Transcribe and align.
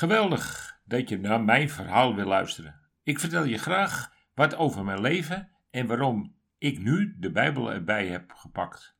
Geweldig 0.00 0.78
dat 0.84 1.08
je 1.08 1.18
naar 1.18 1.44
mijn 1.44 1.70
verhaal 1.70 2.14
wil 2.14 2.26
luisteren. 2.26 2.80
Ik 3.02 3.18
vertel 3.18 3.44
je 3.44 3.58
graag 3.58 4.14
wat 4.34 4.54
over 4.54 4.84
mijn 4.84 5.00
leven 5.00 5.50
en 5.70 5.86
waarom 5.86 6.34
ik 6.58 6.78
nu 6.78 7.16
de 7.18 7.30
Bijbel 7.30 7.72
erbij 7.72 8.06
heb 8.06 8.32
gepakt. 8.32 8.96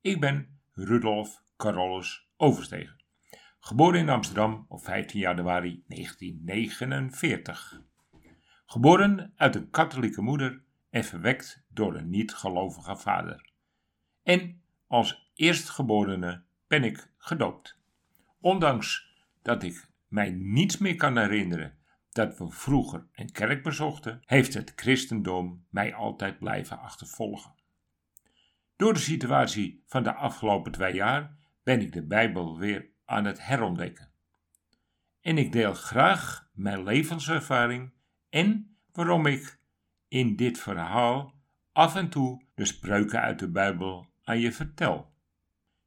Ik 0.00 0.20
ben 0.20 0.60
Rudolf 0.72 1.42
Carolus 1.56 2.28
Overstegen. 2.36 3.04
Geboren 3.60 4.00
in 4.00 4.08
Amsterdam 4.08 4.66
op 4.68 4.84
15 4.84 5.20
januari 5.20 5.84
1949. 5.86 7.80
Geboren 8.66 9.32
uit 9.36 9.54
een 9.54 9.70
katholieke 9.70 10.22
moeder 10.22 10.62
en 10.90 11.04
verwekt 11.04 11.64
door 11.68 11.94
een 11.94 12.10
niet-gelovige 12.10 12.96
vader. 12.96 13.50
En 14.22 14.62
als 14.86 15.30
eerstgeborene 15.34 16.42
ben 16.66 16.84
ik 16.84 17.10
gedoopt. 17.16 17.78
Ondanks 18.40 19.12
dat 19.42 19.62
ik 19.62 19.92
mij 20.14 20.30
niets 20.30 20.78
meer 20.78 20.96
kan 20.96 21.18
herinneren 21.18 21.78
dat 22.10 22.38
we 22.38 22.50
vroeger 22.50 23.06
een 23.12 23.32
kerk 23.32 23.62
bezochten, 23.62 24.20
heeft 24.24 24.54
het 24.54 24.72
christendom 24.76 25.66
mij 25.70 25.94
altijd 25.94 26.38
blijven 26.38 26.78
achtervolgen. 26.78 27.54
Door 28.76 28.92
de 28.92 28.98
situatie 28.98 29.82
van 29.86 30.02
de 30.02 30.14
afgelopen 30.14 30.72
twee 30.72 30.94
jaar 30.94 31.36
ben 31.62 31.80
ik 31.80 31.92
de 31.92 32.06
Bijbel 32.06 32.58
weer 32.58 32.90
aan 33.04 33.24
het 33.24 33.46
herontdekken. 33.46 34.10
En 35.20 35.38
ik 35.38 35.52
deel 35.52 35.74
graag 35.74 36.48
mijn 36.52 36.82
levenservaring 36.82 37.92
en 38.28 38.76
waarom 38.92 39.26
ik 39.26 39.60
in 40.08 40.36
dit 40.36 40.58
verhaal 40.58 41.34
af 41.72 41.96
en 41.96 42.08
toe 42.08 42.44
de 42.54 42.64
spreuken 42.64 43.20
uit 43.20 43.38
de 43.38 43.50
Bijbel 43.50 44.10
aan 44.22 44.38
je 44.38 44.52
vertel. 44.52 45.12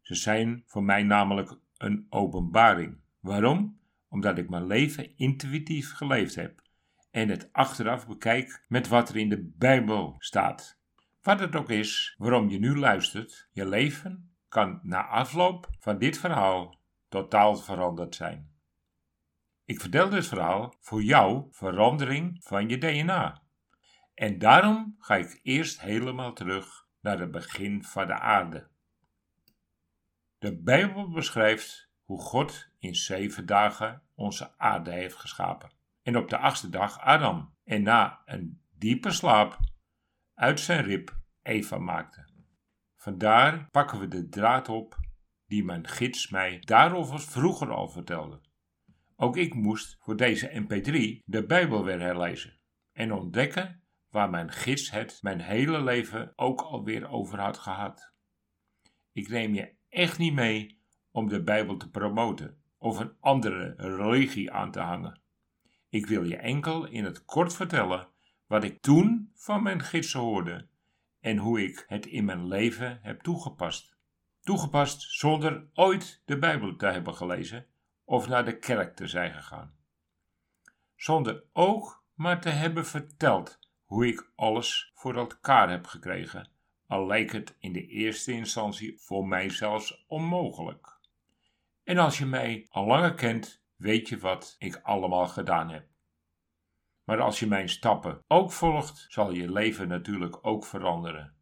Ze 0.02 0.16
zijn 0.16 0.64
voor 0.66 0.84
mij 0.84 1.04
namelijk 1.04 1.60
een 1.78 2.06
openbaring. 2.10 2.98
Waarom? 3.20 3.77
Omdat 4.08 4.38
ik 4.38 4.50
mijn 4.50 4.68
leven 4.68 5.18
intuïtief 5.18 5.94
geleefd 5.94 6.36
heb 6.36 6.62
en 7.12 7.30
het 7.30 7.50
achteraf 7.52 8.08
bekijk 8.08 8.66
met 8.68 8.88
wat 8.88 9.10
er 9.10 9.18
in 9.18 9.30
de 9.30 9.54
Bijbel 9.58 10.16
staat. 10.18 10.80
Wat 11.22 11.40
het 11.40 11.56
ook 11.56 11.70
is 11.70 12.16
waarom 12.18 12.50
je 12.50 12.60
nu 12.60 12.78
luistert, 12.78 13.50
je 13.52 13.66
leven 13.66 14.36
kan 14.48 14.80
na 14.84 15.08
afloop 15.08 15.70
van 15.80 15.98
dit 15.98 16.18
verhaal 16.18 16.80
totaal 17.10 17.56
veranderd 17.56 18.16
zijn. 18.16 18.52
Ik 19.66 19.82
vertel 19.82 20.10
dit 20.10 20.28
verhaal 20.28 20.74
voor 20.80 21.04
jou 21.04 21.48
verandering 21.52 22.38
van 22.44 22.70
je 22.70 22.78
DNA. 22.78 23.44
En 24.14 24.38
daarom 24.38 24.96
ga 25.00 25.16
ik 25.16 25.40
eerst 25.44 25.82
helemaal 25.82 26.34
terug 26.34 26.88
naar 27.02 27.20
het 27.20 27.32
begin 27.32 27.84
van 27.84 28.08
de 28.08 28.14
aarde. 28.14 28.68
De 30.38 30.58
Bijbel 30.58 31.10
beschrijft 31.10 31.90
hoe 32.04 32.22
God 32.22 32.67
in 32.80 32.96
zeven 32.96 33.46
dagen 33.46 34.02
onze 34.16 34.58
aarde 34.58 34.92
heeft 34.92 35.16
geschapen. 35.16 35.72
En 36.02 36.18
op 36.18 36.30
de 36.30 36.38
achtste 36.38 36.70
dag 36.70 37.00
Adam. 37.00 37.56
En 37.64 37.82
na 37.82 38.22
een 38.26 38.62
diepe 38.78 39.12
slaap 39.12 39.58
uit 40.34 40.60
zijn 40.60 40.84
rib 40.84 41.18
Eva 41.42 41.78
maakte. 41.78 42.28
Vandaar 42.96 43.70
pakken 43.70 44.00
we 44.00 44.08
de 44.08 44.30
draad 44.30 44.70
op 44.70 44.98
die 45.46 45.64
mijn 45.64 45.88
gids 45.88 46.30
mij 46.30 46.60
daarover 46.60 47.20
vroeger 47.20 47.72
al 47.72 47.90
vertelde. 47.90 48.42
Ook 49.16 49.38
ik 49.38 49.54
moest 49.54 49.98
voor 50.00 50.16
deze 50.16 50.66
MP3 50.66 51.24
de 51.26 51.46
Bijbel 51.46 51.84
weer 51.84 52.00
herlezen 52.00 52.60
en 52.92 53.12
ontdekken 53.12 53.84
waar 54.10 54.30
mijn 54.30 54.52
gids 54.52 54.92
het 54.92 55.18
mijn 55.22 55.42
hele 55.42 55.84
leven 55.84 56.34
ook 56.36 56.62
alweer 56.62 57.10
over 57.10 57.40
had 57.40 57.58
gehad. 57.58 58.14
Ik 59.12 59.30
neem 59.30 59.54
je 59.54 59.76
echt 59.90 60.18
niet 60.18 60.34
mee 60.34 60.82
om 61.12 61.28
de 61.28 61.44
Bijbel 61.44 61.78
te 61.78 61.90
promoten 61.90 62.62
of 62.78 63.00
een 63.00 63.14
andere 63.20 63.74
religie 63.78 64.52
aan 64.52 64.72
te 64.72 64.80
hangen. 64.80 65.20
Ik 65.90 66.06
wil 66.06 66.24
je 66.24 66.38
enkel 66.38 66.86
in 66.86 67.04
het 67.04 67.26
kort 67.26 67.54
vertellen 67.54 68.08
wat 68.48 68.64
ik 68.64 68.82
toen 68.82 69.32
van 69.36 69.64
mijn 69.64 69.82
gidsen 69.82 70.20
hoorde 70.20 70.68
en 71.20 71.38
hoe 71.38 71.64
ik 71.64 71.86
het 71.88 72.06
in 72.06 72.26
mijn 72.26 72.48
leven 72.48 73.00
heb 73.02 73.22
toegepast. 73.22 73.96
Toegepast 74.42 75.02
zonder 75.02 75.68
ooit 75.74 76.22
de 76.26 76.38
Bijbel 76.38 76.76
te 76.76 76.86
hebben 76.86 77.16
gelezen 77.16 77.66
of 78.04 78.28
naar 78.28 78.46
de 78.46 78.58
kerk 78.58 78.96
te 78.96 79.08
zijn 79.08 79.34
gegaan. 79.34 79.76
Zonder 80.96 81.44
ook 81.54 82.04
maar 82.14 82.42
te 82.42 82.50
hebben 82.50 82.86
verteld 82.86 83.60
hoe 83.86 84.08
ik 84.08 84.32
alles 84.36 84.92
voor 84.94 85.16
elkaar 85.16 85.70
heb 85.70 85.86
gekregen, 85.86 86.50
al 86.88 87.08
lijkt 87.08 87.32
het 87.32 87.56
in 87.60 87.74
de 87.74 87.88
eerste 87.88 88.32
instantie 88.32 89.00
voor 89.00 89.28
mij 89.28 89.50
zelfs 89.50 90.06
onmogelijk. 90.08 90.97
En 91.88 91.98
als 91.98 92.18
je 92.18 92.26
mij 92.26 92.66
al 92.70 92.86
langer 92.86 93.14
kent, 93.14 93.64
weet 93.76 94.10
je 94.10 94.18
wat 94.18 94.56
ik 94.58 94.80
allemaal 94.84 95.28
gedaan 95.28 95.70
heb. 95.70 95.88
Maar 97.04 97.22
als 97.22 97.40
je 97.40 97.48
mijn 97.48 97.70
stappen 97.70 98.24
ook 98.28 98.52
volgt, 98.52 99.06
zal 99.10 99.32
je 99.32 99.52
leven 99.52 99.88
natuurlijk 99.88 100.38
ook 100.42 100.66
veranderen. 100.66 101.36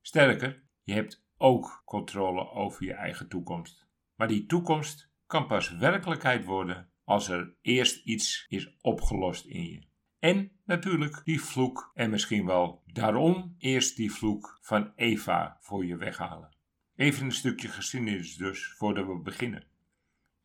Sterker, 0.00 0.62
je 0.82 0.92
hebt 0.92 1.24
ook 1.36 1.82
controle 1.84 2.50
over 2.50 2.84
je 2.84 2.92
eigen 2.92 3.28
toekomst. 3.28 3.86
Maar 4.14 4.28
die 4.28 4.46
toekomst 4.46 5.10
kan 5.26 5.46
pas 5.46 5.70
werkelijkheid 5.76 6.44
worden 6.44 6.90
als 7.04 7.28
er 7.28 7.54
eerst 7.60 8.04
iets 8.04 8.46
is 8.48 8.76
opgelost 8.80 9.46
in 9.46 9.64
je. 9.64 9.86
En 10.18 10.52
natuurlijk 10.64 11.20
die 11.24 11.42
vloek 11.42 11.90
en 11.94 12.10
misschien 12.10 12.46
wel 12.46 12.82
daarom 12.86 13.54
eerst 13.58 13.96
die 13.96 14.12
vloek 14.12 14.58
van 14.60 14.92
Eva 14.96 15.56
voor 15.60 15.84
je 15.84 15.96
weghalen. 15.96 16.56
Even 16.96 17.24
een 17.24 17.32
stukje 17.32 17.68
geschiedenis 17.68 18.36
dus 18.36 18.74
voordat 18.76 19.06
we 19.06 19.18
beginnen. 19.18 19.70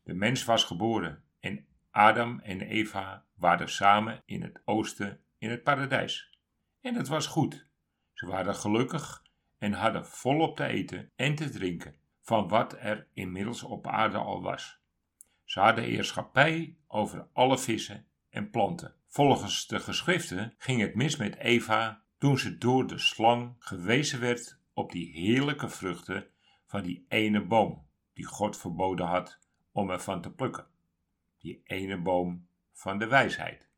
De 0.08 0.14
mens 0.14 0.44
was 0.44 0.64
geboren 0.64 1.22
en 1.40 1.66
Adam 1.90 2.40
en 2.40 2.60
Eva 2.60 3.24
waren 3.34 3.68
samen 3.68 4.22
in 4.24 4.42
het 4.42 4.60
oosten 4.64 5.20
in 5.38 5.50
het 5.50 5.62
paradijs. 5.62 6.38
En 6.80 6.94
het 6.94 7.08
was 7.08 7.26
goed. 7.26 7.66
Ze 8.12 8.26
waren 8.26 8.54
gelukkig 8.54 9.22
en 9.58 9.72
hadden 9.72 10.06
volop 10.06 10.56
te 10.56 10.64
eten 10.64 11.10
en 11.16 11.34
te 11.34 11.50
drinken 11.50 11.94
van 12.20 12.48
wat 12.48 12.76
er 12.78 13.06
inmiddels 13.12 13.62
op 13.62 13.86
aarde 13.86 14.18
al 14.18 14.42
was. 14.42 14.80
Ze 15.44 15.60
hadden 15.60 15.84
heerschappij 15.84 16.76
over 16.86 17.28
alle 17.32 17.58
vissen 17.58 18.06
en 18.30 18.50
planten. 18.50 18.94
Volgens 19.06 19.66
de 19.66 19.80
geschriften 19.80 20.54
ging 20.58 20.80
het 20.80 20.94
mis 20.94 21.16
met 21.16 21.36
Eva 21.36 22.02
toen 22.18 22.38
ze 22.38 22.58
door 22.58 22.86
de 22.86 22.98
slang 22.98 23.56
gewezen 23.58 24.20
werd 24.20 24.58
op 24.72 24.92
die 24.92 25.12
heerlijke 25.12 25.68
vruchten 25.68 26.26
van 26.66 26.82
die 26.82 27.06
ene 27.08 27.46
boom 27.46 27.86
die 28.12 28.26
God 28.26 28.56
verboden 28.56 29.06
had 29.06 29.46
om 29.78 29.90
ervan 29.90 30.20
te 30.20 30.30
plukken. 30.30 30.66
Die 31.38 31.60
ene 31.64 32.02
boom 32.02 32.48
van 32.72 32.98
de 32.98 33.06
wijsheid. 33.06 33.68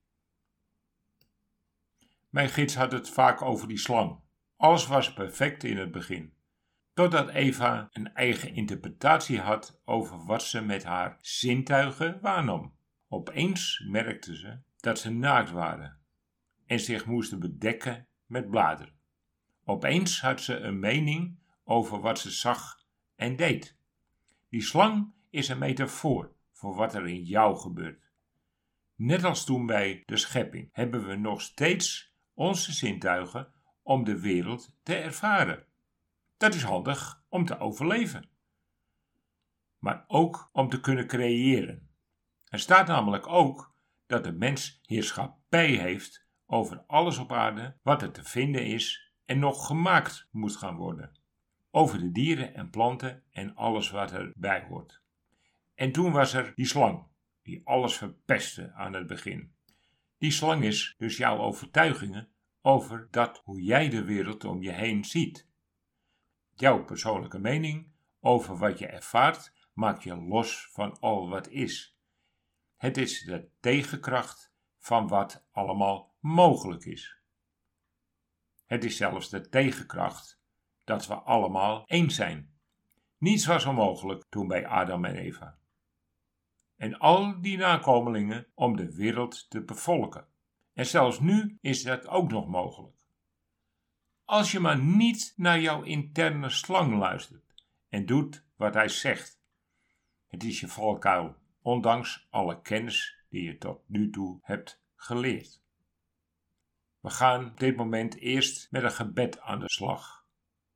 Mijn 2.29 2.49
gids 2.49 2.75
had 2.75 2.93
het 2.93 3.11
vaak 3.11 3.43
over 3.43 3.69
die 3.69 3.79
slang. 3.79 4.21
Alles 4.57 4.87
was 4.87 5.13
perfect 5.13 5.65
in 5.65 5.77
het 5.77 5.91
begin. 5.91 6.33
Totdat 6.95 7.29
Eva 7.29 7.89
een 7.93 8.15
eigen 8.15 8.55
interpretatie 8.55 9.41
had 9.41 9.81
over 9.85 10.25
wat 10.25 10.43
ze 10.43 10.61
met 10.61 10.85
haar 10.85 11.19
zintuigen 11.21 12.21
waarnam. 12.21 12.77
Opeens 13.09 13.85
merkte 13.89 14.37
ze 14.37 14.59
dat 14.77 14.99
ze 14.99 15.11
naakt 15.11 15.51
waren 15.51 15.99
en 16.67 16.81
zich 16.81 17.07
moesten 17.07 17.41
bedekken 17.41 18.07
met 18.27 18.51
bladeren. 18.51 18.99
Opeens 19.65 20.21
had 20.21 20.41
ze 20.41 20.57
een 20.57 20.79
mening 20.79 21.39
over 21.65 22.01
wat 22.01 22.19
ze 22.19 22.31
zag 22.31 22.85
en 23.17 23.37
deed. 23.37 23.77
Die 24.49 24.63
slang 24.63 25.19
is 25.31 25.49
een 25.49 25.59
metafoor 25.59 26.33
voor 26.53 26.75
wat 26.75 26.95
er 26.95 27.09
in 27.09 27.23
jou 27.23 27.57
gebeurt. 27.57 28.11
Net 28.95 29.25
als 29.25 29.45
toen 29.45 29.67
bij 29.67 30.03
de 30.07 30.17
schepping 30.17 30.69
hebben 30.73 31.07
we 31.07 31.17
nog 31.17 31.41
steeds 31.41 32.15
onze 32.35 32.73
zintuigen 32.73 33.53
om 33.83 34.05
de 34.05 34.21
wereld 34.21 34.77
te 34.83 34.95
ervaren. 34.95 35.67
Dat 36.37 36.55
is 36.55 36.63
handig 36.63 37.25
om 37.29 37.45
te 37.45 37.59
overleven, 37.59 38.31
maar 39.79 40.05
ook 40.07 40.49
om 40.53 40.69
te 40.69 40.81
kunnen 40.81 41.07
creëren. 41.07 41.89
Er 42.45 42.59
staat 42.59 42.87
namelijk 42.87 43.27
ook 43.27 43.75
dat 44.07 44.25
de 44.25 44.33
mens 44.33 44.81
heerschappij 44.83 45.71
heeft 45.71 46.27
over 46.47 46.85
alles 46.87 47.19
op 47.19 47.33
aarde 47.33 47.77
wat 47.83 48.03
er 48.03 48.13
te 48.13 48.25
vinden 48.25 48.67
is 48.67 49.13
en 49.25 49.39
nog 49.39 49.67
gemaakt 49.67 50.29
moet 50.31 50.57
gaan 50.57 50.77
worden. 50.77 51.19
Over 51.71 51.99
de 51.99 52.13
dieren 52.13 52.55
en 52.55 52.71
planten 52.71 53.23
en 53.31 53.55
alles 53.55 53.91
wat 53.91 54.13
erbij 54.13 54.67
hoort. 54.69 55.00
En 55.81 55.93
toen 55.93 56.13
was 56.13 56.33
er 56.33 56.53
die 56.55 56.67
slang, 56.67 57.07
die 57.43 57.61
alles 57.65 57.97
verpestte 57.97 58.73
aan 58.73 58.93
het 58.93 59.07
begin. 59.07 59.55
Die 60.19 60.31
slang 60.31 60.65
is 60.65 60.95
dus 60.99 61.17
jouw 61.17 61.39
overtuigingen 61.39 62.29
over 62.63 63.09
dat 63.11 63.43
hoe 63.45 63.63
jij 63.63 63.89
de 63.89 64.05
wereld 64.05 64.45
om 64.45 64.63
je 64.63 64.73
heen 64.73 65.05
ziet. 65.05 65.49
Jouw 66.55 66.85
persoonlijke 66.85 67.39
mening 67.39 67.93
over 68.21 68.57
wat 68.57 68.79
je 68.79 68.87
ervaart 68.87 69.53
maakt 69.73 70.03
je 70.03 70.17
los 70.17 70.69
van 70.73 70.99
al 70.99 71.29
wat 71.29 71.49
is. 71.49 71.97
Het 72.77 72.97
is 72.97 73.23
de 73.23 73.49
tegenkracht 73.61 74.53
van 74.79 75.09
wat 75.09 75.47
allemaal 75.53 76.15
mogelijk 76.19 76.85
is. 76.85 77.21
Het 78.67 78.85
is 78.85 78.97
zelfs 78.97 79.29
de 79.29 79.49
tegenkracht 79.49 80.43
dat 80.85 81.07
we 81.07 81.15
allemaal 81.15 81.87
één 81.87 82.11
zijn. 82.11 82.55
Niets 83.19 83.47
was 83.47 83.65
onmogelijk 83.65 84.25
toen 84.29 84.49
bij 84.49 84.67
Adam 84.67 85.05
en 85.05 85.17
Eva. 85.17 85.59
En 86.81 86.99
al 86.99 87.41
die 87.41 87.57
nakomelingen 87.57 88.47
om 88.55 88.77
de 88.77 88.95
wereld 88.95 89.51
te 89.51 89.63
bevolken. 89.63 90.27
En 90.73 90.87
zelfs 90.87 91.21
nu 91.21 91.59
is 91.61 91.83
dat 91.83 92.07
ook 92.07 92.31
nog 92.31 92.47
mogelijk. 92.47 92.97
Als 94.25 94.53
je 94.53 94.61
maar 94.61 94.79
niet 94.79 95.33
naar 95.37 95.61
jouw 95.61 95.83
interne 95.83 96.49
slang 96.49 96.99
luistert 96.99 97.65
en 97.89 98.07
doet 98.07 98.45
wat 98.57 98.75
hij 98.75 98.89
zegt. 98.89 99.41
Het 100.27 100.45
is 100.45 100.61
je 100.61 100.69
valkuil, 100.69 101.37
ondanks 101.63 102.27
alle 102.31 102.61
kennis 102.61 103.25
die 103.29 103.43
je 103.43 103.59
tot 103.59 103.81
nu 103.87 104.11
toe 104.11 104.39
hebt 104.43 104.83
geleerd. 104.97 105.63
We 107.01 107.11
gaan 107.11 107.45
op 107.45 107.61
dit 107.61 107.77
moment 107.77 108.17
eerst 108.17 108.71
met 108.71 108.83
een 108.83 108.93
gebed 108.93 109.41
aan 109.41 109.61
de 109.61 109.71
slag, 109.71 110.27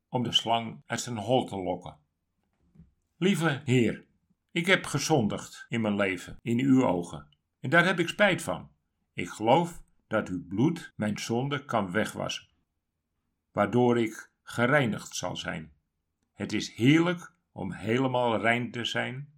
om 0.09 0.23
de 0.23 0.31
slang 0.31 0.83
uit 0.85 1.01
zijn 1.01 1.17
hol 1.17 1.45
te 1.45 1.57
lokken. 1.57 1.97
Lieve 3.17 3.61
Heer, 3.63 4.05
ik 4.55 4.65
heb 4.65 4.85
gezondigd 4.85 5.65
in 5.69 5.81
mijn 5.81 5.95
leven, 5.95 6.39
in 6.41 6.59
uw 6.59 6.85
ogen, 6.85 7.27
en 7.59 7.69
daar 7.69 7.85
heb 7.85 7.99
ik 7.99 8.07
spijt 8.07 8.41
van. 8.41 8.71
Ik 9.13 9.29
geloof 9.29 9.83
dat 10.07 10.29
uw 10.29 10.47
bloed 10.47 10.93
mijn 10.95 11.19
zonde 11.19 11.65
kan 11.65 11.91
wegwassen, 11.91 12.47
waardoor 13.51 13.99
ik 13.99 14.31
gereinigd 14.43 15.15
zal 15.15 15.35
zijn. 15.35 15.73
Het 16.33 16.53
is 16.53 16.75
heerlijk 16.75 17.33
om 17.51 17.71
helemaal 17.71 18.37
rein 18.37 18.71
te 18.71 18.85
zijn. 18.85 19.33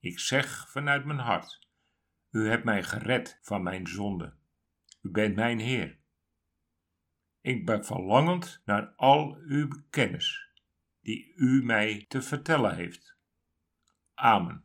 Ik 0.00 0.18
zeg 0.18 0.70
vanuit 0.70 1.04
mijn 1.04 1.18
hart: 1.18 1.68
U 2.30 2.48
hebt 2.48 2.64
mij 2.64 2.82
gered 2.82 3.38
van 3.42 3.62
mijn 3.62 3.86
zonde. 3.86 4.34
U 5.02 5.10
bent 5.10 5.34
mijn 5.34 5.58
Heer. 5.58 5.98
Ik 7.40 7.66
ben 7.66 7.84
verlangend 7.84 8.62
naar 8.64 8.92
al 8.96 9.38
uw 9.46 9.68
kennis 9.90 10.48
die 11.00 11.32
u 11.36 11.64
mij 11.64 12.04
te 12.08 12.22
vertellen 12.22 12.74
heeft. 12.74 13.17
Amen. 14.18 14.64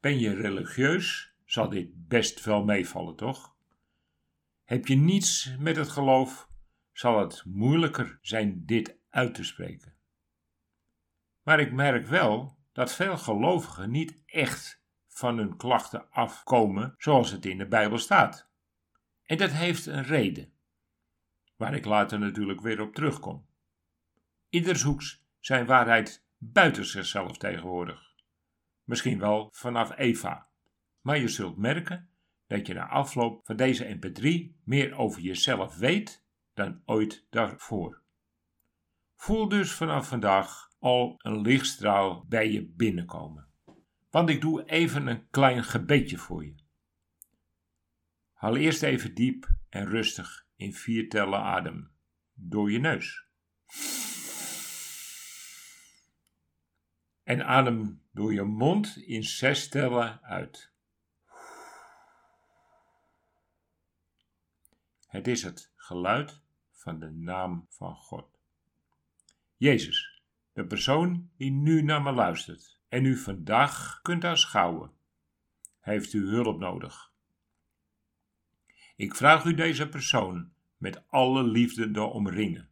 Ben 0.00 0.18
je 0.18 0.34
religieus, 0.34 1.34
zal 1.44 1.68
dit 1.68 2.08
best 2.08 2.44
wel 2.44 2.64
meevallen, 2.64 3.16
toch? 3.16 3.56
Heb 4.64 4.86
je 4.86 4.94
niets 4.94 5.56
met 5.58 5.76
het 5.76 5.88
geloof, 5.88 6.48
zal 6.92 7.20
het 7.20 7.44
moeilijker 7.44 8.18
zijn 8.20 8.66
dit 8.66 8.98
uit 9.08 9.34
te 9.34 9.44
spreken. 9.44 9.96
Maar 11.42 11.60
ik 11.60 11.72
merk 11.72 12.06
wel 12.06 12.58
dat 12.72 12.94
veel 12.94 13.18
gelovigen 13.18 13.90
niet 13.90 14.22
echt 14.26 14.82
van 15.06 15.38
hun 15.38 15.56
klachten 15.56 16.10
afkomen 16.10 16.94
zoals 16.98 17.30
het 17.30 17.46
in 17.46 17.58
de 17.58 17.66
Bijbel 17.66 17.98
staat. 17.98 18.50
En 19.22 19.36
dat 19.36 19.50
heeft 19.50 19.86
een 19.86 20.04
reden, 20.04 20.52
waar 21.56 21.74
ik 21.74 21.84
later 21.84 22.18
natuurlijk 22.18 22.60
weer 22.60 22.80
op 22.80 22.94
terugkom. 22.94 23.49
Ieder 24.50 24.76
zoekt 24.76 25.24
zijn 25.38 25.66
waarheid 25.66 26.24
buiten 26.38 26.84
zichzelf 26.84 27.36
tegenwoordig. 27.38 28.14
Misschien 28.84 29.18
wel 29.18 29.48
vanaf 29.52 29.96
Eva. 29.96 30.48
Maar 31.00 31.18
je 31.18 31.28
zult 31.28 31.56
merken 31.56 32.10
dat 32.46 32.66
je 32.66 32.74
na 32.74 32.88
afloop 32.88 33.46
van 33.46 33.56
deze 33.56 33.98
MP3 33.98 34.60
meer 34.64 34.94
over 34.94 35.20
jezelf 35.20 35.76
weet 35.76 36.24
dan 36.54 36.82
ooit 36.84 37.26
daarvoor. 37.30 38.02
Voel 39.16 39.48
dus 39.48 39.72
vanaf 39.72 40.08
vandaag 40.08 40.68
al 40.78 41.14
een 41.18 41.40
lichtstraal 41.40 42.24
bij 42.28 42.50
je 42.52 42.66
binnenkomen. 42.66 43.48
Want 44.10 44.28
ik 44.28 44.40
doe 44.40 44.64
even 44.64 45.06
een 45.06 45.28
klein 45.30 45.64
gebedje 45.64 46.18
voor 46.18 46.44
je. 46.44 46.54
Haal 48.32 48.56
eerst 48.56 48.82
even 48.82 49.14
diep 49.14 49.48
en 49.68 49.86
rustig 49.86 50.46
in 50.56 50.74
vier 50.74 51.08
tellen 51.08 51.40
adem 51.40 51.92
door 52.32 52.70
je 52.70 52.78
neus. 52.78 53.28
En 57.30 57.44
adem 57.46 58.02
door 58.12 58.32
je 58.32 58.42
mond 58.42 58.96
in 58.96 59.24
zes 59.24 59.68
tellen 59.68 60.22
uit. 60.22 60.72
Het 65.06 65.28
is 65.28 65.42
het 65.42 65.72
geluid 65.76 66.40
van 66.70 66.98
de 66.98 67.10
naam 67.10 67.66
van 67.68 67.94
God. 67.94 68.38
Jezus, 69.56 70.22
de 70.52 70.66
persoon 70.66 71.30
die 71.36 71.50
nu 71.50 71.82
naar 71.82 72.02
me 72.02 72.12
luistert 72.12 72.80
en 72.88 73.04
u 73.04 73.16
vandaag 73.16 74.00
kunt 74.02 74.24
aanschouwen, 74.24 74.92
heeft 75.80 76.12
u 76.12 76.28
hulp 76.28 76.58
nodig. 76.58 77.12
Ik 78.96 79.14
vraag 79.14 79.44
u 79.44 79.54
deze 79.54 79.88
persoon 79.88 80.52
met 80.76 81.08
alle 81.08 81.42
liefde 81.42 81.90
te 81.90 82.02
omringen, 82.02 82.70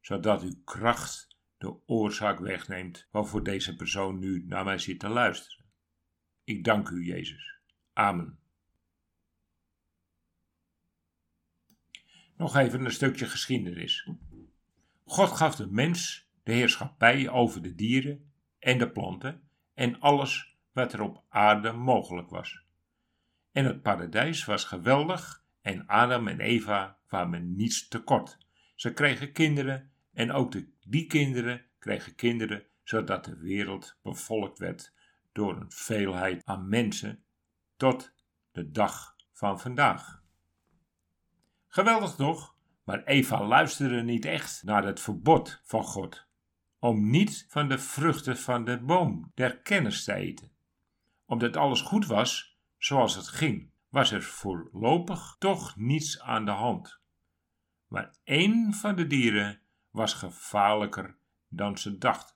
zodat 0.00 0.42
uw 0.42 0.62
kracht 0.64 1.33
de 1.64 1.86
oorzaak 1.86 2.38
wegneemt 2.38 3.08
waarvoor 3.10 3.44
deze 3.44 3.76
persoon 3.76 4.18
nu 4.18 4.44
naar 4.46 4.64
mij 4.64 4.78
zit 4.78 5.00
te 5.00 5.08
luisteren. 5.08 5.64
Ik 6.44 6.64
dank 6.64 6.88
u, 6.88 7.04
Jezus. 7.04 7.58
Amen. 7.92 8.38
Nog 12.36 12.56
even 12.56 12.84
een 12.84 12.90
stukje 12.90 13.26
geschiedenis. 13.26 14.08
God 15.04 15.28
gaf 15.30 15.56
de 15.56 15.66
mens 15.70 16.28
de 16.42 16.52
heerschappij 16.52 17.28
over 17.28 17.62
de 17.62 17.74
dieren 17.74 18.32
en 18.58 18.78
de 18.78 18.90
planten 18.90 19.48
en 19.74 20.00
alles 20.00 20.56
wat 20.72 20.92
er 20.92 21.00
op 21.00 21.24
aarde 21.28 21.72
mogelijk 21.72 22.30
was. 22.30 22.62
En 23.52 23.64
het 23.64 23.82
paradijs 23.82 24.44
was 24.44 24.64
geweldig 24.64 25.44
en 25.60 25.86
Adam 25.86 26.28
en 26.28 26.40
Eva 26.40 26.98
kwamen 27.06 27.56
niets 27.56 27.88
tekort. 27.88 28.38
Ze 28.74 28.92
kregen 28.92 29.32
kinderen 29.32 29.92
en 30.12 30.32
ook 30.32 30.52
de, 30.52 30.73
die 30.84 31.06
kinderen 31.06 31.64
kregen 31.78 32.14
kinderen, 32.14 32.66
zodat 32.82 33.24
de 33.24 33.36
wereld 33.36 33.98
bevolkt 34.02 34.58
werd 34.58 34.92
door 35.32 35.56
een 35.56 35.72
veelheid 35.72 36.44
aan 36.44 36.68
mensen 36.68 37.24
tot 37.76 38.14
de 38.52 38.70
dag 38.70 39.16
van 39.32 39.60
vandaag. 39.60 40.22
Geweldig 41.68 42.14
toch? 42.14 42.54
Maar 42.84 43.04
Eva 43.04 43.46
luisterde 43.46 44.02
niet 44.02 44.24
echt 44.24 44.62
naar 44.62 44.84
het 44.84 45.00
verbod 45.00 45.60
van 45.64 45.84
God 45.84 46.26
om 46.84 47.10
niet 47.10 47.46
van 47.48 47.68
de 47.68 47.78
vruchten 47.78 48.36
van 48.36 48.64
de 48.64 48.80
boom 48.80 49.30
der 49.34 49.58
kennis 49.58 50.04
te 50.04 50.14
eten. 50.14 50.52
Omdat 51.26 51.56
alles 51.56 51.80
goed 51.80 52.06
was 52.06 52.58
zoals 52.78 53.14
het 53.14 53.28
ging, 53.28 53.70
was 53.88 54.10
er 54.10 54.22
voorlopig 54.22 55.36
toch 55.38 55.76
niets 55.76 56.20
aan 56.20 56.44
de 56.44 56.50
hand. 56.50 57.00
Maar 57.86 58.14
één 58.24 58.74
van 58.74 58.96
de 58.96 59.06
dieren 59.06 59.60
was 59.94 60.14
gevaarlijker 60.14 61.16
dan 61.48 61.78
ze 61.78 61.98
dachten. 61.98 62.34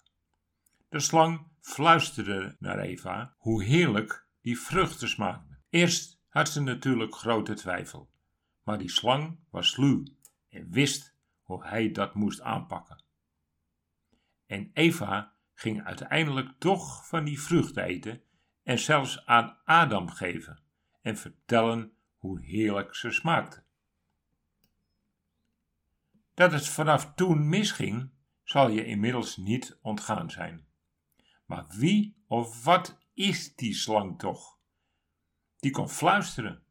De 0.89 1.01
slang 1.01 1.47
fluisterde 1.61 2.57
naar 2.59 2.79
Eva 2.79 3.35
hoe 3.39 3.65
heerlijk 3.65 4.27
die 4.41 4.61
vruchten 4.61 5.09
smaakten. 5.09 5.59
Eerst 5.71 6.21
had 6.29 6.49
ze 6.49 6.61
natuurlijk 6.61 7.15
grote 7.15 7.55
twijfel, 7.55 8.11
maar 8.63 8.79
die 8.79 8.91
slang 8.91 9.39
was 9.51 9.71
sluw 9.71 10.03
en 10.49 10.71
wist 10.71 11.15
hoe 11.43 11.65
hij 11.65 11.91
dat 11.91 12.15
moest 12.15 12.41
aanpakken. 12.41 13.03
En 14.47 14.71
Eva 14.73 15.33
ging 15.55 15.85
uiteindelijk 15.85 16.59
toch 16.59 17.07
van 17.09 17.25
die 17.25 17.41
vrucht 17.41 17.77
eten 17.77 18.23
en 18.63 18.79
zelfs 18.79 19.27
aan 19.27 19.59
Adam 19.65 20.11
geven 20.11 20.63
en 21.01 21.17
vertellen 21.17 21.93
hoe 22.17 22.41
heerlijk 22.41 22.95
ze 22.95 23.11
smaakte. 23.11 23.63
Dat 26.39 26.53
het 26.53 26.69
vanaf 26.69 27.15
toen 27.15 27.49
misging, 27.49 28.11
zal 28.43 28.69
je 28.69 28.85
inmiddels 28.85 29.37
niet 29.37 29.79
ontgaan 29.83 30.31
zijn. 30.31 30.67
Maar 31.47 31.67
wie 31.69 32.23
of 32.27 32.65
wat 32.65 32.99
is 33.15 33.55
die 33.55 33.75
slang 33.75 34.19
toch? 34.19 34.59
Die 35.57 35.71
kon 35.71 35.89
fluisteren. 35.89 36.63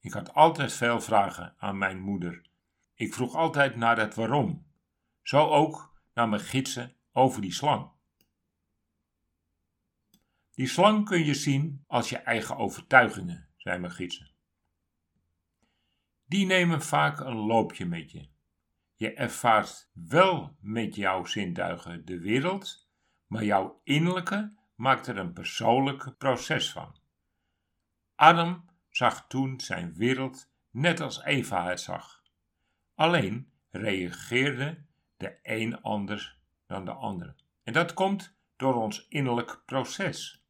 Ik 0.00 0.12
had 0.12 0.34
altijd 0.34 0.72
veel 0.72 1.00
vragen 1.00 1.54
aan 1.58 1.78
mijn 1.78 2.00
moeder. 2.00 2.50
Ik 2.94 3.14
vroeg 3.14 3.34
altijd 3.34 3.76
naar 3.76 3.98
het 3.98 4.14
waarom. 4.14 4.66
Zo 5.22 5.46
ook 5.48 6.00
naar 6.14 6.28
mijn 6.28 6.42
gidsen 6.42 6.96
over 7.12 7.40
die 7.40 7.52
slang. 7.52 7.90
Die 10.54 10.66
slang 10.66 11.04
kun 11.04 11.24
je 11.24 11.34
zien 11.34 11.84
als 11.86 12.08
je 12.08 12.18
eigen 12.18 12.56
overtuigingen, 12.56 13.48
zei 13.56 13.78
mijn 13.78 13.92
gidsen. 13.92 14.30
Die 16.24 16.46
nemen 16.46 16.82
vaak 16.82 17.20
een 17.20 17.36
loopje 17.36 17.86
met 17.86 18.10
je 18.10 18.29
je 19.00 19.14
ervaart 19.14 19.90
wel 19.92 20.56
met 20.60 20.94
jouw 20.94 21.24
zintuigen 21.24 22.04
de 22.04 22.18
wereld, 22.18 22.88
maar 23.26 23.44
jouw 23.44 23.80
innerlijke 23.84 24.56
maakt 24.74 25.06
er 25.06 25.16
een 25.16 25.32
persoonlijk 25.32 26.18
proces 26.18 26.72
van. 26.72 26.96
Adam 28.14 28.64
zag 28.90 29.26
toen 29.26 29.60
zijn 29.60 29.94
wereld 29.94 30.50
net 30.70 31.00
als 31.00 31.24
Eva 31.24 31.68
het 31.68 31.80
zag. 31.80 32.22
Alleen 32.94 33.50
reageerde 33.70 34.84
de 35.16 35.38
een 35.42 35.82
anders 35.82 36.38
dan 36.66 36.84
de 36.84 36.92
andere. 36.92 37.34
En 37.62 37.72
dat 37.72 37.94
komt 37.94 38.36
door 38.56 38.74
ons 38.74 39.06
innerlijk 39.08 39.62
proces. 39.66 40.44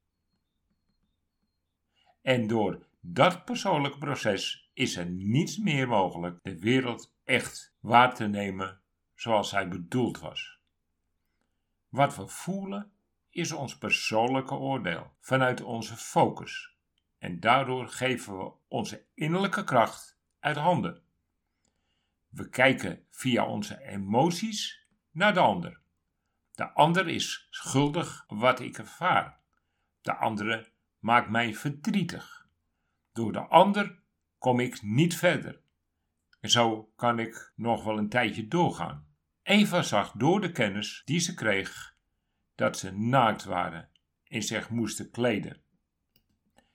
En 2.22 2.46
door 2.46 2.86
dat 3.00 3.44
persoonlijke 3.44 3.98
proces 3.98 4.70
is 4.74 4.96
er 4.96 5.06
niets 5.06 5.58
meer 5.58 5.88
mogelijk 5.88 6.38
de 6.42 6.58
wereld 6.58 7.14
echt 7.30 7.74
waar 7.80 8.14
te 8.14 8.26
nemen 8.26 8.80
zoals 9.14 9.50
hij 9.50 9.68
bedoeld 9.68 10.18
was. 10.18 10.58
Wat 11.88 12.16
we 12.16 12.28
voelen 12.28 12.92
is 13.30 13.52
ons 13.52 13.78
persoonlijke 13.78 14.54
oordeel 14.54 15.12
vanuit 15.20 15.62
onze 15.62 15.96
focus. 15.96 16.74
En 17.18 17.40
daardoor 17.40 17.88
geven 17.88 18.38
we 18.38 18.52
onze 18.68 19.04
innerlijke 19.14 19.64
kracht 19.64 20.18
uit 20.40 20.56
handen. 20.56 21.02
We 22.28 22.48
kijken 22.48 23.06
via 23.10 23.46
onze 23.46 23.82
emoties 23.82 24.86
naar 25.10 25.34
de 25.34 25.40
ander. 25.40 25.80
De 26.54 26.70
ander 26.72 27.08
is 27.08 27.46
schuldig 27.50 28.24
wat 28.28 28.60
ik 28.60 28.78
ervaar. 28.78 29.40
De 30.00 30.14
andere 30.14 30.72
maakt 30.98 31.30
mij 31.30 31.54
verdrietig. 31.54 32.48
Door 33.12 33.32
de 33.32 33.46
ander 33.46 34.02
kom 34.38 34.60
ik 34.60 34.82
niet 34.82 35.16
verder. 35.16 35.60
En 36.40 36.50
zo 36.50 36.92
kan 36.96 37.18
ik 37.18 37.52
nog 37.56 37.84
wel 37.84 37.98
een 37.98 38.08
tijdje 38.08 38.48
doorgaan. 38.48 39.06
Eva 39.42 39.82
zag 39.82 40.12
door 40.12 40.40
de 40.40 40.52
kennis 40.52 41.02
die 41.04 41.20
ze 41.20 41.34
kreeg 41.34 41.96
dat 42.54 42.78
ze 42.78 42.92
naakt 42.92 43.44
waren 43.44 43.88
en 44.24 44.42
zich 44.42 44.70
moesten 44.70 45.10
kleden. 45.10 45.62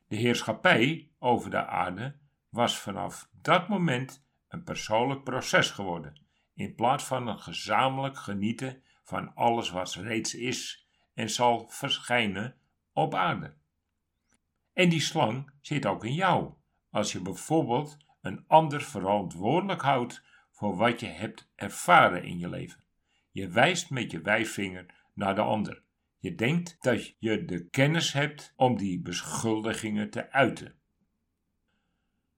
De 0.07 0.15
heerschappij 0.15 1.11
over 1.19 1.49
de 1.49 1.65
aarde 1.65 2.15
was 2.49 2.77
vanaf 2.77 3.29
dat 3.41 3.67
moment 3.67 4.25
een 4.47 4.63
persoonlijk 4.63 5.23
proces 5.23 5.69
geworden, 5.69 6.21
in 6.53 6.75
plaats 6.75 7.03
van 7.03 7.27
een 7.27 7.39
gezamenlijk 7.39 8.17
genieten 8.17 8.83
van 9.03 9.35
alles 9.35 9.69
wat 9.69 9.93
reeds 9.93 10.35
is 10.35 10.87
en 11.13 11.29
zal 11.29 11.69
verschijnen 11.69 12.55
op 12.93 13.15
aarde. 13.15 13.53
En 14.73 14.89
die 14.89 15.01
slang 15.01 15.51
zit 15.61 15.85
ook 15.85 16.05
in 16.05 16.13
jou, 16.13 16.53
als 16.89 17.11
je 17.11 17.21
bijvoorbeeld 17.21 17.97
een 18.25 18.43
ander 18.47 18.81
verantwoordelijk 18.81 19.81
houdt 19.81 20.23
voor 20.51 20.75
wat 20.75 20.99
je 20.99 21.05
hebt 21.05 21.51
ervaren 21.55 22.23
in 22.23 22.39
je 22.39 22.49
leven. 22.49 22.83
Je 23.31 23.49
wijst 23.49 23.89
met 23.89 24.11
je 24.11 24.21
wijsvinger 24.21 24.85
naar 25.13 25.35
de 25.35 25.41
ander. 25.41 25.83
Je 26.17 26.35
denkt 26.35 26.77
dat 26.79 27.15
je 27.19 27.45
de 27.45 27.69
kennis 27.69 28.13
hebt 28.13 28.53
om 28.55 28.77
die 28.77 29.01
beschuldigingen 29.01 30.09
te 30.09 30.31
uiten. 30.31 30.75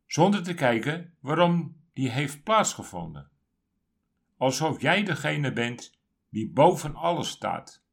Zonder 0.05 0.43
te 0.43 0.53
kijken 0.53 1.13
waarom 1.19 1.81
die 1.93 2.09
heeft 2.09 2.43
plaatsgevonden. 2.43 3.29
Alsof 4.37 4.81
jij 4.81 5.03
degene 5.03 5.53
bent 5.53 5.99
die 6.29 6.49
boven 6.49 6.95
alles 6.95 7.29
staat. 7.29 7.83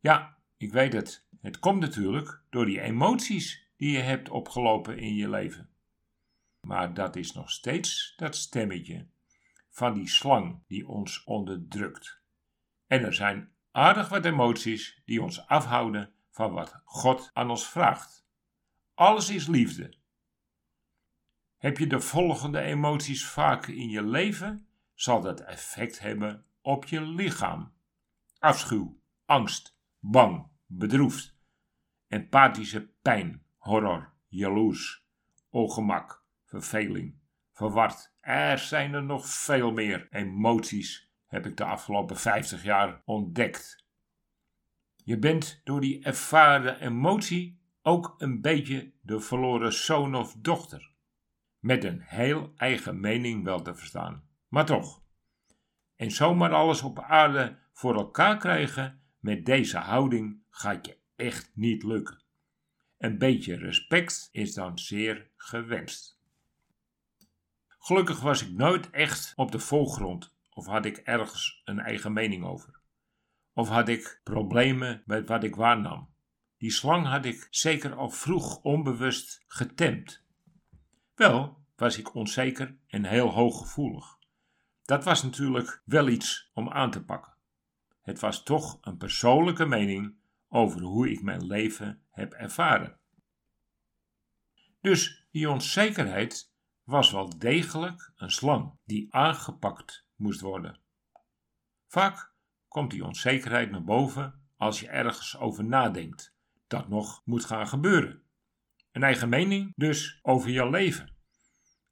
Ja, 0.00 0.36
ik 0.56 0.72
weet 0.72 0.92
het. 0.92 1.26
Het 1.40 1.58
komt 1.58 1.80
natuurlijk 1.80 2.42
door 2.50 2.66
die 2.66 2.80
emoties 2.80 3.70
die 3.76 3.90
je 3.90 4.02
hebt 4.02 4.28
opgelopen 4.28 4.98
in 4.98 5.14
je 5.14 5.28
leven. 5.28 5.70
Maar 6.66 6.94
dat 6.94 7.16
is 7.16 7.32
nog 7.32 7.50
steeds 7.50 8.14
dat 8.16 8.36
stemmetje 8.36 9.06
van 9.70 9.94
die 9.94 10.08
slang 10.08 10.62
die 10.66 10.88
ons 10.88 11.24
onderdrukt. 11.24 12.20
En 12.86 13.04
er 13.04 13.14
zijn 13.14 13.52
aardig 13.70 14.08
wat 14.08 14.24
emoties 14.24 15.02
die 15.04 15.22
ons 15.22 15.46
afhouden 15.46 16.12
van 16.30 16.52
wat 16.52 16.80
God 16.84 17.30
aan 17.32 17.50
ons 17.50 17.68
vraagt. 17.68 18.26
Alles 18.94 19.30
is 19.30 19.46
liefde. 19.46 19.94
Heb 21.56 21.78
je 21.78 21.86
de 21.86 22.00
volgende 22.00 22.60
emoties 22.60 23.26
vaak 23.26 23.66
in 23.66 23.88
je 23.88 24.02
leven, 24.02 24.66
zal 24.94 25.20
dat 25.20 25.40
effect 25.40 25.98
hebben 25.98 26.44
op 26.60 26.84
je 26.84 27.00
lichaam. 27.00 27.72
Afschuw, 28.38 29.00
angst, 29.24 29.78
bang, 29.98 30.48
bedroefd, 30.66 31.36
empathische 32.08 32.90
pijn, 33.02 33.42
horror, 33.56 34.12
jaloers, 34.28 35.04
ongemak, 35.50 36.24
verveling, 36.46 37.18
verward. 37.52 38.14
Er 38.20 38.58
zijn 38.58 38.94
er 38.94 39.02
nog 39.02 39.26
veel 39.26 39.72
meer 39.72 40.06
emoties, 40.10 41.10
heb 41.26 41.46
ik 41.46 41.56
de 41.56 41.64
afgelopen 41.64 42.16
50 42.16 42.62
jaar 42.62 43.02
ontdekt. 43.04 43.84
Je 45.04 45.18
bent 45.18 45.60
door 45.64 45.80
die 45.80 46.04
ervaren 46.04 46.80
emotie 46.80 47.60
ook 47.82 48.14
een 48.18 48.40
beetje 48.40 48.92
de 49.00 49.20
verloren 49.20 49.72
zoon 49.72 50.14
of 50.14 50.34
dochter. 50.38 50.90
Met 51.58 51.84
een 51.84 52.00
heel 52.00 52.52
eigen 52.56 53.00
mening 53.00 53.44
wel 53.44 53.62
te 53.62 53.74
verstaan, 53.74 54.28
maar 54.48 54.66
toch. 54.66 55.02
En 55.96 56.10
zomaar 56.10 56.52
alles 56.52 56.82
op 56.82 56.98
aarde 56.98 57.58
voor 57.72 57.94
elkaar 57.94 58.36
krijgen 58.36 59.00
met 59.18 59.46
deze 59.46 59.78
houding 59.78 60.42
gaat 60.50 60.86
je 60.86 60.98
echt 61.16 61.50
niet 61.54 61.82
lukken. 61.82 62.22
Een 62.98 63.18
beetje 63.18 63.56
respect 63.56 64.28
is 64.32 64.54
dan 64.54 64.78
zeer 64.78 65.30
gewenst. 65.36 66.15
Gelukkig 67.86 68.20
was 68.20 68.42
ik 68.42 68.52
nooit 68.52 68.90
echt 68.90 69.32
op 69.36 69.52
de 69.52 69.58
voorgrond 69.58 70.34
of 70.50 70.66
had 70.66 70.84
ik 70.84 70.96
ergens 70.96 71.62
een 71.64 71.78
eigen 71.78 72.12
mening 72.12 72.44
over. 72.44 72.80
Of 73.52 73.68
had 73.68 73.88
ik 73.88 74.20
problemen 74.24 75.02
met 75.04 75.28
wat 75.28 75.44
ik 75.44 75.56
waarnam. 75.56 76.14
Die 76.58 76.70
slang 76.70 77.06
had 77.06 77.24
ik 77.24 77.46
zeker 77.50 77.94
al 77.94 78.10
vroeg 78.10 78.62
onbewust 78.62 79.44
getemd. 79.46 80.24
Wel 81.14 81.58
was 81.76 81.98
ik 81.98 82.14
onzeker 82.14 82.76
en 82.86 83.04
heel 83.04 83.30
hooggevoelig. 83.30 84.18
Dat 84.84 85.04
was 85.04 85.22
natuurlijk 85.22 85.82
wel 85.84 86.08
iets 86.08 86.50
om 86.54 86.70
aan 86.70 86.90
te 86.90 87.04
pakken. 87.04 87.34
Het 88.02 88.20
was 88.20 88.42
toch 88.42 88.78
een 88.80 88.96
persoonlijke 88.96 89.66
mening 89.66 90.14
over 90.48 90.80
hoe 90.80 91.10
ik 91.10 91.22
mijn 91.22 91.46
leven 91.46 92.02
heb 92.10 92.32
ervaren. 92.32 92.98
Dus 94.80 95.26
die 95.30 95.50
onzekerheid 95.50 96.54
was 96.86 97.10
wel 97.10 97.38
degelijk 97.38 98.12
een 98.16 98.30
slang 98.30 98.78
die 98.84 99.14
aangepakt 99.14 100.06
moest 100.14 100.40
worden. 100.40 100.80
Vaak 101.86 102.34
komt 102.68 102.90
die 102.90 103.04
onzekerheid 103.04 103.70
naar 103.70 103.84
boven 103.84 104.48
als 104.56 104.80
je 104.80 104.88
ergens 104.88 105.36
over 105.36 105.64
nadenkt 105.64 106.34
dat 106.66 106.88
nog 106.88 107.22
moet 107.24 107.44
gaan 107.44 107.68
gebeuren. 107.68 108.22
Een 108.92 109.02
eigen 109.02 109.28
mening 109.28 109.72
dus 109.76 110.18
over 110.22 110.50
je 110.50 110.70
leven. 110.70 111.16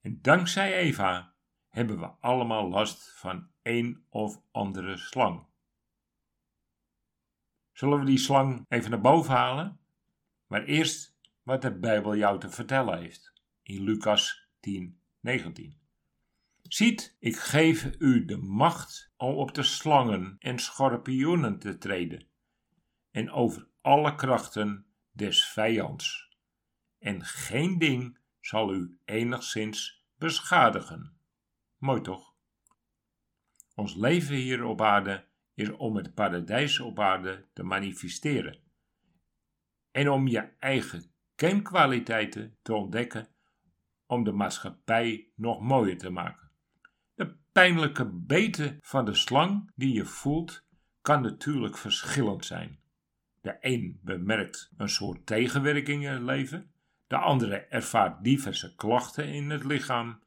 En 0.01 0.19
dankzij 0.23 0.75
Eva 0.75 1.35
hebben 1.69 1.99
we 1.99 2.07
allemaal 2.07 2.69
last 2.69 3.19
van 3.19 3.51
een 3.63 4.05
of 4.09 4.41
andere 4.51 4.97
slang. 4.97 5.47
Zullen 7.73 7.99
we 7.99 8.05
die 8.05 8.19
slang 8.19 8.65
even 8.69 8.91
naar 8.91 9.01
boven 9.01 9.35
halen? 9.35 9.81
Maar 10.47 10.65
eerst 10.65 11.19
wat 11.43 11.63
de 11.63 11.79
Bijbel 11.79 12.17
jou 12.17 12.41
te 12.41 12.51
vertellen 12.51 12.99
heeft. 12.99 13.33
In 13.63 13.83
Lucas 13.83 14.44
10, 14.65 15.01
19. 15.21 15.79
Ziet, 16.63 17.17
ik 17.19 17.37
geef 17.37 17.91
u 17.99 18.25
de 18.25 18.37
macht 18.37 19.13
om 19.17 19.35
op 19.35 19.55
de 19.55 19.63
slangen 19.63 20.37
en 20.39 20.59
schorpioenen 20.59 21.59
te 21.59 21.79
treden 21.79 22.27
en 23.11 23.31
over 23.31 23.69
alle 23.81 24.15
krachten 24.15 24.87
des 25.13 25.45
vijands. 25.45 26.37
En 26.99 27.25
geen 27.25 27.79
ding 27.79 28.19
zal 28.41 28.75
u 28.75 28.99
enigszins 29.05 30.05
beschadigen. 30.19 31.17
Mooi 31.77 32.01
toch? 32.01 32.35
Ons 33.75 33.95
leven 33.95 34.35
hier 34.35 34.65
op 34.65 34.81
aarde 34.81 35.29
is 35.55 35.71
om 35.71 35.97
het 35.97 36.15
paradijs 36.15 36.81
op 36.81 37.01
aarde 37.01 37.49
te 37.53 37.63
manifesteren. 37.63 38.59
En 39.91 40.11
om 40.11 40.29
je 40.29 40.53
eigen 40.59 41.13
kenkwaliteiten 41.35 42.59
te 42.63 42.75
ontdekken 42.75 43.34
om 44.07 44.25
de 44.25 44.33
maatschappij 44.33 45.29
nog 45.35 45.61
mooier 45.61 45.99
te 45.99 46.11
maken. 46.11 46.51
De 47.15 47.37
pijnlijke 47.53 48.05
beten 48.05 48.79
van 48.81 49.05
de 49.05 49.15
slang 49.15 49.71
die 49.75 49.95
je 49.95 50.05
voelt 50.05 50.65
kan 51.03 51.23
natuurlijk 51.23 51.79
verschillend 51.79 52.45
zijn. 52.45 52.79
De 53.41 53.57
een 53.61 53.99
bemerkt 54.03 54.73
een 54.77 54.89
soort 54.89 55.27
tegenwerking 55.27 56.05
in 56.05 56.13
het 56.13 56.23
leven, 56.23 56.73
de 57.07 57.17
andere 57.17 57.57
ervaart 57.57 58.25
diverse 58.25 58.75
klachten 58.75 59.29
in 59.29 59.51
het 59.51 59.65
lichaam, 59.65 60.23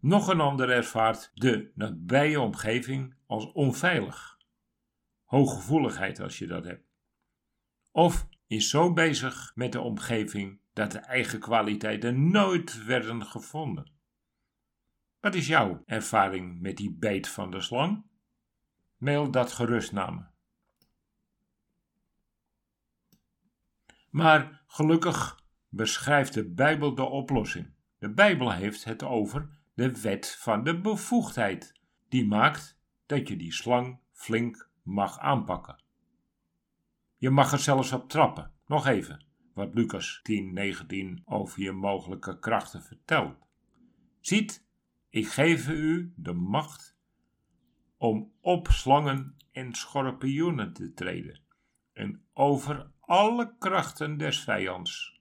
nog 0.00 0.28
een 0.28 0.40
ander 0.40 0.70
ervaart 0.70 1.30
de 1.34 1.70
nabije 1.74 2.40
omgeving 2.40 3.14
als 3.26 3.52
onveilig 3.52 4.32
hooggevoeligheid 5.32 6.20
als 6.20 6.38
je 6.38 6.46
dat 6.46 6.64
hebt. 6.64 6.86
Of 7.90 8.28
is 8.46 8.70
zo 8.70 8.92
bezig 8.92 9.52
met 9.54 9.72
de 9.72 9.80
omgeving 9.80 10.60
dat 10.72 10.92
de 10.92 10.98
eigen 10.98 11.40
kwaliteiten 11.40 12.30
nooit 12.30 12.84
werden 12.84 13.26
gevonden. 13.26 13.90
Wat 15.20 15.34
is 15.34 15.46
jouw 15.46 15.82
ervaring 15.86 16.60
met 16.60 16.76
die 16.76 16.92
beet 16.92 17.28
van 17.28 17.50
de 17.50 17.60
slang? 17.60 18.04
Mail 18.96 19.30
dat 19.30 19.52
gerust 19.52 19.92
naar 19.92 20.14
me. 20.14 20.24
Maar 24.10 24.62
gelukkig 24.66 25.40
beschrijft 25.68 26.34
de 26.34 26.48
Bijbel 26.48 26.94
de 26.94 27.04
oplossing. 27.04 27.74
De 27.98 28.10
Bijbel 28.10 28.52
heeft 28.52 28.84
het 28.84 29.02
over 29.02 29.48
de 29.74 30.00
wet 30.00 30.36
van 30.38 30.64
de 30.64 30.80
bevoegdheid, 30.80 31.80
die 32.08 32.26
maakt 32.26 32.78
dat 33.06 33.28
je 33.28 33.36
die 33.36 33.52
slang 33.52 34.00
flink 34.12 34.68
mag 34.82 35.18
aanpakken. 35.18 35.82
Je 37.16 37.30
mag 37.30 37.52
er 37.52 37.58
zelfs 37.58 37.92
op 37.92 38.08
trappen. 38.08 38.52
Nog 38.66 38.86
even 38.86 39.31
wat 39.54 39.74
Lucas 39.74 40.20
10, 40.22 40.52
19 40.52 41.22
over 41.24 41.62
je 41.62 41.72
mogelijke 41.72 42.38
krachten 42.38 42.82
vertelt. 42.82 43.36
Ziet, 44.20 44.66
ik 45.08 45.28
geef 45.28 45.68
u 45.68 46.12
de 46.16 46.32
macht 46.32 46.96
om 47.96 48.32
op 48.40 48.68
slangen 48.68 49.36
en 49.52 49.74
schorpioenen 49.74 50.72
te 50.72 50.92
treden 50.92 51.40
en 51.92 52.22
over 52.32 52.90
alle 53.00 53.54
krachten 53.58 54.18
des 54.18 54.40
vijands. 54.40 55.20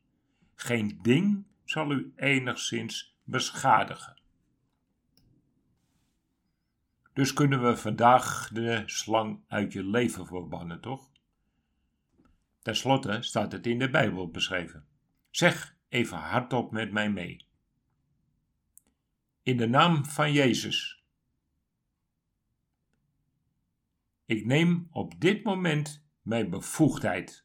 Geen 0.55 0.99
ding 1.01 1.45
zal 1.63 1.91
u 1.91 2.13
enigszins 2.15 3.17
beschadigen. 3.23 4.21
Dus 7.13 7.33
kunnen 7.33 7.63
we 7.63 7.77
vandaag 7.77 8.49
de 8.53 8.83
slang 8.85 9.43
uit 9.47 9.73
je 9.73 9.83
leven 9.83 10.25
verbannen, 10.25 10.81
toch? 10.81 11.10
Ten 12.61 12.75
slotte 12.75 13.21
staat 13.21 13.51
het 13.51 13.67
in 13.67 13.79
de 13.79 13.89
Bijbel 13.89 14.29
beschreven. 14.29 14.87
Zeg 15.29 15.75
even 15.87 16.17
hardop 16.17 16.71
met 16.71 16.91
mij 16.91 17.11
mee. 17.11 17.45
In 19.43 19.57
de 19.57 19.67
naam 19.67 20.05
van 20.05 20.31
Jezus. 20.31 21.03
Ik 24.25 24.45
neem 24.45 24.87
op 24.91 25.19
dit 25.19 25.43
moment 25.43 26.03
mijn 26.21 26.49
bevoegdheid 26.49 27.43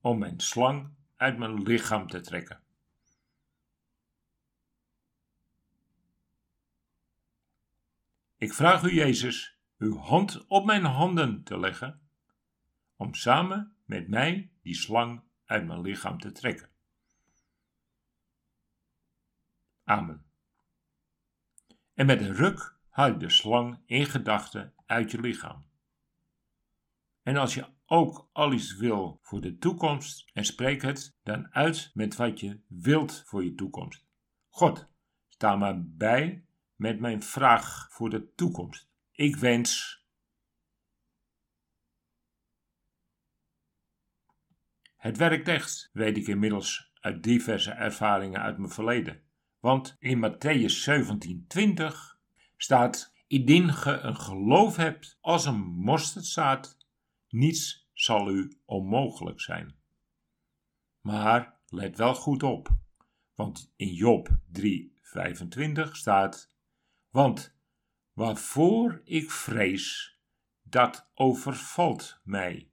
om 0.00 0.18
mijn 0.18 0.40
slang 0.40 0.94
uit 1.16 1.38
mijn 1.38 1.62
lichaam 1.62 2.08
te 2.08 2.20
trekken. 2.20 2.62
Ik 8.36 8.52
vraag 8.52 8.82
u, 8.82 8.94
Jezus, 8.94 9.58
uw 9.78 9.96
hand 9.96 10.46
op 10.46 10.64
mijn 10.64 10.84
handen 10.84 11.42
te 11.42 11.58
leggen, 11.58 12.00
om 12.96 13.14
samen 13.14 13.73
met 13.84 14.08
mij 14.08 14.50
die 14.62 14.74
slang 14.74 15.22
uit 15.44 15.66
mijn 15.66 15.80
lichaam 15.80 16.18
te 16.18 16.32
trekken. 16.32 16.70
Amen. 19.84 20.24
En 21.94 22.06
met 22.06 22.20
een 22.20 22.34
ruk 22.34 22.76
haal 22.88 23.18
de 23.18 23.30
slang 23.30 23.82
in 23.86 24.06
gedachten 24.06 24.74
uit 24.86 25.10
je 25.10 25.20
lichaam. 25.20 25.66
En 27.22 27.36
als 27.36 27.54
je 27.54 27.72
ook 27.86 28.28
al 28.32 28.52
iets 28.52 28.76
wil 28.76 29.18
voor 29.22 29.40
de 29.40 29.58
toekomst 29.58 30.30
en 30.32 30.44
spreek 30.44 30.82
het 30.82 31.16
dan 31.22 31.54
uit 31.54 31.90
met 31.94 32.16
wat 32.16 32.40
je 32.40 32.60
wilt 32.68 33.22
voor 33.26 33.44
je 33.44 33.54
toekomst. 33.54 34.06
God, 34.48 34.88
sta 35.28 35.56
maar 35.56 35.82
bij 35.84 36.46
met 36.76 37.00
mijn 37.00 37.22
vraag 37.22 37.88
voor 37.90 38.10
de 38.10 38.32
toekomst. 38.34 38.88
Ik 39.12 39.36
wens. 39.36 40.03
Het 45.04 45.16
werkt 45.16 45.48
echt, 45.48 45.90
weet 45.92 46.16
ik 46.16 46.26
inmiddels 46.26 46.92
uit 47.00 47.22
diverse 47.22 47.70
ervaringen 47.70 48.40
uit 48.40 48.58
mijn 48.58 48.70
verleden. 48.70 49.20
Want 49.60 49.96
in 49.98 50.18
Matthäus 50.18 50.74
17:20 50.84 51.86
staat: 52.56 53.14
Indien 53.26 53.72
ge 53.72 53.90
een 53.90 54.16
geloof 54.16 54.76
hebt 54.76 55.18
als 55.20 55.46
een 55.46 55.60
mosterdzaad, 55.60 56.78
niets 57.28 57.90
zal 57.92 58.30
u 58.30 58.58
onmogelijk 58.64 59.40
zijn. 59.40 59.74
Maar 61.00 61.56
let 61.66 61.96
wel 61.96 62.14
goed 62.14 62.42
op, 62.42 62.68
want 63.34 63.72
in 63.76 63.92
Job 63.92 64.28
3:25 64.58 65.90
staat: 65.90 66.54
Want 67.10 67.56
waarvoor 68.12 69.00
ik 69.04 69.30
vrees, 69.30 70.18
dat 70.62 71.10
overvalt 71.14 72.20
mij. 72.22 72.68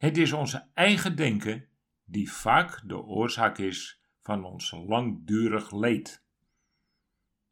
Het 0.00 0.16
is 0.16 0.32
onze 0.32 0.68
eigen 0.74 1.16
denken 1.16 1.68
die 2.04 2.32
vaak 2.32 2.88
de 2.88 3.02
oorzaak 3.02 3.58
is 3.58 4.02
van 4.22 4.44
ons 4.44 4.70
langdurig 4.70 5.72
leed. 5.72 6.24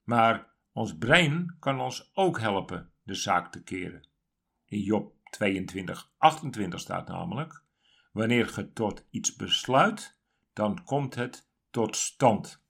Maar 0.02 0.52
ons 0.73 0.97
brein 0.99 1.57
kan 1.59 1.81
ons 1.81 2.11
ook 2.14 2.40
helpen 2.40 2.93
de 3.02 3.14
zaak 3.14 3.52
te 3.52 3.62
keren. 3.62 4.09
In 4.64 4.81
Job 4.81 5.14
22, 5.31 6.12
28 6.17 6.81
staat 6.81 7.09
namelijk: 7.09 7.62
Wanneer 8.12 8.49
ge 8.49 8.73
tot 8.73 9.07
iets 9.11 9.37
besluit, 9.37 10.19
dan 10.52 10.85
komt 10.85 11.14
het 11.14 11.49
tot 11.71 11.97
stand. 11.97 12.63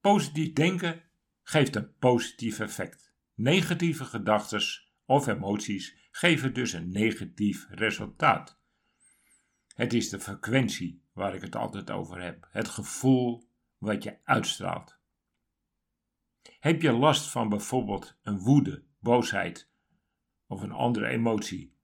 Positief 0.00 0.52
denken 0.52 1.02
geeft 1.42 1.76
een 1.76 1.96
positief 1.98 2.58
effect. 2.60 3.12
Negatieve 3.34 4.04
gedachten 4.04 4.62
of 5.08 5.26
emoties 5.26 6.08
geven 6.10 6.54
dus 6.54 6.72
een 6.72 6.90
negatief 6.90 7.66
resultaat. 7.70 8.60
Het 9.74 9.92
is 9.92 10.08
de 10.08 10.20
frequentie 10.20 11.02
waar 11.12 11.34
ik 11.34 11.40
het 11.40 11.56
altijd 11.56 11.90
over 11.90 12.22
heb, 12.22 12.48
het 12.50 12.68
gevoel 12.68 13.48
wat 13.78 14.02
je 14.02 14.18
uitstraalt. 14.24 14.98
Heb 16.60 16.82
je 16.82 16.92
last 16.92 17.30
van 17.30 17.48
bijvoorbeeld 17.48 18.18
een 18.22 18.38
woede, 18.38 18.84
boosheid 19.00 19.70
of 20.46 20.62
een 20.62 20.72
andere 20.72 21.06
emotie 21.06 21.76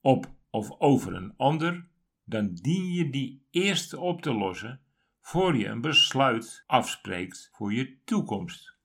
op 0.00 0.34
of 0.50 0.70
over 0.78 1.14
een 1.14 1.36
ander, 1.36 1.88
dan 2.24 2.54
dien 2.54 2.92
je 2.92 3.10
die 3.10 3.46
eerst 3.50 3.94
op 3.94 4.22
te 4.22 4.32
lossen 4.32 4.80
voor 5.20 5.56
je 5.56 5.66
een 5.66 5.80
besluit 5.80 6.64
afspreekt 6.66 7.48
voor 7.52 7.72
je 7.72 8.02
toekomst. 8.04 8.76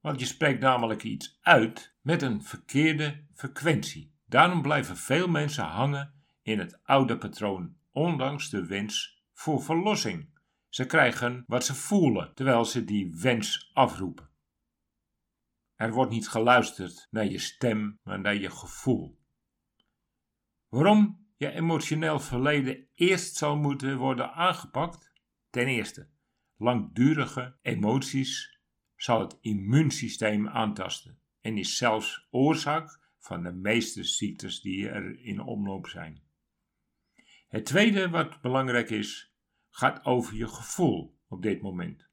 Want 0.00 0.20
je 0.20 0.26
spreekt 0.26 0.60
namelijk 0.60 1.02
iets 1.02 1.38
uit 1.42 1.93
met 2.04 2.22
een 2.22 2.42
verkeerde 2.42 3.26
frequentie. 3.34 4.14
Daarom 4.26 4.62
blijven 4.62 4.96
veel 4.96 5.28
mensen 5.28 5.64
hangen 5.64 6.14
in 6.42 6.58
het 6.58 6.80
oude 6.82 7.18
patroon, 7.18 7.76
ondanks 7.90 8.50
de 8.50 8.66
wens 8.66 9.22
voor 9.32 9.62
verlossing. 9.62 10.38
Ze 10.68 10.86
krijgen 10.86 11.44
wat 11.46 11.64
ze 11.64 11.74
voelen 11.74 12.34
terwijl 12.34 12.64
ze 12.64 12.84
die 12.84 13.16
wens 13.20 13.70
afroepen. 13.72 14.30
Er 15.74 15.92
wordt 15.92 16.10
niet 16.10 16.28
geluisterd 16.28 17.08
naar 17.10 17.26
je 17.26 17.38
stem, 17.38 17.98
maar 18.02 18.20
naar 18.20 18.36
je 18.36 18.50
gevoel. 18.50 19.18
Waarom 20.68 21.28
je 21.36 21.50
emotioneel 21.50 22.20
verleden 22.20 22.88
eerst 22.94 23.36
zal 23.36 23.56
moeten 23.56 23.96
worden 23.96 24.32
aangepakt? 24.32 25.12
Ten 25.50 25.66
eerste, 25.66 26.08
langdurige 26.56 27.58
emoties 27.62 28.60
zal 28.96 29.20
het 29.20 29.38
immuunsysteem 29.40 30.48
aantasten 30.48 31.22
en 31.44 31.58
is 31.58 31.76
zelfs 31.76 32.26
oorzaak 32.30 33.00
van 33.18 33.42
de 33.42 33.52
meeste 33.52 34.04
ziektes 34.04 34.60
die 34.60 34.88
er 34.88 35.18
in 35.18 35.40
omloop 35.40 35.86
zijn. 35.86 36.22
Het 37.48 37.64
tweede 37.64 38.08
wat 38.08 38.40
belangrijk 38.40 38.90
is, 38.90 39.34
gaat 39.70 40.04
over 40.04 40.34
je 40.34 40.48
gevoel 40.48 41.18
op 41.28 41.42
dit 41.42 41.62
moment. 41.62 42.08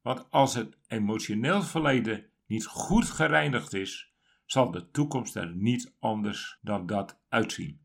Want 0.00 0.30
als 0.30 0.54
het 0.54 0.78
emotioneel 0.86 1.62
verleden 1.62 2.30
niet 2.46 2.66
goed 2.66 3.10
gereinigd 3.10 3.74
is, 3.74 4.12
zal 4.44 4.70
de 4.70 4.90
toekomst 4.90 5.36
er 5.36 5.54
niet 5.54 5.94
anders 5.98 6.58
dan 6.60 6.86
dat 6.86 7.20
uitzien. 7.28 7.80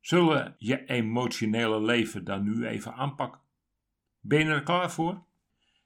Zullen 0.00 0.54
je 0.58 0.84
emotionele 0.84 1.80
leven 1.80 2.24
dan 2.24 2.42
nu 2.42 2.66
even 2.66 2.94
aanpakken? 2.94 3.40
Ben 4.20 4.38
je 4.38 4.44
er 4.44 4.62
klaar 4.62 4.90
voor? 4.90 5.24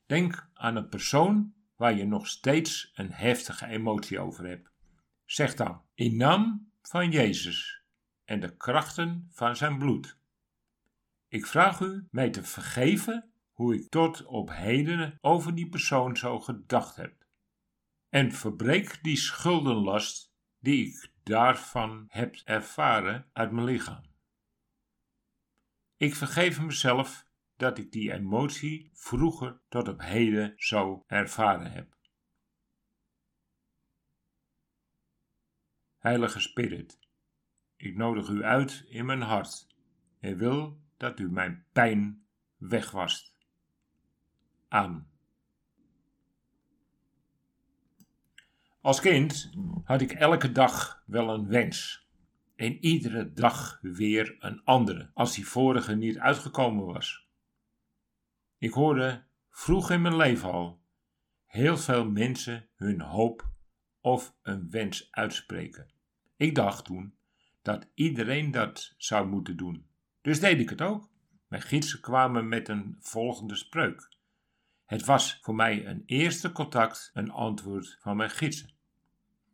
Denk 0.07 0.51
aan 0.55 0.77
een 0.77 0.89
persoon 0.89 1.54
waar 1.77 1.95
je 1.95 2.07
nog 2.07 2.27
steeds 2.27 2.93
een 2.95 3.13
heftige 3.13 3.67
emotie 3.67 4.21
over 4.21 4.47
hebt. 4.47 4.71
Zeg 5.25 5.55
dan, 5.55 5.83
in 5.95 6.17
naam 6.17 6.71
van 6.83 7.11
Jezus 7.11 7.83
en 8.25 8.41
de 8.41 8.57
krachten 8.57 9.29
van 9.31 9.57
zijn 9.57 9.79
bloed. 9.79 10.19
Ik 11.29 11.47
vraag 11.47 11.81
u 11.81 12.07
mij 12.11 12.31
te 12.31 12.45
vergeven 12.45 13.31
hoe 13.53 13.75
ik 13.75 13.91
tot 13.91 14.25
op 14.25 14.51
heden 14.51 15.19
over 15.21 15.55
die 15.55 15.69
persoon 15.69 16.17
zo 16.17 16.41
gedacht 16.41 16.97
heb 16.97 17.25
en 18.15 18.33
verbreek 18.33 18.99
die 19.03 19.17
schuldenlast 19.17 20.33
die 20.61 20.87
ik 20.87 21.11
daarvan 21.23 22.05
heb 22.09 22.37
ervaren 22.45 23.27
uit 23.33 23.51
mijn 23.51 23.67
lichaam. 23.67 24.03
Ik 25.97 26.15
vergeef 26.15 26.61
mezelf 26.61 27.24
dat 27.57 27.79
ik 27.79 27.93
die 27.93 28.13
emotie 28.13 28.91
vroeger 28.93 29.61
tot 29.69 29.89
op 29.89 30.01
heden 30.01 30.53
zo 30.57 31.05
ervaren 31.07 31.73
heb. 31.73 31.97
Heilige 35.99 36.41
Spirit, 36.41 36.99
ik 37.77 37.97
nodig 37.97 38.29
u 38.29 38.43
uit 38.43 38.85
in 38.89 39.07
mijn 39.07 39.23
hart 39.23 39.67
en 40.21 40.37
wil 40.37 40.81
dat 40.97 41.19
u 41.19 41.31
mijn 41.31 41.65
pijn 41.73 42.27
wegwast. 42.57 43.37
Amen. 44.69 45.09
Als 48.81 49.01
kind 49.01 49.51
had 49.85 50.01
ik 50.01 50.13
elke 50.13 50.53
dag 50.53 51.03
wel 51.07 51.29
een 51.29 51.47
wens. 51.47 52.09
En 52.57 52.85
iedere 52.85 53.33
dag 53.33 53.79
weer 53.83 54.37
een 54.39 54.65
andere, 54.65 55.11
als 55.15 55.35
die 55.35 55.47
vorige 55.47 55.95
niet 55.95 56.19
uitgekomen 56.19 56.85
was. 56.85 57.24
Ik 58.59 58.73
hoorde 58.73 59.25
vroeg 59.51 59.91
in 59.91 60.03
mijn 60.03 60.17
leven 60.17 60.53
al 60.53 60.83
heel 61.45 61.77
veel 61.77 62.11
mensen 62.11 62.69
hun 62.75 63.01
hoop 63.01 63.51
of 64.01 64.35
een 64.43 64.71
wens 64.71 65.09
uitspreken. 65.11 65.91
Ik 66.37 66.55
dacht 66.55 66.85
toen 66.85 67.15
dat 67.63 67.87
iedereen 67.95 68.51
dat 68.51 68.95
zou 68.97 69.27
moeten 69.27 69.57
doen. 69.57 69.87
Dus 70.21 70.41
deed 70.41 70.61
ik 70.61 70.71
het 70.71 70.83
ook. 70.83 71.09
Mijn 71.49 71.63
gidsen 71.63 72.01
kwamen 72.01 72.49
met 72.49 72.69
een 72.69 72.97
volgende 73.01 73.57
spreuk. 73.57 74.09
Het 74.85 75.05
was 75.05 75.39
voor 75.43 75.55
mij 75.55 75.87
een 75.87 76.03
eerste 76.07 76.53
contact, 76.53 77.11
een 77.15 77.31
antwoord 77.31 77.97
van 78.01 78.17
mijn 78.17 78.31
gidsen. 78.31 78.71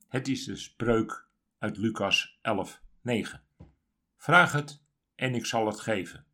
Het 0.08 0.28
is 0.28 0.44
de 0.44 0.56
spreuk 0.56 1.26
uit 1.58 1.76
Lucas 1.76 2.38
11, 2.42 2.80
9. 3.00 3.42
Vraag 4.16 4.52
het 4.52 4.82
en 5.14 5.34
ik 5.34 5.46
zal 5.46 5.66
het 5.66 5.80
geven. 5.80 6.26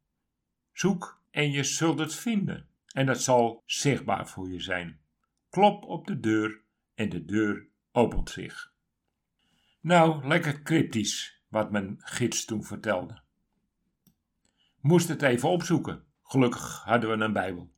Zoek 0.72 1.22
en 1.36 1.50
je 1.50 1.64
zult 1.64 1.98
het 1.98 2.14
vinden 2.14 2.68
en 2.92 3.06
het 3.08 3.22
zal 3.22 3.62
zichtbaar 3.66 4.28
voor 4.28 4.50
je 4.50 4.60
zijn. 4.60 5.00
Klop 5.48 5.84
op 5.84 6.06
de 6.06 6.20
deur 6.20 6.62
en 6.94 7.08
de 7.08 7.24
deur 7.24 7.68
opent 7.92 8.30
zich. 8.30 8.72
Nou, 9.80 10.26
lekker 10.26 10.62
cryptisch 10.62 11.42
wat 11.48 11.70
mijn 11.70 11.96
gids 11.98 12.44
toen 12.44 12.64
vertelde. 12.64 13.20
Moest 14.80 15.08
het 15.08 15.22
even 15.22 15.48
opzoeken. 15.48 16.04
Gelukkig 16.22 16.82
hadden 16.84 17.18
we 17.18 17.24
een 17.24 17.32
Bijbel. 17.32 17.72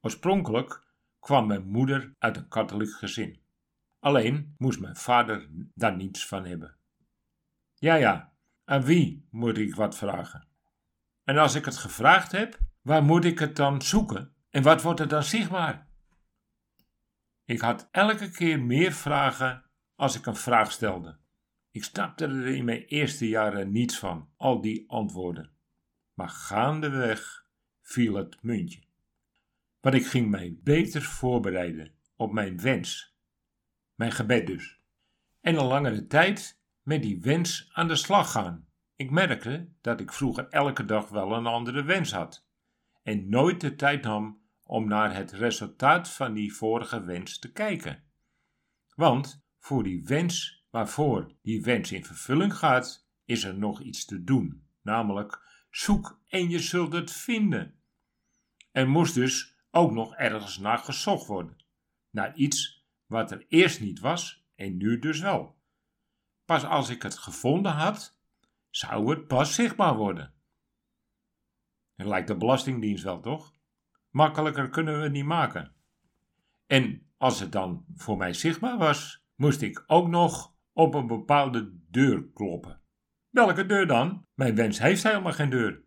Oorspronkelijk 0.00 0.84
kwam 1.20 1.46
mijn 1.46 1.68
moeder 1.68 2.14
uit 2.18 2.36
een 2.36 2.48
katholiek 2.48 2.92
gezin. 2.92 3.40
Alleen 4.00 4.54
moest 4.58 4.80
mijn 4.80 4.96
vader 4.96 5.48
daar 5.74 5.96
niets 5.96 6.26
van 6.26 6.44
hebben. 6.44 6.76
Ja, 7.74 7.94
ja, 7.94 8.32
aan 8.64 8.82
wie 8.82 9.26
moet 9.30 9.58
ik 9.58 9.74
wat 9.74 9.96
vragen? 9.96 10.46
En 11.24 11.38
als 11.38 11.54
ik 11.54 11.64
het 11.64 11.76
gevraagd 11.76 12.32
heb, 12.32 12.66
waar 12.80 13.02
moet 13.02 13.24
ik 13.24 13.38
het 13.38 13.56
dan 13.56 13.82
zoeken 13.82 14.34
en 14.50 14.62
wat 14.62 14.82
wordt 14.82 15.00
er 15.00 15.08
dan 15.08 15.22
zichtbaar? 15.22 15.88
Ik 17.44 17.60
had 17.60 17.88
elke 17.90 18.30
keer 18.30 18.60
meer 18.60 18.92
vragen 18.92 19.64
als 19.94 20.16
ik 20.16 20.26
een 20.26 20.36
vraag 20.36 20.72
stelde. 20.72 21.18
Ik 21.70 21.84
snapte 21.84 22.24
er 22.24 22.46
in 22.46 22.64
mijn 22.64 22.84
eerste 22.84 23.28
jaren 23.28 23.72
niets 23.72 23.98
van, 23.98 24.28
al 24.36 24.60
die 24.60 24.90
antwoorden. 24.90 25.52
Maar 26.14 26.28
gaandeweg 26.28 27.46
viel 27.82 28.14
het 28.14 28.42
muntje. 28.42 28.82
Want 29.80 29.94
ik 29.94 30.06
ging 30.06 30.30
mij 30.30 30.58
beter 30.62 31.02
voorbereiden 31.02 31.94
op 32.16 32.32
mijn 32.32 32.60
wens. 32.60 33.16
Mijn 33.94 34.12
gebed 34.12 34.46
dus. 34.46 34.80
En 35.40 35.58
een 35.58 35.64
langere 35.64 36.06
tijd 36.06 36.60
met 36.82 37.02
die 37.02 37.20
wens 37.20 37.70
aan 37.72 37.88
de 37.88 37.96
slag 37.96 38.30
gaan. 38.30 38.68
Ik 38.96 39.10
merkte 39.10 39.68
dat 39.80 40.00
ik 40.00 40.12
vroeger 40.12 40.48
elke 40.48 40.84
dag 40.84 41.08
wel 41.08 41.32
een 41.32 41.46
andere 41.46 41.82
wens 41.82 42.12
had. 42.12 42.47
En 43.08 43.28
nooit 43.28 43.60
de 43.60 43.74
tijd 43.74 44.02
nam 44.02 44.40
om 44.62 44.88
naar 44.88 45.14
het 45.14 45.32
resultaat 45.32 46.08
van 46.08 46.34
die 46.34 46.54
vorige 46.54 47.04
wens 47.04 47.38
te 47.38 47.52
kijken. 47.52 48.02
Want 48.94 49.44
voor 49.58 49.82
die 49.82 50.04
wens 50.04 50.64
waarvoor 50.70 51.32
die 51.42 51.62
wens 51.62 51.92
in 51.92 52.04
vervulling 52.04 52.54
gaat, 52.54 53.08
is 53.24 53.44
er 53.44 53.58
nog 53.58 53.80
iets 53.80 54.04
te 54.04 54.24
doen, 54.24 54.66
namelijk 54.82 55.40
zoek 55.70 56.20
en 56.28 56.48
je 56.50 56.58
zult 56.58 56.92
het 56.92 57.12
vinden. 57.12 57.74
Er 58.72 58.88
moest 58.88 59.14
dus 59.14 59.56
ook 59.70 59.92
nog 59.92 60.14
ergens 60.14 60.58
naar 60.58 60.78
gezocht 60.78 61.26
worden, 61.26 61.64
naar 62.10 62.36
iets 62.36 62.86
wat 63.06 63.30
er 63.30 63.44
eerst 63.48 63.80
niet 63.80 64.00
was 64.00 64.46
en 64.54 64.76
nu 64.76 64.98
dus 64.98 65.20
wel. 65.20 65.58
Pas 66.44 66.64
als 66.64 66.88
ik 66.88 67.02
het 67.02 67.18
gevonden 67.18 67.72
had, 67.72 68.20
zou 68.70 69.10
het 69.10 69.26
pas 69.26 69.54
zichtbaar 69.54 69.96
worden. 69.96 70.37
Het 71.98 72.06
lijkt 72.06 72.28
de 72.28 72.36
Belastingdienst 72.36 73.04
wel, 73.04 73.20
toch? 73.20 73.54
Makkelijker 74.10 74.68
kunnen 74.68 74.96
we 74.96 75.02
het 75.02 75.12
niet 75.12 75.24
maken. 75.24 75.74
En 76.66 77.06
als 77.16 77.40
het 77.40 77.52
dan 77.52 77.84
voor 77.94 78.16
mij 78.16 78.32
zichtbaar 78.32 78.78
was, 78.78 79.24
moest 79.34 79.62
ik 79.62 79.84
ook 79.86 80.08
nog 80.08 80.54
op 80.72 80.94
een 80.94 81.06
bepaalde 81.06 81.72
deur 81.90 82.28
kloppen. 82.34 82.80
Welke 83.30 83.66
deur 83.66 83.86
dan? 83.86 84.26
Mijn 84.34 84.54
wens 84.54 84.78
heeft 84.78 85.02
helemaal 85.02 85.32
geen 85.32 85.50
deur. 85.50 85.82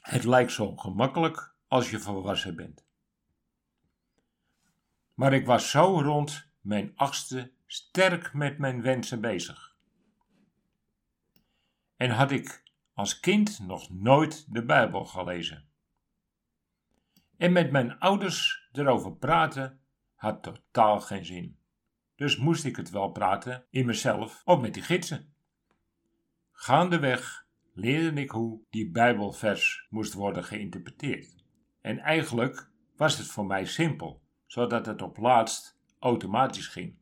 Het 0.00 0.24
lijkt 0.24 0.52
zo 0.52 0.76
gemakkelijk 0.76 1.54
als 1.66 1.90
je 1.90 1.98
volwassen 1.98 2.56
bent. 2.56 2.86
Maar 5.14 5.32
ik 5.32 5.46
was 5.46 5.70
zo 5.70 6.00
rond 6.00 6.50
mijn 6.60 6.92
achtste 6.94 7.52
sterk 7.66 8.32
met 8.32 8.58
mijn 8.58 8.82
wensen 8.82 9.20
bezig. 9.20 9.76
En 11.96 12.10
had 12.10 12.30
ik 12.30 12.67
als 12.98 13.20
kind 13.20 13.58
nog 13.58 13.90
nooit 13.90 14.46
de 14.52 14.64
Bijbel 14.64 15.04
gelezen. 15.04 15.68
En 17.36 17.52
met 17.52 17.70
mijn 17.70 17.98
ouders 17.98 18.68
erover 18.72 19.16
praten 19.16 19.80
had 20.14 20.42
totaal 20.42 21.00
geen 21.00 21.24
zin. 21.24 21.58
Dus 22.16 22.36
moest 22.36 22.64
ik 22.64 22.76
het 22.76 22.90
wel 22.90 23.10
praten 23.10 23.66
in 23.70 23.86
mezelf 23.86 24.42
of 24.44 24.60
met 24.60 24.74
die 24.74 24.82
gidsen. 24.82 25.34
Gaandeweg 26.52 27.46
leerde 27.72 28.20
ik 28.20 28.30
hoe 28.30 28.62
die 28.70 28.90
Bijbelvers 28.90 29.86
moest 29.90 30.12
worden 30.12 30.44
geïnterpreteerd. 30.44 31.44
En 31.80 31.98
eigenlijk 31.98 32.70
was 32.96 33.18
het 33.18 33.26
voor 33.26 33.46
mij 33.46 33.64
simpel, 33.64 34.22
zodat 34.46 34.86
het 34.86 35.02
op 35.02 35.16
laatst 35.16 35.78
automatisch 35.98 36.68
ging. 36.68 36.98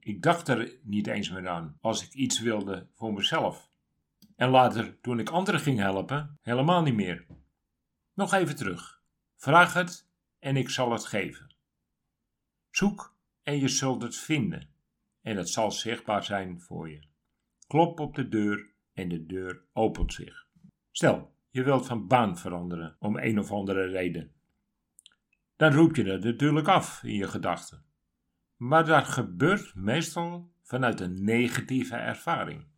Ik 0.00 0.22
dacht 0.22 0.48
er 0.48 0.78
niet 0.82 1.06
eens 1.06 1.30
meer 1.30 1.48
aan 1.48 1.78
als 1.80 2.04
ik 2.04 2.12
iets 2.12 2.40
wilde 2.40 2.88
voor 2.94 3.12
mezelf. 3.12 3.69
En 4.40 4.50
later, 4.50 5.00
toen 5.00 5.18
ik 5.18 5.30
anderen 5.30 5.60
ging 5.60 5.78
helpen, 5.78 6.38
helemaal 6.42 6.82
niet 6.82 6.94
meer. 6.94 7.26
Nog 8.14 8.32
even 8.32 8.56
terug. 8.56 9.02
Vraag 9.36 9.74
het 9.74 10.08
en 10.38 10.56
ik 10.56 10.70
zal 10.70 10.92
het 10.92 11.06
geven. 11.06 11.54
Zoek 12.70 13.16
en 13.42 13.58
je 13.58 13.68
zult 13.68 14.02
het 14.02 14.16
vinden 14.16 14.68
en 15.20 15.36
het 15.36 15.48
zal 15.48 15.70
zichtbaar 15.70 16.24
zijn 16.24 16.60
voor 16.60 16.90
je. 16.90 17.06
Klop 17.66 18.00
op 18.00 18.14
de 18.14 18.28
deur 18.28 18.72
en 18.92 19.08
de 19.08 19.26
deur 19.26 19.64
opent 19.72 20.12
zich. 20.12 20.46
Stel, 20.90 21.34
je 21.50 21.62
wilt 21.62 21.86
van 21.86 22.06
baan 22.06 22.38
veranderen 22.38 22.96
om 22.98 23.18
een 23.18 23.38
of 23.38 23.50
andere 23.50 23.86
reden. 23.86 24.32
Dan 25.56 25.72
roep 25.72 25.96
je 25.96 26.04
het 26.04 26.24
natuurlijk 26.24 26.68
af 26.68 27.02
in 27.02 27.14
je 27.14 27.28
gedachten. 27.28 27.84
Maar 28.56 28.84
dat 28.84 29.04
gebeurt 29.04 29.74
meestal 29.74 30.52
vanuit 30.62 31.00
een 31.00 31.24
negatieve 31.24 31.96
ervaring. 31.96 32.68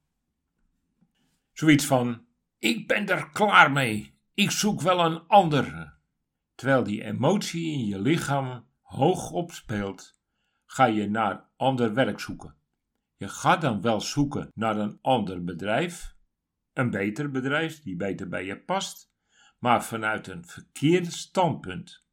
Zoiets 1.62 1.87
van: 1.87 2.27
Ik 2.59 2.88
ben 2.88 3.09
er 3.09 3.31
klaar 3.31 3.72
mee, 3.72 4.18
ik 4.35 4.51
zoek 4.51 4.81
wel 4.81 5.01
een 5.01 5.27
ander. 5.27 5.96
Terwijl 6.55 6.85
die 6.85 7.05
emotie 7.05 7.72
in 7.72 7.87
je 7.87 8.01
lichaam 8.01 8.68
hoog 8.81 9.31
opspeelt, 9.31 10.18
ga 10.64 10.85
je 10.85 11.11
naar 11.11 11.51
ander 11.57 11.94
werk 11.94 12.20
zoeken. 12.20 12.57
Je 13.16 13.29
gaat 13.29 13.61
dan 13.61 13.81
wel 13.81 14.01
zoeken 14.01 14.51
naar 14.55 14.77
een 14.77 14.98
ander 15.01 15.44
bedrijf, 15.44 16.16
een 16.72 16.90
beter 16.90 17.31
bedrijf 17.31 17.83
die 17.83 17.96
beter 17.96 18.29
bij 18.29 18.44
je 18.44 18.61
past, 18.62 19.12
maar 19.59 19.85
vanuit 19.85 20.27
een 20.27 20.46
verkeerd 20.46 21.12
standpunt. 21.12 22.05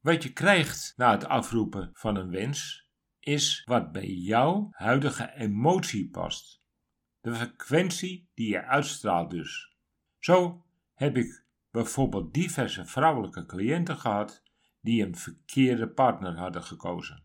Wat 0.00 0.22
je 0.22 0.32
krijgt 0.32 0.92
na 0.96 1.10
het 1.10 1.24
afroepen 1.24 1.90
van 1.92 2.16
een 2.16 2.30
wens, 2.30 2.88
is 3.20 3.62
wat 3.64 3.92
bij 3.92 4.08
jouw 4.08 4.68
huidige 4.70 5.32
emotie 5.34 6.10
past. 6.10 6.63
De 7.24 7.34
frequentie 7.34 8.28
die 8.34 8.48
je 8.48 8.64
uitstraalt 8.64 9.30
dus. 9.30 9.76
Zo 10.18 10.64
heb 10.94 11.16
ik 11.16 11.44
bijvoorbeeld 11.70 12.34
diverse 12.34 12.86
vrouwelijke 12.86 13.46
cliënten 13.46 13.96
gehad 13.96 14.42
die 14.80 15.06
een 15.06 15.16
verkeerde 15.16 15.88
partner 15.88 16.36
hadden 16.36 16.62
gekozen. 16.62 17.22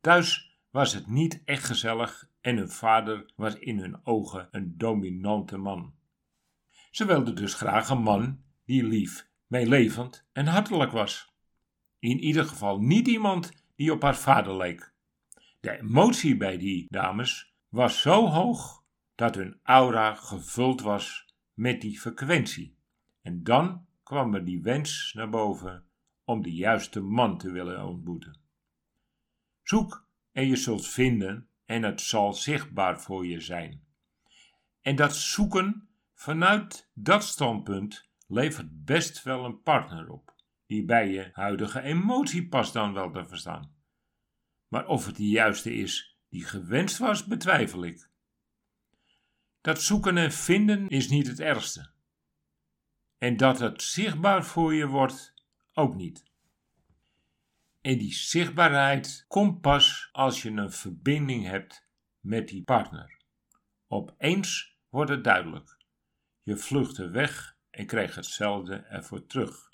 Thuis 0.00 0.58
was 0.70 0.94
het 0.94 1.06
niet 1.06 1.42
echt 1.44 1.64
gezellig 1.64 2.28
en 2.40 2.56
hun 2.56 2.68
vader 2.68 3.32
was 3.36 3.54
in 3.54 3.78
hun 3.78 4.06
ogen 4.06 4.48
een 4.50 4.78
dominante 4.78 5.56
man. 5.56 5.94
Ze 6.90 7.04
wilden 7.04 7.34
dus 7.34 7.54
graag 7.54 7.88
een 7.88 8.02
man 8.02 8.42
die 8.64 8.84
lief, 8.84 9.28
meelevend 9.46 10.28
en 10.32 10.46
hartelijk 10.46 10.92
was. 10.92 11.34
In 11.98 12.18
ieder 12.18 12.44
geval 12.44 12.80
niet 12.80 13.08
iemand 13.08 13.52
die 13.76 13.92
op 13.92 14.02
haar 14.02 14.16
vader 14.16 14.56
leek. 14.56 14.94
De 15.60 15.78
emotie 15.78 16.36
bij 16.36 16.58
die 16.58 16.86
dames 16.90 17.54
was 17.68 18.00
zo 18.00 18.26
hoog 18.26 18.81
dat 19.22 19.34
hun 19.34 19.60
aura 19.62 20.14
gevuld 20.14 20.80
was 20.80 21.34
met 21.52 21.80
die 21.80 22.00
frequentie. 22.00 22.76
En 23.20 23.42
dan 23.42 23.86
kwam 24.02 24.34
er 24.34 24.44
die 24.44 24.62
wens 24.62 25.12
naar 25.14 25.28
boven 25.28 25.84
om 26.24 26.42
de 26.42 26.52
juiste 26.52 27.00
man 27.00 27.38
te 27.38 27.50
willen 27.50 27.86
ontmoeten. 27.86 28.40
Zoek 29.62 30.08
en 30.32 30.46
je 30.46 30.56
zult 30.56 30.86
vinden 30.86 31.48
en 31.64 31.82
het 31.82 32.00
zal 32.00 32.32
zichtbaar 32.32 33.00
voor 33.00 33.26
je 33.26 33.40
zijn. 33.40 33.84
En 34.80 34.96
dat 34.96 35.16
zoeken 35.16 35.88
vanuit 36.14 36.90
dat 36.94 37.24
standpunt 37.24 38.08
levert 38.26 38.84
best 38.84 39.22
wel 39.22 39.44
een 39.44 39.62
partner 39.62 40.08
op, 40.08 40.34
die 40.66 40.84
bij 40.84 41.10
je 41.10 41.30
huidige 41.32 41.80
emotie 41.80 42.48
past 42.48 42.72
dan 42.72 42.92
wel 42.92 43.10
te 43.10 43.24
verstaan. 43.26 43.74
Maar 44.68 44.86
of 44.86 45.06
het 45.06 45.16
de 45.16 45.28
juiste 45.28 45.74
is 45.74 46.18
die 46.28 46.44
gewenst 46.44 46.98
was, 46.98 47.24
betwijfel 47.24 47.84
ik. 47.84 48.10
Dat 49.62 49.82
zoeken 49.82 50.16
en 50.16 50.32
vinden 50.32 50.88
is 50.88 51.08
niet 51.08 51.26
het 51.26 51.40
ergste. 51.40 51.90
En 53.18 53.36
dat 53.36 53.58
het 53.58 53.82
zichtbaar 53.82 54.44
voor 54.44 54.74
je 54.74 54.86
wordt, 54.86 55.34
ook 55.72 55.94
niet. 55.94 56.24
En 57.80 57.98
die 57.98 58.12
zichtbaarheid 58.12 59.24
komt 59.28 59.60
pas 59.60 60.08
als 60.12 60.42
je 60.42 60.50
een 60.50 60.72
verbinding 60.72 61.46
hebt 61.46 61.86
met 62.20 62.48
die 62.48 62.62
partner. 62.62 63.20
Opeens 63.86 64.78
wordt 64.88 65.10
het 65.10 65.24
duidelijk. 65.24 65.76
Je 66.42 66.56
vluchtte 66.56 67.10
weg 67.10 67.56
en 67.70 67.86
kreeg 67.86 68.14
hetzelfde 68.14 68.76
ervoor 68.76 69.26
terug. 69.26 69.70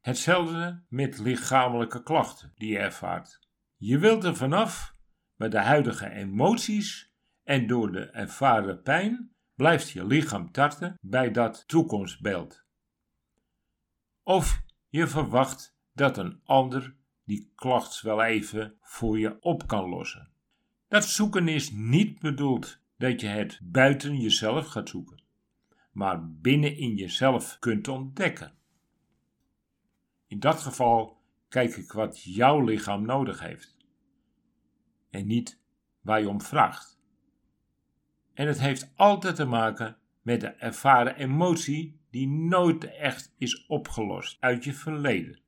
Hetzelfde 0.00 0.84
met 0.88 1.18
lichamelijke 1.18 2.02
klachten 2.02 2.52
die 2.54 2.70
je 2.72 2.78
ervaart. 2.78 3.48
Je 3.76 3.98
wilt 3.98 4.24
er 4.24 4.36
vanaf, 4.36 4.94
maar 5.34 5.50
de 5.50 5.58
huidige 5.58 6.10
emoties 6.10 7.09
en 7.42 7.66
door 7.66 7.92
de 7.92 8.04
ervaren 8.04 8.82
pijn 8.82 9.32
blijft 9.54 9.90
je 9.90 10.06
lichaam 10.06 10.52
tarten 10.52 10.98
bij 11.00 11.30
dat 11.30 11.68
toekomstbeeld. 11.68 12.64
Of 14.22 14.62
je 14.88 15.06
verwacht 15.06 15.76
dat 15.92 16.18
een 16.18 16.40
ander 16.44 16.94
die 17.24 17.52
klacht 17.54 18.00
wel 18.00 18.22
even 18.22 18.76
voor 18.80 19.18
je 19.18 19.42
op 19.42 19.66
kan 19.66 19.88
lossen. 19.88 20.30
Dat 20.88 21.04
zoeken 21.04 21.48
is 21.48 21.70
niet 21.70 22.20
bedoeld 22.20 22.80
dat 22.96 23.20
je 23.20 23.26
het 23.26 23.60
buiten 23.62 24.20
jezelf 24.20 24.66
gaat 24.66 24.88
zoeken, 24.88 25.22
maar 25.92 26.30
binnen 26.30 26.76
in 26.76 26.94
jezelf 26.94 27.58
kunt 27.58 27.88
ontdekken. 27.88 28.54
In 30.26 30.40
dat 30.40 30.60
geval 30.60 31.22
kijk 31.48 31.76
ik 31.76 31.92
wat 31.92 32.22
jouw 32.22 32.64
lichaam 32.64 33.06
nodig 33.06 33.40
heeft 33.40 33.76
en 35.10 35.26
niet 35.26 35.60
waar 36.00 36.20
je 36.20 36.28
om 36.28 36.40
vraagt. 36.40 36.99
En 38.40 38.46
het 38.46 38.60
heeft 38.60 38.92
altijd 38.96 39.36
te 39.36 39.44
maken 39.44 39.96
met 40.22 40.40
de 40.40 40.46
ervaren 40.46 41.16
emotie 41.16 42.00
die 42.10 42.28
nooit 42.28 42.84
echt 42.84 43.34
is 43.38 43.66
opgelost 43.66 44.36
uit 44.40 44.64
je 44.64 44.72
verleden. 44.72 45.40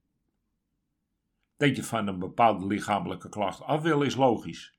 Dat 1.57 1.77
je 1.77 1.85
van 1.85 2.07
een 2.07 2.19
bepaalde 2.19 2.67
lichamelijke 2.67 3.29
klacht 3.29 3.63
af 3.63 3.83
wil 3.83 4.03
is 4.03 4.15
logisch. 4.15 4.79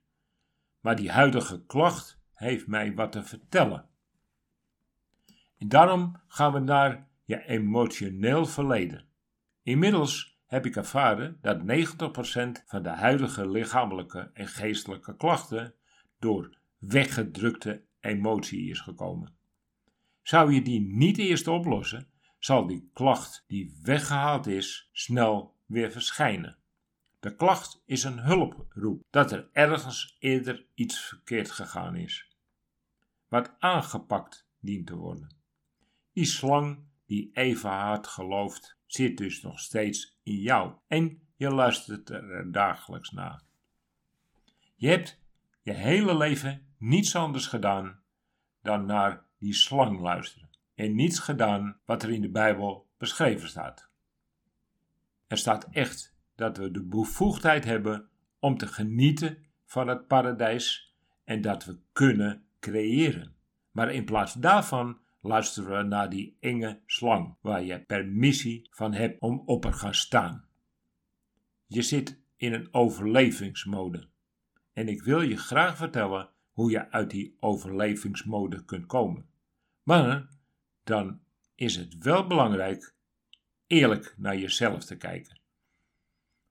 Maar 0.80 0.96
die 0.96 1.12
huidige 1.12 1.66
klacht 1.66 2.20
heeft 2.34 2.68
mij 2.68 2.94
wat 2.94 3.12
te 3.12 3.24
vertellen. 3.24 3.90
En 5.58 5.68
daarom 5.68 6.22
gaan 6.28 6.54
we 6.54 6.60
naar 6.60 7.08
je 7.24 7.46
emotioneel 7.46 8.46
verleden. 8.46 9.06
Inmiddels 9.64 10.40
heb 10.46 10.66
ik 10.66 10.76
ervaren 10.76 11.38
dat 11.42 11.60
90% 11.60 11.64
van 12.66 12.84
de 12.84 12.90
huidige 12.90 13.50
lichamelijke 13.50 14.32
en 14.34 14.48
geestelijke 14.48 15.16
klachten 15.16 15.74
door 16.20 16.58
weggedrukte 16.78 17.84
emotie 18.04 18.70
is 18.70 18.80
gekomen. 18.80 19.36
Zou 20.22 20.54
je 20.54 20.62
die 20.62 20.82
niet 20.82 21.18
eerst 21.18 21.48
oplossen, 21.48 22.08
zal 22.40 22.68
die 22.68 22.90
klacht 22.94 23.44
die 23.48 23.80
weggehaald 23.82 24.48
is 24.48 24.90
snel 24.92 25.56
weer 25.66 25.92
verschijnen. 25.92 26.58
De 27.20 27.36
klacht 27.36 27.84
is 27.86 28.04
een 28.04 28.20
hulproep 28.20 29.06
dat 29.10 29.32
er 29.32 29.50
ergens 29.52 30.16
eerder 30.20 30.66
iets 30.74 31.00
verkeerd 31.00 31.52
gegaan 31.52 31.96
is, 31.96 32.38
wat 33.28 33.56
aangepakt 33.60 34.48
dient 34.60 34.88
te 34.88 34.96
worden. 34.96 35.36
Die 36.14 36.26
slang 36.26 36.80
die 37.06 37.30
even 37.34 37.70
hard 37.70 38.08
gelooft, 38.08 38.78
zit 38.86 39.18
dus 39.18 39.42
nog 39.42 39.60
steeds 39.60 40.20
in 40.24 40.36
jou 40.36 40.74
en 40.88 41.22
je 41.36 41.50
luistert 41.50 42.10
er 42.10 42.52
dagelijks 42.52 43.12
naar. 43.12 43.44
Je 44.76 44.88
hebt 44.88 45.22
je 45.62 45.74
hele 45.74 46.18
leven 46.18 46.68
niets 46.84 47.16
anders 47.16 47.48
gedaan 47.48 48.00
dan 48.62 48.86
naar 48.86 49.26
die 49.38 49.54
slang 49.54 50.00
luisteren 50.00 50.50
en 50.76 50.96
niets 50.96 51.20
gedaan 51.20 51.80
wat 51.86 52.04
er 52.04 52.12
in 52.12 52.22
de 52.22 52.30
Bijbel 52.30 52.90
beschreven 52.98 53.50
staat. 53.50 53.90
Er 55.28 55.38
staat 55.38 55.68
echt 55.72 56.16
dat 56.36 56.58
we 56.58 56.72
de 56.72 56.84
bevoegdheid 56.84 57.66
hebben 57.66 58.10
om 58.40 58.58
te 58.58 58.68
genieten 58.68 59.38
van 59.66 59.88
het 59.88 60.08
paradijs 60.08 60.96
en 61.24 61.42
dat 61.42 61.66
we 61.66 61.80
kunnen 61.92 62.46
creëren. 62.60 63.36
Maar 63.72 63.94
in 63.94 64.06
plaats 64.06 64.34
daarvan 64.34 65.00
luisteren 65.22 65.78
we 65.78 65.84
naar 65.84 66.10
die 66.10 66.38
enge 66.40 66.82
slang 66.86 67.36
waar 67.42 67.64
je 67.64 67.80
permissie 67.80 68.68
van 68.72 68.94
hebt 68.94 69.22
om 69.22 69.42
op 69.46 69.66
er 69.66 69.74
gaan 69.74 69.96
staan. 69.96 70.46
Je 71.68 71.82
zit 71.82 72.22
in 72.36 72.54
een 72.54 72.74
overlevingsmode 72.74 74.08
en 74.74 74.88
ik 74.88 75.04
wil 75.04 75.22
je 75.22 75.38
graag 75.38 75.78
vertellen 75.78 76.33
hoe 76.54 76.72
je 76.72 76.92
uit 76.92 77.10
die 77.10 77.38
overlevingsmode 77.40 78.66
kunt 78.66 78.86
komen. 78.86 79.26
Maar 79.84 80.30
dan 80.84 81.20
is 81.56 81.76
het 81.76 81.98
wel 81.98 82.28
belangrijk 82.28 82.96
eerlijk 83.68 84.16
naar 84.18 84.38
jezelf 84.38 84.84
te 84.84 84.98
kijken. 84.98 85.42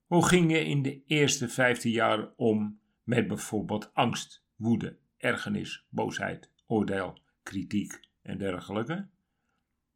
Hoe 0.07 0.27
ging 0.27 0.51
je 0.51 0.65
in 0.65 0.83
de 0.83 1.03
eerste 1.05 1.49
15 1.49 1.91
jaar 1.91 2.33
om 2.37 2.81
met 3.03 3.27
bijvoorbeeld 3.29 3.95
angst, 3.95 4.45
woede, 4.57 4.99
ergernis, 5.17 5.87
boosheid, 5.89 6.51
oordeel, 6.67 7.19
kritiek 7.43 8.01
en 8.23 8.39
dergelijke? 8.39 9.09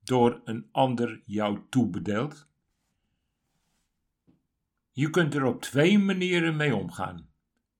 Door 0.02 0.40
een 0.44 0.68
ander 0.72 1.22
jou 1.24 1.60
toebedeeld? 1.68 2.48
Je 4.92 5.10
kunt 5.10 5.34
er 5.34 5.44
op 5.44 5.62
twee 5.62 5.98
manieren 5.98 6.56
mee 6.56 6.74
omgaan. 6.76 7.28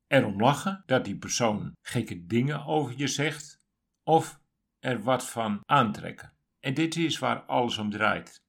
Erom 0.07 0.41
lachen 0.41 0.83
dat 0.87 1.05
die 1.05 1.17
persoon 1.17 1.73
gekke 1.83 2.27
dingen 2.27 2.65
over 2.65 2.95
je 2.97 3.07
zegt, 3.07 3.61
of 4.03 4.41
er 4.79 5.03
wat 5.03 5.31
van 5.31 5.61
aantrekken. 5.65 6.33
En 6.61 6.75
dit 6.75 6.97
is 6.97 7.19
waar 7.19 7.43
alles 7.43 7.79
om 7.79 7.91
draait. 7.91 8.43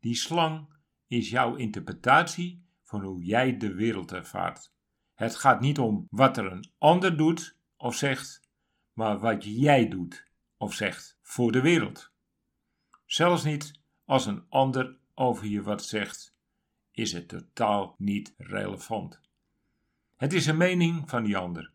Die 0.00 0.14
slang 0.14 0.74
is 1.06 1.30
jouw 1.30 1.54
interpretatie 1.54 2.64
van 2.82 3.02
hoe 3.02 3.24
jij 3.24 3.56
de 3.56 3.74
wereld 3.74 4.12
ervaart. 4.12 4.72
Het 5.14 5.36
gaat 5.36 5.60
niet 5.60 5.78
om 5.78 6.06
wat 6.10 6.36
er 6.36 6.52
een 6.52 6.72
ander 6.78 7.16
doet 7.16 7.56
of 7.76 7.96
zegt, 7.96 8.40
maar 8.92 9.18
wat 9.18 9.44
jij 9.44 9.88
doet 9.88 10.30
of 10.56 10.74
zegt 10.74 11.18
voor 11.22 11.52
de 11.52 11.60
wereld. 11.60 12.12
Zelfs 13.04 13.44
niet 13.44 13.80
als 14.04 14.26
een 14.26 14.44
ander 14.48 14.98
over 15.14 15.46
je 15.46 15.62
wat 15.62 15.84
zegt, 15.84 16.34
is 16.90 17.12
het 17.12 17.28
totaal 17.28 17.94
niet 17.98 18.34
relevant. 18.36 19.20
Het 20.16 20.32
is 20.32 20.46
een 20.46 20.56
mening 20.56 21.10
van 21.10 21.24
die 21.24 21.36
ander, 21.36 21.72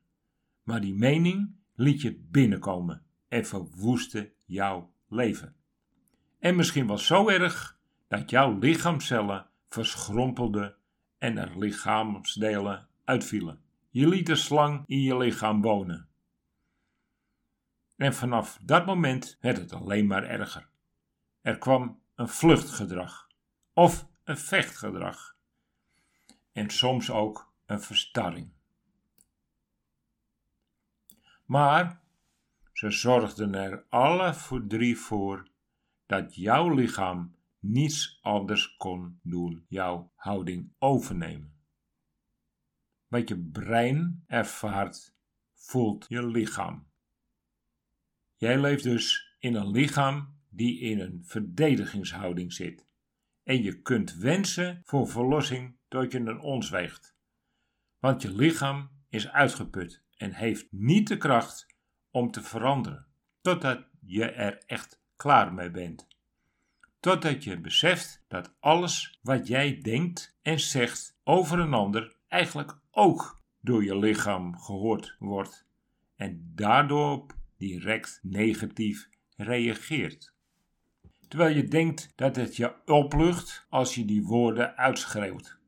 maar 0.64 0.82
die 0.82 0.94
mening 0.94 1.56
liet 1.76 2.02
je 2.02 2.20
binnenkomen 2.32 3.04
en 3.28 3.46
verwoestte 3.46 4.34
jouw 4.46 4.94
leven. 5.08 5.56
En 6.40 6.56
misschien 6.56 6.88
wel 6.88 6.98
zo 6.98 7.30
erg 7.30 7.80
dat 8.08 8.30
jouw 8.30 8.58
lichaamcellen 8.60 9.50
verschrompelden 9.68 10.76
en 11.18 11.38
er 11.38 11.58
lichaamsdelen 11.60 12.88
uitvielen. 13.04 13.62
Je 13.90 14.08
liet 14.08 14.26
de 14.26 14.36
slang 14.36 14.84
in 14.88 15.02
je 15.02 15.18
lichaam 15.18 15.62
wonen. 15.62 16.08
En 17.96 18.14
vanaf 18.14 18.60
dat 18.64 18.86
moment 18.86 19.38
werd 19.42 19.58
het 19.58 19.74
alleen 19.74 20.08
maar 20.08 20.24
erger. 20.24 20.70
Er 21.42 21.58
kwam 21.58 22.02
een 22.16 22.30
vluchtgedrag 22.30 23.28
of 23.74 24.08
een 24.24 24.38
vechtgedrag. 24.38 25.36
En 26.52 26.70
soms 26.70 27.12
ook 27.12 27.51
een 27.72 27.82
verstarring. 27.82 28.50
Maar 31.46 32.02
ze 32.74 32.92
zorgden 32.92 33.56
er 33.56 33.86
alle 33.90 34.34
voor 34.34 34.68
drie 34.68 34.98
voor 34.98 35.50
dat 36.06 36.36
jouw 36.36 36.74
lichaam 36.74 37.36
niets 37.60 38.20
anders 38.22 38.76
kon 38.78 39.20
doen, 39.24 39.66
jouw 39.68 40.12
houding 40.16 40.74
overnemen. 40.80 41.60
Wat 43.08 43.30
je 43.30 43.38
brein 43.38 44.24
ervaart, 44.28 45.16
voelt 45.54 46.06
je 46.10 46.28
lichaam. 46.28 46.88
Jij 48.36 48.60
leeft 48.60 48.84
dus 48.84 49.36
in 49.40 49.56
een 49.56 49.72
lichaam 49.72 50.40
die 50.50 50.80
in 50.80 51.00
een 51.00 51.22
verdedigingshouding 51.26 52.54
zit. 52.54 52.86
En 53.44 53.64
je 53.64 53.82
kunt 53.82 54.14
wensen 54.14 54.82
voor 54.84 55.08
verlossing 55.08 55.76
tot 55.88 56.12
je 56.12 56.20
een 56.20 56.40
ons 56.40 56.70
weegt. 56.70 57.16
Want 58.02 58.22
je 58.22 58.34
lichaam 58.34 58.90
is 59.10 59.30
uitgeput 59.30 60.04
en 60.18 60.34
heeft 60.34 60.68
niet 60.72 61.08
de 61.08 61.18
kracht 61.18 61.76
om 62.10 62.32
te 62.32 62.42
veranderen, 62.42 63.06
totdat 63.42 63.88
je 64.00 64.26
er 64.26 64.64
echt 64.66 65.02
klaar 65.16 65.54
mee 65.54 65.72
bent. 65.72 66.08
Totdat 67.00 67.44
je 67.44 67.60
beseft 67.60 68.24
dat 68.28 68.56
alles 68.60 69.20
wat 69.22 69.48
jij 69.48 69.82
denkt 69.82 70.38
en 70.42 70.60
zegt 70.60 71.20
over 71.24 71.60
een 71.60 71.74
ander 71.74 72.16
eigenlijk 72.28 72.78
ook 72.92 73.42
door 73.60 73.84
je 73.84 73.98
lichaam 73.98 74.58
gehoord 74.58 75.16
wordt 75.20 75.68
en 76.16 76.52
daardoor 76.56 77.26
direct 77.58 78.20
negatief 78.24 79.10
reageert. 79.36 80.36
Terwijl 81.28 81.56
je 81.56 81.64
denkt 81.64 82.14
dat 82.16 82.36
het 82.36 82.56
je 82.56 82.86
oplucht 82.86 83.66
als 83.70 83.96
je 83.96 84.06
die 84.06 84.24
woorden 84.24 84.78
uitschreeuwt. 84.78 85.60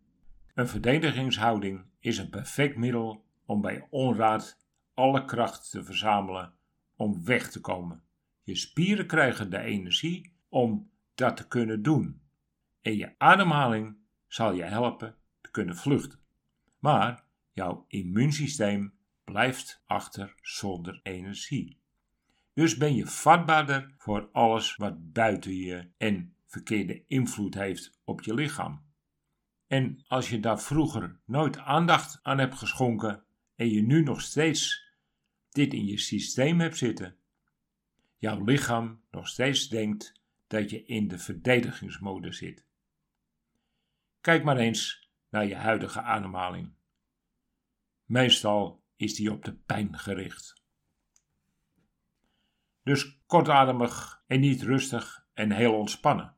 Een 0.54 0.68
verdedigingshouding 0.68 1.92
is 2.04 2.18
een 2.18 2.30
perfect 2.30 2.78
middel 2.78 3.26
om 3.46 3.62
bij 3.62 3.88
onraad 3.90 4.58
alle 4.94 5.26
kracht 5.26 5.72
te 5.72 5.84
verzamelen 5.84 6.54
om 6.96 7.26
weg 7.26 7.52
te 7.52 7.60
komen. 7.60 8.04
Je 8.44 8.56
spieren 8.56 9.08
krijgen 9.08 9.50
de 9.50 9.60
energie 9.60 10.34
om 10.50 10.92
dat 11.16 11.38
te 11.38 11.48
kunnen 11.48 11.82
doen. 11.82 12.22
En 12.82 12.98
je 12.98 13.16
ademhaling 13.18 13.98
zal 14.28 14.54
je 14.54 14.64
helpen 14.64 15.16
te 15.42 15.52
kunnen 15.52 15.76
vluchten. 15.76 16.20
Maar 16.80 17.24
jouw 17.52 17.86
immuunsysteem 17.88 18.94
blijft 19.24 19.84
achter 19.86 20.34
zonder 20.42 21.00
energie. 21.04 21.80
Dus 22.54 22.78
ben 22.78 22.96
je 22.96 23.08
vatbaarder 23.08 23.94
voor 23.98 24.30
alles 24.32 24.76
wat 24.76 25.14
buiten 25.14 25.56
je 25.56 25.90
en 25.98 26.36
verkeerde 26.46 27.04
invloed 27.08 27.54
heeft 27.54 28.00
op 28.04 28.22
je 28.22 28.34
lichaam. 28.34 28.93
En 29.74 30.04
als 30.08 30.30
je 30.30 30.40
daar 30.40 30.62
vroeger 30.62 31.20
nooit 31.26 31.58
aandacht 31.58 32.20
aan 32.24 32.38
hebt 32.38 32.56
geschonken 32.56 33.24
en 33.56 33.70
je 33.70 33.82
nu 33.82 34.04
nog 34.04 34.22
steeds 34.22 34.86
dit 35.50 35.74
in 35.74 35.86
je 35.86 35.98
systeem 35.98 36.60
hebt 36.60 36.78
zitten, 36.78 37.18
jouw 38.18 38.44
lichaam 38.44 39.02
nog 39.12 39.28
steeds 39.28 39.70
denkt 39.70 40.22
dat 40.48 40.70
je 40.70 40.86
in 40.86 41.08
de 41.08 41.18
verdedigingsmode 41.18 42.32
zit. 42.32 42.66
Kijk 44.22 44.44
maar 44.44 44.58
eens 44.58 45.10
naar 45.30 45.46
je 45.46 45.56
huidige 45.56 46.02
ademhaling. 46.02 46.74
Meestal 48.06 48.84
is 48.96 49.16
die 49.16 49.32
op 49.32 49.46
de 49.46 49.54
pijn 49.54 50.00
gericht. 50.00 50.62
Dus 52.84 53.20
kortademig 53.26 54.24
en 54.28 54.40
niet 54.40 54.62
rustig 54.62 55.26
en 55.34 55.52
heel 55.52 55.74
ontspannen. 55.74 56.36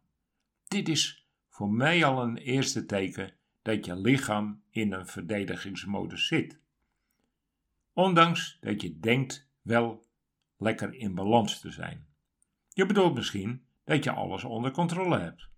Dit 0.67 0.89
is 0.89 1.24
voor 1.55 1.71
mij 1.71 2.05
al 2.05 2.21
een 2.21 2.37
eerste 2.37 2.85
teken 2.85 3.33
dat 3.61 3.85
je 3.85 3.95
lichaam 3.95 4.63
in 4.69 4.93
een 4.93 5.07
verdedigingsmodus 5.07 6.27
zit. 6.27 6.59
Ondanks 7.93 8.57
dat 8.59 8.81
je 8.81 8.99
denkt 8.99 9.49
wel 9.61 10.05
lekker 10.57 10.93
in 10.93 11.15
balans 11.15 11.59
te 11.59 11.71
zijn. 11.71 12.07
Je 12.69 12.85
bedoelt 12.85 13.13
misschien 13.13 13.65
dat 13.83 14.03
je 14.03 14.11
alles 14.11 14.43
onder 14.43 14.71
controle 14.71 15.19
hebt. 15.19 15.49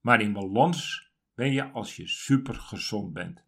Maar 0.00 0.20
in 0.20 0.32
balans 0.32 1.10
ben 1.34 1.52
je 1.52 1.70
als 1.70 1.96
je 1.96 2.08
super 2.08 2.54
gezond 2.54 3.12
bent 3.12 3.44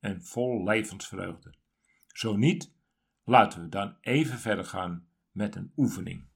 en 0.00 0.22
vol 0.22 0.64
levensvreugde. 0.64 1.54
Zo 2.06 2.36
niet, 2.36 2.74
laten 3.24 3.62
we 3.62 3.68
dan 3.68 3.96
even 4.00 4.38
verder 4.38 4.64
gaan 4.64 5.06
met 5.30 5.56
een 5.56 5.72
oefening. 5.76 6.28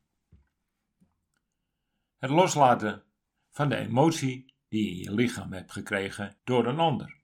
Het 2.18 2.30
loslaten 2.30 3.02
van 3.50 3.68
de 3.68 3.76
emotie 3.76 4.54
die 4.76 4.84
je 4.84 4.90
in 4.90 5.02
je 5.02 5.14
lichaam 5.14 5.52
hebt 5.52 5.72
gekregen 5.72 6.36
door 6.44 6.66
een 6.66 6.78
ander. 6.78 7.16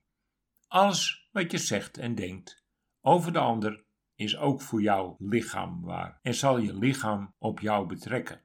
Alles 0.67 1.27
wat 1.31 1.51
je 1.51 1.57
zegt 1.57 1.97
en 1.97 2.15
denkt 2.15 2.63
over 3.01 3.33
de 3.33 3.39
ander 3.39 3.83
is 4.15 4.37
ook 4.37 4.61
voor 4.61 4.81
jouw 4.81 5.15
lichaam 5.19 5.81
waar 5.81 6.19
en 6.21 6.33
zal 6.33 6.57
je 6.57 6.77
lichaam 6.77 7.33
op 7.37 7.59
jou 7.59 7.87
betrekken. 7.87 8.41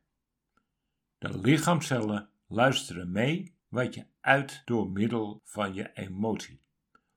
De 1.18 1.38
lichaamcellen 1.38 2.28
luisteren 2.46 3.12
mee 3.12 3.54
wat 3.68 3.94
je 3.94 4.06
uit 4.20 4.62
door 4.64 4.90
middel 4.90 5.40
van 5.44 5.74
je 5.74 5.92
emotie. 5.92 6.60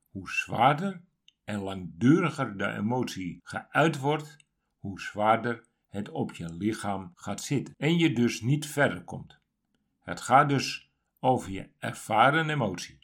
Hoe 0.10 0.30
zwaarder 0.30 1.02
en 1.44 1.60
langduriger 1.60 2.58
de 2.58 2.68
emotie 2.68 3.40
geuit 3.44 4.00
wordt, 4.00 4.38
hoe 4.80 5.02
zwaarder 5.02 5.66
het 5.90 6.10
op 6.10 6.34
je 6.34 6.54
lichaam 6.54 7.12
gaat 7.16 7.42
zitten 7.42 7.74
en 7.78 7.98
je 7.98 8.14
dus 8.14 8.42
niet 8.42 8.66
verder 8.66 9.04
komt. 9.04 9.40
Het 10.00 10.22
gaat 10.22 10.50
dus 10.50 10.91
over 11.24 11.52
je 11.52 11.70
ervaren 11.80 12.50
emotie. 12.50 13.00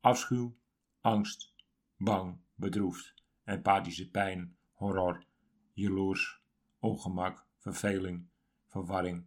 Afschuw, 0.00 0.58
angst, 1.00 1.54
bang, 1.96 2.40
bedroefd, 2.54 3.14
empathische 3.44 4.10
pijn, 4.10 4.56
horror, 4.72 5.24
jaloers, 5.72 6.42
ongemak, 6.78 7.46
verveling, 7.58 8.28
verwarring. 8.66 9.26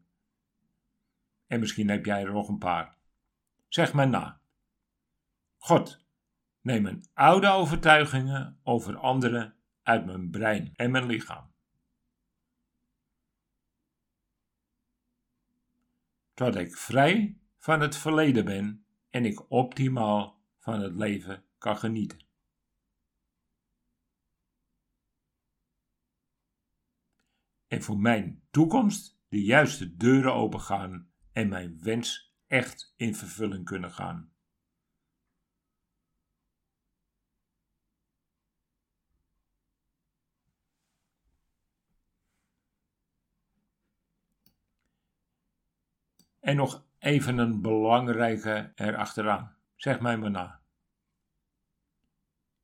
En 1.47 1.59
misschien 1.59 1.89
heb 1.89 2.05
jij 2.05 2.23
er 2.23 2.31
nog 2.31 2.47
een 2.47 2.57
paar. 2.57 2.97
Zeg 3.67 3.93
maar 3.93 4.09
na. 4.09 4.41
God, 5.57 6.05
neem 6.61 6.81
mijn 6.81 7.09
oude 7.13 7.49
overtuigingen 7.49 8.59
over 8.63 8.97
anderen 8.97 9.55
uit 9.81 10.05
mijn 10.05 10.29
brein 10.29 10.71
en 10.75 10.91
mijn 10.91 11.05
lichaam. 11.05 11.55
Tot 16.33 16.55
ik 16.55 16.77
vrij 16.77 17.37
van 17.67 17.81
het 17.81 17.97
verleden 17.97 18.45
ben 18.45 18.85
en 19.09 19.25
ik 19.25 19.51
optimaal 19.51 20.43
van 20.57 20.81
het 20.81 20.95
leven 20.95 21.45
kan 21.57 21.77
genieten. 21.77 22.19
En 27.67 27.81
voor 27.81 27.99
mijn 27.99 28.43
toekomst 28.49 29.19
de 29.27 29.43
juiste 29.43 29.95
deuren 29.95 30.33
opengaan 30.33 31.11
en 31.31 31.49
mijn 31.49 31.79
wens 31.83 32.35
echt 32.45 32.93
in 32.95 33.15
vervulling 33.15 33.65
kunnen 33.65 33.91
gaan. 33.91 34.31
En 46.39 46.55
nog 46.55 46.86
even 46.99 47.37
een 47.37 47.61
belangrijke 47.61 48.71
erachteraan. 48.75 49.55
Zeg 49.75 49.99
mij 49.99 50.17
maar 50.17 50.31
na. 50.31 50.61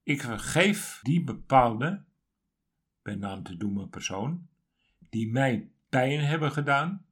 Ik 0.03 0.21
vergeef 0.21 0.99
die 1.01 1.23
bepaalde, 1.23 2.05
bij 3.01 3.15
naam 3.15 3.43
te 3.43 3.57
doemen 3.57 3.89
persoon, 3.89 4.49
die 5.09 5.31
mij 5.31 5.71
pijn 5.89 6.19
hebben 6.19 6.51
gedaan. 6.51 7.05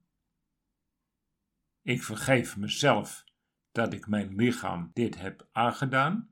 Ik 1.81 2.03
vergeef 2.03 2.57
mezelf 2.57 3.23
dat 3.71 3.93
ik 3.93 4.07
mijn 4.07 4.35
lichaam 4.35 4.89
dit 4.93 5.19
heb 5.19 5.47
aangedaan. 5.51 6.31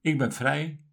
Ik 0.00 0.18
ben 0.18 0.32
vrij 0.32 0.84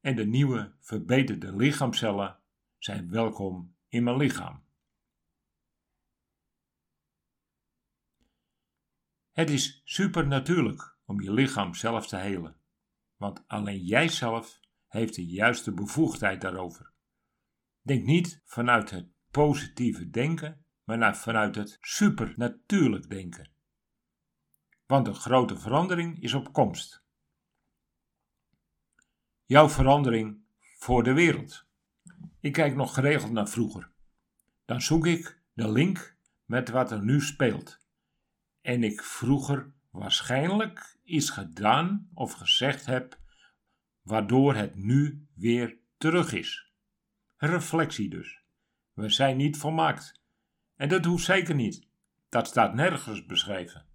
en 0.00 0.16
de 0.16 0.26
nieuwe 0.26 0.74
verbeterde 0.80 1.56
lichaamcellen 1.56 2.38
zijn 2.78 3.10
welkom 3.10 3.76
in 3.88 4.04
mijn 4.04 4.16
lichaam. 4.16 4.65
Het 9.36 9.50
is 9.50 9.80
supernatuurlijk 9.84 10.96
om 11.04 11.20
je 11.20 11.32
lichaam 11.32 11.74
zelf 11.74 12.06
te 12.06 12.16
helen, 12.16 12.56
want 13.16 13.44
alleen 13.46 13.84
jijzelf 13.84 14.60
heeft 14.88 15.14
de 15.14 15.26
juiste 15.26 15.72
bevoegdheid 15.72 16.40
daarover. 16.40 16.92
Denk 17.82 18.04
niet 18.04 18.42
vanuit 18.44 18.90
het 18.90 19.08
positieve 19.30 20.10
denken, 20.10 20.64
maar 20.84 21.16
vanuit 21.16 21.54
het 21.54 21.78
supernatuurlijk 21.80 23.10
denken. 23.10 23.50
Want 24.86 25.06
een 25.06 25.14
grote 25.14 25.58
verandering 25.58 26.22
is 26.22 26.34
op 26.34 26.52
komst. 26.52 27.04
Jouw 29.44 29.68
verandering 29.68 30.44
voor 30.78 31.02
de 31.02 31.12
wereld. 31.12 31.66
Ik 32.40 32.52
kijk 32.52 32.74
nog 32.74 32.94
geregeld 32.94 33.32
naar 33.32 33.48
vroeger. 33.48 33.90
Dan 34.64 34.80
zoek 34.80 35.06
ik 35.06 35.42
de 35.52 35.72
link 35.72 36.16
met 36.44 36.68
wat 36.68 36.90
er 36.90 37.04
nu 37.04 37.20
speelt 37.20 37.84
en 38.66 38.82
ik 38.82 39.02
vroeger 39.02 39.72
waarschijnlijk 39.90 40.98
iets 41.04 41.30
gedaan 41.30 42.08
of 42.14 42.32
gezegd 42.32 42.86
heb, 42.86 43.18
waardoor 44.02 44.54
het 44.54 44.76
nu 44.76 45.26
weer 45.34 45.76
terug 45.98 46.32
is. 46.32 46.72
Reflectie 47.36 48.08
dus. 48.08 48.40
We 48.92 49.08
zijn 49.08 49.36
niet 49.36 49.56
volmaakt. 49.56 50.22
En 50.76 50.88
dat 50.88 51.04
hoeft 51.04 51.24
zeker 51.24 51.54
niet. 51.54 51.86
Dat 52.28 52.46
staat 52.46 52.74
nergens 52.74 53.26
beschreven. 53.26 53.86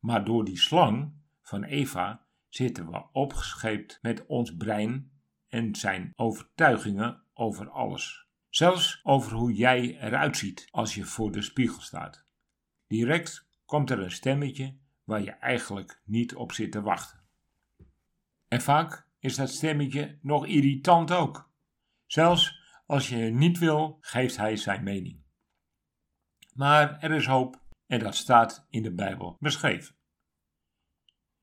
Maar 0.00 0.24
door 0.24 0.44
die 0.44 0.58
slang 0.58 1.12
van 1.42 1.64
Eva 1.64 2.26
zitten 2.48 2.90
we 2.90 3.04
opgescheept 3.12 3.98
met 4.02 4.26
ons 4.26 4.56
brein 4.56 5.10
en 5.48 5.74
zijn 5.74 6.12
overtuigingen 6.16 7.22
over 7.34 7.70
alles. 7.70 8.26
Zelfs 8.48 9.00
over 9.02 9.32
hoe 9.32 9.52
jij 9.52 9.98
eruit 10.00 10.36
ziet 10.36 10.68
als 10.70 10.94
je 10.94 11.04
voor 11.04 11.32
de 11.32 11.42
spiegel 11.42 11.80
staat. 11.80 12.24
Direct 12.86 13.45
komt 13.66 13.90
er 13.90 13.98
een 13.98 14.10
stemmetje 14.10 14.76
waar 15.04 15.22
je 15.22 15.30
eigenlijk 15.30 16.00
niet 16.04 16.34
op 16.34 16.52
zit 16.52 16.72
te 16.72 16.82
wachten. 16.82 17.20
En 18.48 18.60
vaak 18.60 19.06
is 19.18 19.36
dat 19.36 19.50
stemmetje 19.50 20.18
nog 20.22 20.46
irritant 20.46 21.12
ook. 21.12 21.50
Zelfs 22.06 22.60
als 22.86 23.08
je 23.08 23.16
niet 23.16 23.58
wil, 23.58 23.98
geeft 24.00 24.36
hij 24.36 24.56
zijn 24.56 24.82
mening. 24.82 25.22
Maar 26.54 26.98
er 27.00 27.10
is 27.10 27.26
hoop 27.26 27.62
en 27.86 27.98
dat 27.98 28.14
staat 28.14 28.66
in 28.70 28.82
de 28.82 28.94
Bijbel 28.94 29.36
beschreven. 29.40 29.94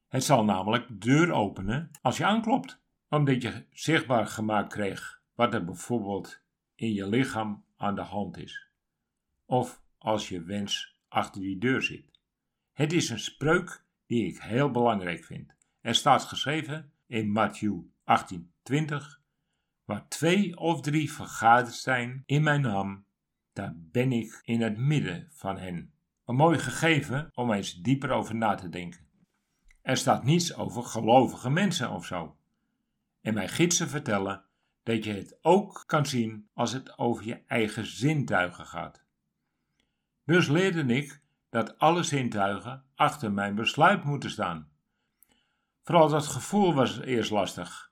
Het 0.07 0.23
zal 0.23 0.43
namelijk 0.43 0.87
de 0.87 0.97
deur 0.97 1.31
openen 1.31 1.91
als 2.01 2.17
je 2.17 2.25
aanklopt, 2.25 2.81
omdat 3.09 3.41
je 3.41 3.65
zichtbaar 3.71 4.27
gemaakt 4.27 4.73
kreeg 4.73 5.21
wat 5.33 5.53
er 5.53 5.65
bijvoorbeeld 5.65 6.41
in 6.75 6.93
je 6.93 7.07
lichaam 7.07 7.65
aan 7.77 7.95
de 7.95 8.01
hand 8.01 8.37
is. 8.37 8.67
Of 9.45 9.81
als 9.97 10.29
je 10.29 10.43
wens 10.43 10.97
achter 11.07 11.41
die 11.41 11.57
deur 11.57 11.81
zit. 11.81 12.12
Het 12.73 12.93
is 12.93 13.09
een 13.09 13.19
spreuk 13.19 13.83
die 14.05 14.27
ik 14.27 14.41
heel 14.41 14.71
belangrijk 14.71 15.23
vind. 15.23 15.55
Er 15.81 15.95
staat 15.95 16.23
geschreven 16.23 16.91
in 17.07 17.31
Matthew 17.31 17.79
18:20: 18.05 19.21
Waar 19.85 20.07
twee 20.07 20.57
of 20.57 20.81
drie 20.81 21.11
vergaderd 21.11 21.75
zijn 21.75 22.23
in 22.25 22.43
mijn 22.43 22.61
naam, 22.61 23.05
daar 23.53 23.73
ben 23.75 24.11
ik 24.11 24.41
in 24.43 24.61
het 24.61 24.77
midden 24.77 25.27
van 25.31 25.57
hen. 25.57 25.93
Een 26.25 26.35
mooi 26.35 26.59
gegeven 26.59 27.29
om 27.33 27.51
eens 27.51 27.73
dieper 27.73 28.11
over 28.11 28.35
na 28.35 28.55
te 28.55 28.69
denken. 28.69 29.07
Er 29.81 29.97
staat 29.97 30.23
niets 30.23 30.55
over 30.55 30.83
gelovige 30.83 31.49
mensen 31.49 31.91
of 31.91 32.05
zo. 32.05 32.37
En 33.21 33.33
mijn 33.33 33.49
gidsen 33.49 33.89
vertellen 33.89 34.43
dat 34.83 35.03
je 35.03 35.13
het 35.13 35.37
ook 35.41 35.83
kan 35.85 36.05
zien 36.05 36.49
als 36.53 36.71
het 36.71 36.97
over 36.97 37.25
je 37.25 37.41
eigen 37.47 37.85
zintuigen 37.85 38.65
gaat. 38.65 39.03
Dus 40.25 40.47
leerde 40.47 40.95
ik 40.95 41.22
dat 41.53 41.77
alle 41.79 42.03
zintuigen 42.03 42.83
achter 42.95 43.31
mijn 43.31 43.55
besluit 43.55 44.03
moeten 44.03 44.29
staan. 44.29 44.71
Vooral 45.83 46.09
dat 46.09 46.27
gevoel 46.27 46.73
was 46.73 46.99
eerst 46.99 47.31
lastig, 47.31 47.91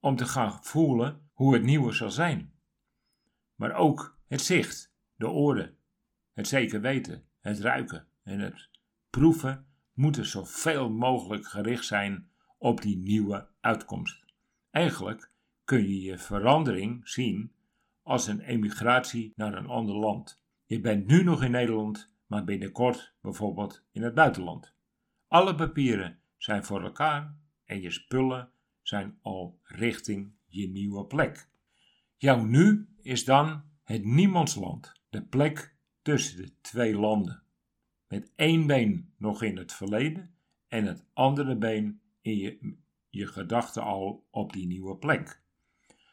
om 0.00 0.16
te 0.16 0.24
gaan 0.24 0.64
voelen 0.64 1.30
hoe 1.32 1.54
het 1.54 1.62
nieuwe 1.62 1.92
zal 1.92 2.10
zijn. 2.10 2.52
Maar 3.54 3.74
ook 3.74 4.18
het 4.26 4.40
zicht, 4.40 4.94
de 5.16 5.28
oren, 5.28 5.76
het 6.32 6.48
zeker 6.48 6.80
weten, 6.80 7.24
het 7.40 7.60
ruiken 7.60 8.06
en 8.22 8.38
het 8.38 8.68
proeven 9.10 9.66
moeten 9.92 10.26
zoveel 10.26 10.90
mogelijk 10.90 11.46
gericht 11.46 11.84
zijn 11.84 12.30
op 12.58 12.80
die 12.80 12.96
nieuwe 12.96 13.48
uitkomst. 13.60 14.24
Eigenlijk 14.70 15.30
kun 15.64 15.82
je 15.82 16.00
je 16.00 16.18
verandering 16.18 17.08
zien 17.08 17.52
als 18.02 18.26
een 18.26 18.40
emigratie 18.40 19.32
naar 19.36 19.54
een 19.54 19.68
ander 19.68 19.96
land. 19.96 20.42
Je 20.64 20.80
bent 20.80 21.06
nu 21.06 21.22
nog 21.22 21.42
in 21.42 21.50
Nederland, 21.50 22.14
maar 22.26 22.44
binnenkort 22.44 23.14
bijvoorbeeld 23.20 23.84
in 23.92 24.02
het 24.02 24.14
buitenland. 24.14 24.74
Alle 25.28 25.54
papieren 25.54 26.20
zijn 26.36 26.64
voor 26.64 26.82
elkaar 26.82 27.36
en 27.64 27.80
je 27.80 27.90
spullen 27.90 28.50
zijn 28.82 29.18
al 29.22 29.60
richting 29.62 30.32
je 30.46 30.68
nieuwe 30.68 31.04
plek. 31.04 31.48
Jouw 32.16 32.44
nu 32.44 32.88
is 33.02 33.24
dan 33.24 33.62
het 33.84 34.04
niemandsland, 34.04 34.92
de 35.08 35.22
plek 35.22 35.76
tussen 36.02 36.36
de 36.36 36.60
twee 36.60 36.98
landen. 36.98 37.42
Met 38.08 38.32
één 38.36 38.66
been 38.66 39.12
nog 39.16 39.42
in 39.42 39.56
het 39.56 39.72
verleden 39.72 40.34
en 40.68 40.84
het 40.84 41.04
andere 41.12 41.56
been 41.56 42.00
in 42.20 42.36
je, 42.36 42.76
je 43.08 43.26
gedachten 43.26 43.82
al 43.82 44.26
op 44.30 44.52
die 44.52 44.66
nieuwe 44.66 44.96
plek. 44.96 45.42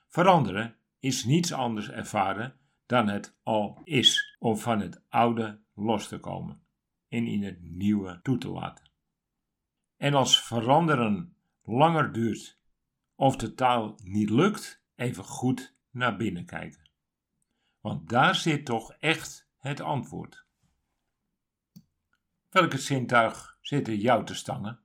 Veranderen 0.08 0.76
is 1.00 1.26
niets 1.26 1.54
anders 1.54 1.90
ervaren 1.90 2.58
dan 2.86 3.08
het 3.08 3.38
al 3.44 3.82
is, 3.84 4.36
om 4.40 4.58
van 4.58 4.80
het 4.80 5.02
oude 5.10 5.63
los 5.74 6.08
te 6.08 6.20
komen 6.20 6.62
en 7.08 7.28
in 7.28 7.44
het 7.44 7.62
nieuwe 7.62 8.20
toe 8.22 8.38
te 8.38 8.50
laten. 8.50 8.92
En 9.98 10.14
als 10.14 10.44
veranderen 10.44 11.36
langer 11.62 12.14
duurt 12.14 12.60
of 13.16 13.36
totaal 13.36 14.00
niet 14.04 14.30
lukt, 14.30 14.84
even 14.96 15.24
goed 15.24 15.76
naar 15.90 16.16
binnen 16.16 16.46
kijken. 16.46 16.90
Want 17.80 18.10
daar 18.10 18.36
zit 18.36 18.66
toch 18.66 18.94
echt 18.94 19.50
het 19.58 19.82
antwoord. 19.82 20.46
Welke 22.50 22.78
zintuig 22.78 23.58
zit 23.62 23.88
er 23.88 23.96
jou 23.96 24.26
te 24.26 24.36
stangen? 24.36 24.80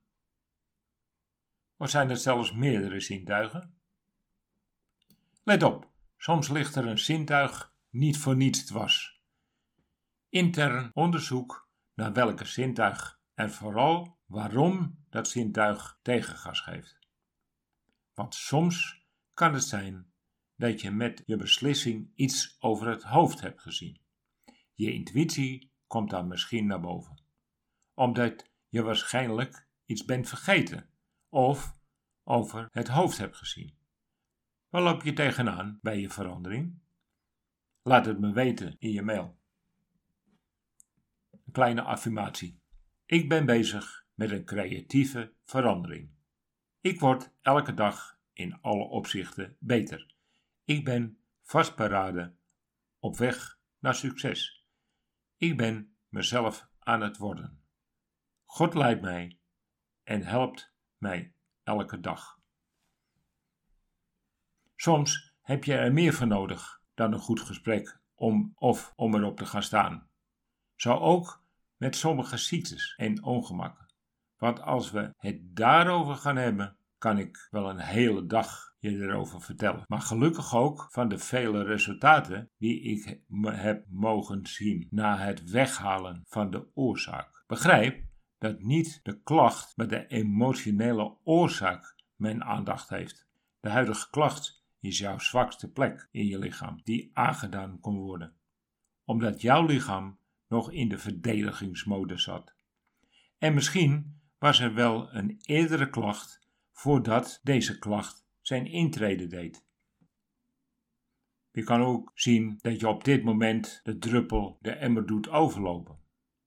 Of 1.77 1.91
zijn 1.91 2.09
het 2.09 2.21
zelfs 2.21 2.53
meerdere 2.53 3.01
zintuigen? 3.01 3.79
Let 5.43 5.63
op, 5.63 5.91
soms 6.17 6.49
ligt 6.49 6.75
er 6.75 6.87
een 6.87 6.99
zintuig 6.99 7.73
niet 7.91 8.19
voor 8.19 8.37
niets 8.37 8.65
dwars. 8.65 9.18
Intern 10.31 10.91
onderzoek 10.95 11.69
naar 11.95 12.13
welke 12.13 12.45
zintuig 12.45 13.21
en 13.35 13.51
vooral 13.51 14.19
waarom 14.27 15.05
dat 15.11 15.29
zintuig 15.29 15.99
tegengas 16.03 16.61
geeft. 16.61 16.99
Want 18.15 18.35
soms 18.35 19.07
kan 19.35 19.55
het 19.55 19.63
zijn 19.63 20.13
dat 20.57 20.81
je 20.81 20.91
met 20.91 21.23
je 21.27 21.37
beslissing 21.37 22.11
iets 22.15 22.57
over 22.61 22.87
het 22.87 23.03
hoofd 23.03 23.41
hebt 23.41 23.61
gezien. 23.61 24.01
Je 24.73 24.93
intuïtie 24.93 25.73
komt 25.87 26.11
dan 26.11 26.29
misschien 26.29 26.67
naar 26.67 26.81
boven, 26.81 27.23
omdat 27.95 28.51
je 28.69 28.83
waarschijnlijk 28.83 29.69
iets 29.85 30.05
bent 30.05 30.29
vergeten 30.29 30.91
of 31.29 31.79
over 32.25 32.69
het 32.73 32.89
hoofd 32.89 33.19
hebt 33.19 33.37
gezien. 33.37 33.77
Waar 34.69 34.83
loop 34.83 35.03
je 35.03 35.13
tegenaan 35.13 35.79
bij 35.83 36.01
je 36.01 36.11
verandering? 36.11 36.79
Laat 37.83 38.07
het 38.07 38.21
me 38.21 38.33
weten 38.33 38.77
in 38.79 38.93
je 38.93 39.03
mail. 39.03 39.38
Een 41.49 41.55
kleine 41.55 41.83
affirmatie. 41.83 42.61
Ik 43.07 43.29
ben 43.29 43.47
bezig 43.47 44.07
met 44.15 44.31
een 44.31 44.45
creatieve 44.45 45.33
verandering. 45.45 46.11
Ik 46.81 47.01
word 47.01 47.35
elke 47.41 47.75
dag 47.75 48.19
in 48.33 48.61
alle 48.61 48.85
opzichten 48.85 49.57
beter. 49.61 50.15
Ik 50.65 50.85
ben 50.85 51.19
vastberaden 51.43 52.39
op 52.99 53.17
weg 53.17 53.59
naar 53.79 53.95
succes. 53.95 54.67
Ik 55.37 55.57
ben 55.57 55.97
mezelf 56.09 56.69
aan 56.79 57.01
het 57.01 57.17
worden. 57.17 57.63
God 58.45 58.75
leidt 58.75 59.03
mij 59.03 59.39
en 60.03 60.23
helpt 60.23 60.73
mij 60.97 61.35
elke 61.63 62.01
dag. 62.01 62.41
Soms 64.77 65.35
heb 65.41 65.65
je 65.65 65.75
er 65.75 65.93
meer 65.93 66.13
voor 66.13 66.27
nodig 66.27 66.83
dan 66.95 67.13
een 67.13 67.19
goed 67.19 67.41
gesprek 67.41 68.01
om 68.15 68.53
of 68.55 68.93
om 68.97 69.15
erop 69.15 69.37
te 69.37 69.47
gaan 69.47 69.63
staan. 69.63 70.08
Zo 70.79 70.95
ook 70.95 71.45
met 71.77 71.97
sommige 71.97 72.37
ziektes 72.37 72.95
en 72.97 73.23
ongemakken. 73.23 73.87
Want 74.37 74.61
als 74.61 74.91
we 74.91 75.15
het 75.17 75.57
daarover 75.57 76.15
gaan 76.15 76.37
hebben, 76.37 76.77
kan 76.99 77.19
ik 77.19 77.49
wel 77.51 77.71
een 77.71 77.81
hele 77.81 78.27
dag 78.27 78.75
je 78.79 78.91
erover 78.91 79.41
vertellen. 79.41 79.85
Maar 79.87 80.01
gelukkig 80.01 80.55
ook 80.55 80.87
van 80.91 81.09
de 81.09 81.19
vele 81.19 81.63
resultaten 81.63 82.51
die 82.59 82.81
ik 82.83 83.21
heb 83.43 83.85
mogen 83.89 84.47
zien 84.47 84.87
na 84.91 85.19
het 85.19 85.51
weghalen 85.51 86.25
van 86.27 86.51
de 86.51 86.67
oorzaak. 86.75 87.45
Begrijp 87.47 88.05
dat 88.39 88.61
niet 88.61 89.01
de 89.03 89.21
klacht, 89.23 89.77
maar 89.77 89.89
de 89.89 90.07
emotionele 90.07 91.17
oorzaak 91.25 91.95
mijn 92.17 92.45
aandacht 92.45 92.89
heeft. 92.89 93.29
De 93.61 93.69
huidige 93.69 94.11
klacht 94.11 94.65
is 94.81 94.99
jouw 94.99 95.19
zwakste 95.19 95.71
plek 95.71 96.09
in 96.11 96.27
je 96.27 96.39
lichaam 96.39 96.81
die 96.83 97.11
aangedaan 97.13 97.81
kon 97.81 97.97
worden, 97.97 98.37
omdat 99.05 99.41
jouw 99.41 99.67
lichaam 99.67 100.19
nog 100.49 100.73
in 100.73 100.89
de 100.89 100.99
verdedigingsmodus 100.99 102.23
zat. 102.23 102.55
En 103.39 103.55
misschien 103.55 104.21
was 104.39 104.61
er 104.61 104.75
wel 104.75 105.15
een 105.15 105.39
eerdere 105.41 105.91
klacht 105.91 106.41
voordat 106.73 107.41
deze 107.43 107.79
klacht 107.79 108.27
zijn 108.41 108.67
intrede 108.67 109.27
deed. 109.27 109.67
Je 111.51 111.65
kan 111.65 111.83
ook 111.83 112.11
zien 112.15 112.59
dat 112.61 112.81
je 112.81 112.89
op 112.89 113.05
dit 113.05 113.25
moment 113.25 113.81
de 113.83 113.99
druppel 113.99 114.59
de 114.61 114.71
emmer 114.71 115.07
doet 115.07 115.29
overlopen. 115.29 115.99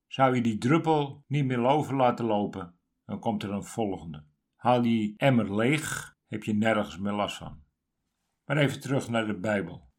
Zou 0.08 0.36
je 0.36 0.42
die 0.42 0.58
druppel 0.58 1.24
niet 1.28 1.46
meer 1.46 1.66
over 1.66 1.96
laten 1.96 2.26
lopen, 2.26 2.76
dan 3.06 3.20
komt 3.20 3.44
er 3.44 3.52
een 3.52 3.64
volgende. 3.64 4.24
Haal 4.56 4.82
die 4.82 5.14
emmer 5.18 5.56
leeg, 5.56 6.18
heb 6.28 6.44
je 6.44 6.54
nergens 6.54 6.98
meer 6.98 7.14
last 7.14 7.38
van. 7.38 7.64
Maar 8.46 8.58
even 8.58 8.80
terug 8.80 9.10
naar 9.10 9.26
de 9.26 9.40
Bijbel. 9.40 9.90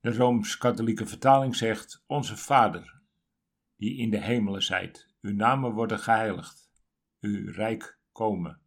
De 0.00 0.16
Rooms-Katholieke 0.16 1.06
vertaling 1.06 1.56
zegt: 1.56 2.04
Onze 2.06 2.36
Vader, 2.36 3.01
die 3.82 3.96
in 3.96 4.10
de 4.10 4.20
hemelen 4.20 4.62
zijt, 4.62 5.14
uw 5.20 5.34
namen 5.34 5.72
worden 5.72 5.98
geheiligd, 5.98 6.70
uw 7.20 7.50
rijk 7.50 7.98
komen, 8.12 8.60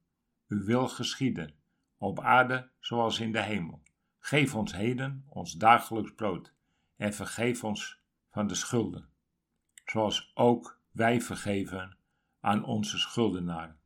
uw 0.47 0.63
wil 0.63 0.87
geschieden, 0.87 1.55
op 1.97 2.19
aarde 2.19 2.71
zoals 2.79 3.19
in 3.19 3.31
de 3.31 3.41
hemel. 3.41 3.83
Geef 4.19 4.55
ons 4.55 4.75
heden 4.75 5.25
ons 5.27 5.53
dagelijks 5.53 6.13
brood 6.13 6.53
en 6.95 7.13
vergeef 7.13 7.63
ons 7.63 8.01
van 8.29 8.47
de 8.47 8.55
schulden, 8.55 9.09
zoals 9.85 10.31
ook 10.33 10.81
wij 10.91 11.21
vergeven 11.21 11.97
aan 12.39 12.63
onze 12.63 12.97
schuldenaren. 12.97 13.79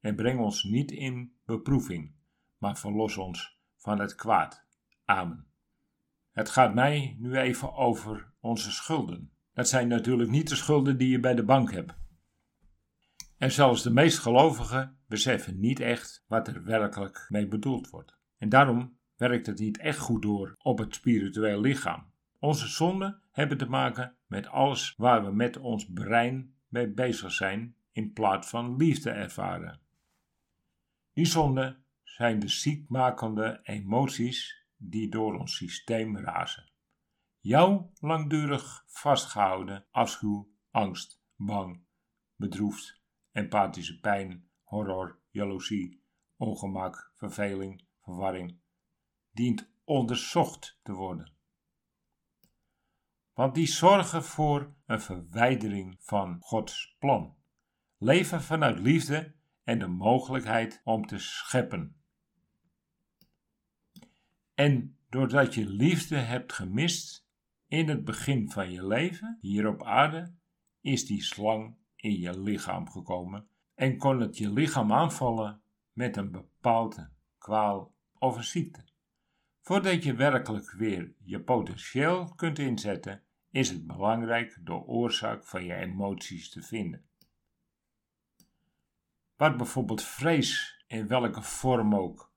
En 0.00 0.14
breng 0.14 0.40
ons 0.40 0.64
niet 0.64 0.90
in 0.90 1.36
beproeving, 1.44 2.14
maar 2.58 2.78
verlos 2.78 3.16
ons 3.16 3.58
van 3.76 4.00
het 4.00 4.14
kwaad. 4.14 4.64
Amen. 5.04 5.46
Het 6.30 6.50
gaat 6.50 6.74
mij 6.74 7.16
nu 7.18 7.36
even 7.36 7.74
over 7.74 8.32
onze 8.40 8.70
schulden. 8.70 9.32
Dat 9.52 9.68
zijn 9.68 9.88
natuurlijk 9.88 10.30
niet 10.30 10.48
de 10.48 10.56
schulden 10.56 10.98
die 10.98 11.08
je 11.08 11.20
bij 11.20 11.34
de 11.34 11.44
bank 11.44 11.72
hebt. 11.72 11.94
En 13.38 13.52
zelfs 13.52 13.82
de 13.82 13.90
meest 13.90 14.18
gelovigen 14.18 14.98
beseffen 15.06 15.60
niet 15.60 15.80
echt 15.80 16.24
wat 16.26 16.48
er 16.48 16.64
werkelijk 16.64 17.26
mee 17.28 17.46
bedoeld 17.46 17.90
wordt. 17.90 18.18
En 18.38 18.48
daarom 18.48 18.98
werkt 19.16 19.46
het 19.46 19.58
niet 19.58 19.78
echt 19.78 19.98
goed 19.98 20.22
door 20.22 20.54
op 20.58 20.78
het 20.78 20.94
spiritueel 20.94 21.60
lichaam. 21.60 22.12
Onze 22.38 22.68
zonden 22.68 23.22
hebben 23.30 23.58
te 23.58 23.68
maken 23.68 24.16
met 24.26 24.46
alles 24.46 24.94
waar 24.96 25.24
we 25.24 25.32
met 25.32 25.56
ons 25.56 25.90
brein 25.92 26.54
mee 26.68 26.88
bezig 26.88 27.32
zijn 27.32 27.74
in 27.92 28.12
plaats 28.12 28.48
van 28.48 28.76
liefde 28.76 29.10
ervaren. 29.10 29.80
Die 31.12 31.26
zonden 31.26 31.84
zijn 32.02 32.38
de 32.38 32.48
ziekmakende 32.48 33.60
emoties 33.62 34.64
die 34.76 35.08
door 35.08 35.38
ons 35.38 35.56
systeem 35.56 36.18
razen. 36.18 36.69
Jouw 37.42 37.90
langdurig 38.00 38.84
vastgehouden 38.86 39.86
afschuw, 39.90 40.52
angst, 40.70 41.22
bang, 41.36 41.82
bedroefd, 42.36 43.00
empathische 43.32 44.00
pijn, 44.00 44.48
horror, 44.62 45.18
jaloezie, 45.30 46.02
ongemak, 46.36 47.12
verveling, 47.14 47.84
verwarring, 48.02 48.58
dient 49.30 49.70
onderzocht 49.84 50.78
te 50.82 50.92
worden. 50.92 51.32
Want 53.34 53.54
die 53.54 53.66
zorgen 53.66 54.24
voor 54.24 54.74
een 54.86 55.00
verwijdering 55.00 55.96
van 56.00 56.36
Gods 56.40 56.96
plan. 56.98 57.36
Leven 57.98 58.42
vanuit 58.42 58.78
liefde 58.78 59.34
en 59.64 59.78
de 59.78 59.86
mogelijkheid 59.86 60.80
om 60.84 61.06
te 61.06 61.18
scheppen. 61.18 61.96
En 64.54 64.98
doordat 65.08 65.54
je 65.54 65.66
liefde 65.66 66.16
hebt 66.16 66.52
gemist 66.52 67.28
in 67.70 67.88
het 67.88 68.04
begin 68.04 68.50
van 68.50 68.70
je 68.70 68.86
leven 68.86 69.38
hier 69.40 69.68
op 69.68 69.82
aarde, 69.82 70.34
is 70.80 71.06
die 71.06 71.22
slang 71.22 71.76
in 71.96 72.18
je 72.18 72.40
lichaam 72.40 72.90
gekomen 72.90 73.48
en 73.74 73.96
kon 73.96 74.20
het 74.20 74.38
je 74.38 74.52
lichaam 74.52 74.92
aanvallen 74.92 75.62
met 75.92 76.16
een 76.16 76.30
bepaalde 76.30 77.10
kwaal 77.38 77.94
of 78.18 78.36
een 78.36 78.44
ziekte. 78.44 78.84
Voordat 79.60 80.04
je 80.04 80.14
werkelijk 80.14 80.70
weer 80.70 81.14
je 81.24 81.40
potentieel 81.40 82.34
kunt 82.34 82.58
inzetten, 82.58 83.22
is 83.50 83.68
het 83.68 83.86
belangrijk 83.86 84.58
de 84.64 84.72
oorzaak 84.72 85.44
van 85.46 85.64
je 85.64 85.74
emoties 85.74 86.50
te 86.50 86.62
vinden. 86.62 87.04
Wat 89.36 89.56
bijvoorbeeld 89.56 90.02
vrees, 90.02 90.82
in 90.86 91.06
welke 91.06 91.42
vorm 91.42 91.94
ook, 91.94 92.32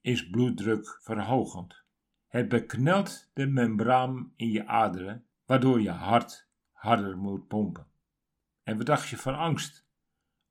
is 0.00 0.30
bloeddruk 0.30 0.98
verhogend. 1.02 1.86
Het 2.28 2.48
beknelt 2.48 3.30
de 3.32 3.46
membraan 3.46 4.32
in 4.36 4.50
je 4.50 4.66
aderen, 4.66 5.26
waardoor 5.46 5.80
je 5.80 5.90
hart 5.90 6.48
harder 6.72 7.16
moet 7.16 7.46
pompen. 7.46 7.86
En 8.62 8.76
wat 8.76 8.86
dacht 8.86 9.08
je 9.08 9.16
van 9.16 9.38
angst? 9.38 9.86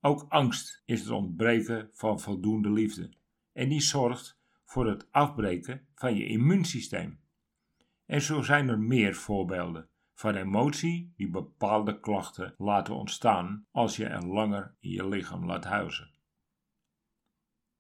Ook 0.01 0.25
angst 0.30 0.82
is 0.86 0.99
het 0.99 1.09
ontbreken 1.09 1.89
van 1.93 2.19
voldoende 2.19 2.71
liefde. 2.71 3.13
En 3.53 3.69
die 3.69 3.82
zorgt 3.82 4.39
voor 4.63 4.88
het 4.88 5.11
afbreken 5.11 5.88
van 5.95 6.15
je 6.15 6.25
immuunsysteem. 6.25 7.19
En 8.05 8.21
zo 8.21 8.41
zijn 8.41 8.69
er 8.69 8.80
meer 8.80 9.15
voorbeelden 9.15 9.89
van 10.13 10.36
emotie 10.36 11.13
die 11.15 11.30
bepaalde 11.30 11.99
klachten 11.99 12.55
laten 12.57 12.95
ontstaan 12.95 13.65
als 13.71 13.95
je 13.95 14.05
er 14.05 14.28
langer 14.28 14.75
in 14.80 14.89
je 14.89 15.07
lichaam 15.07 15.45
laat 15.45 15.63
huizen. 15.63 16.11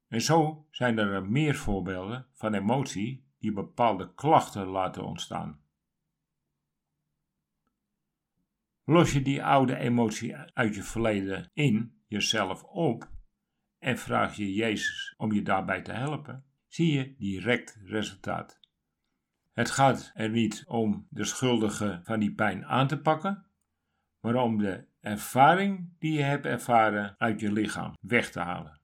En 0.07 0.21
zo 0.21 0.67
zijn 0.71 0.97
er 0.97 1.29
meer 1.29 1.55
voorbeelden 1.55 2.27
van 2.33 2.53
emotie 2.53 3.26
die 3.47 3.55
bepaalde 3.55 4.13
klachten 4.13 4.65
laten 4.65 5.03
ontstaan. 5.03 5.59
Los 8.83 9.11
je 9.13 9.21
die 9.21 9.43
oude 9.43 9.75
emotie 9.75 10.35
uit 10.35 10.75
je 10.75 10.83
verleden 10.83 11.49
in 11.53 12.01
jezelf 12.07 12.63
op 12.63 13.09
en 13.79 13.97
vraag 13.97 14.35
je 14.35 14.53
Jezus 14.53 15.13
om 15.17 15.31
je 15.31 15.41
daarbij 15.41 15.81
te 15.81 15.91
helpen, 15.91 16.45
zie 16.67 16.93
je 16.93 17.15
direct 17.17 17.79
resultaat. 17.83 18.59
Het 19.51 19.69
gaat 19.69 20.11
er 20.13 20.29
niet 20.29 20.63
om 20.67 21.07
de 21.09 21.25
schuldige 21.25 21.99
van 22.03 22.19
die 22.19 22.33
pijn 22.33 22.65
aan 22.65 22.87
te 22.87 22.99
pakken, 22.99 23.45
maar 24.19 24.35
om 24.35 24.57
de 24.57 24.85
ervaring 24.99 25.93
die 25.99 26.13
je 26.13 26.23
hebt 26.23 26.45
ervaren 26.45 27.15
uit 27.17 27.39
je 27.39 27.51
lichaam 27.51 27.93
weg 28.01 28.31
te 28.31 28.39
halen. 28.39 28.81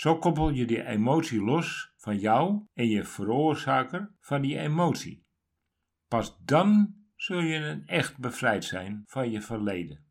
Zo 0.00 0.18
koppel 0.18 0.50
je 0.50 0.66
die 0.66 0.84
emotie 0.84 1.42
los 1.42 1.92
van 1.96 2.18
jou 2.18 2.66
en 2.74 2.88
je 2.88 3.04
veroorzaker 3.04 4.12
van 4.20 4.42
die 4.42 4.58
emotie. 4.58 5.24
Pas 6.08 6.36
dan 6.44 6.94
zul 7.16 7.40
je 7.40 7.56
een 7.56 7.86
echt 7.86 8.18
bevrijd 8.18 8.64
zijn 8.64 9.02
van 9.06 9.30
je 9.30 9.42
verleden. 9.42 10.04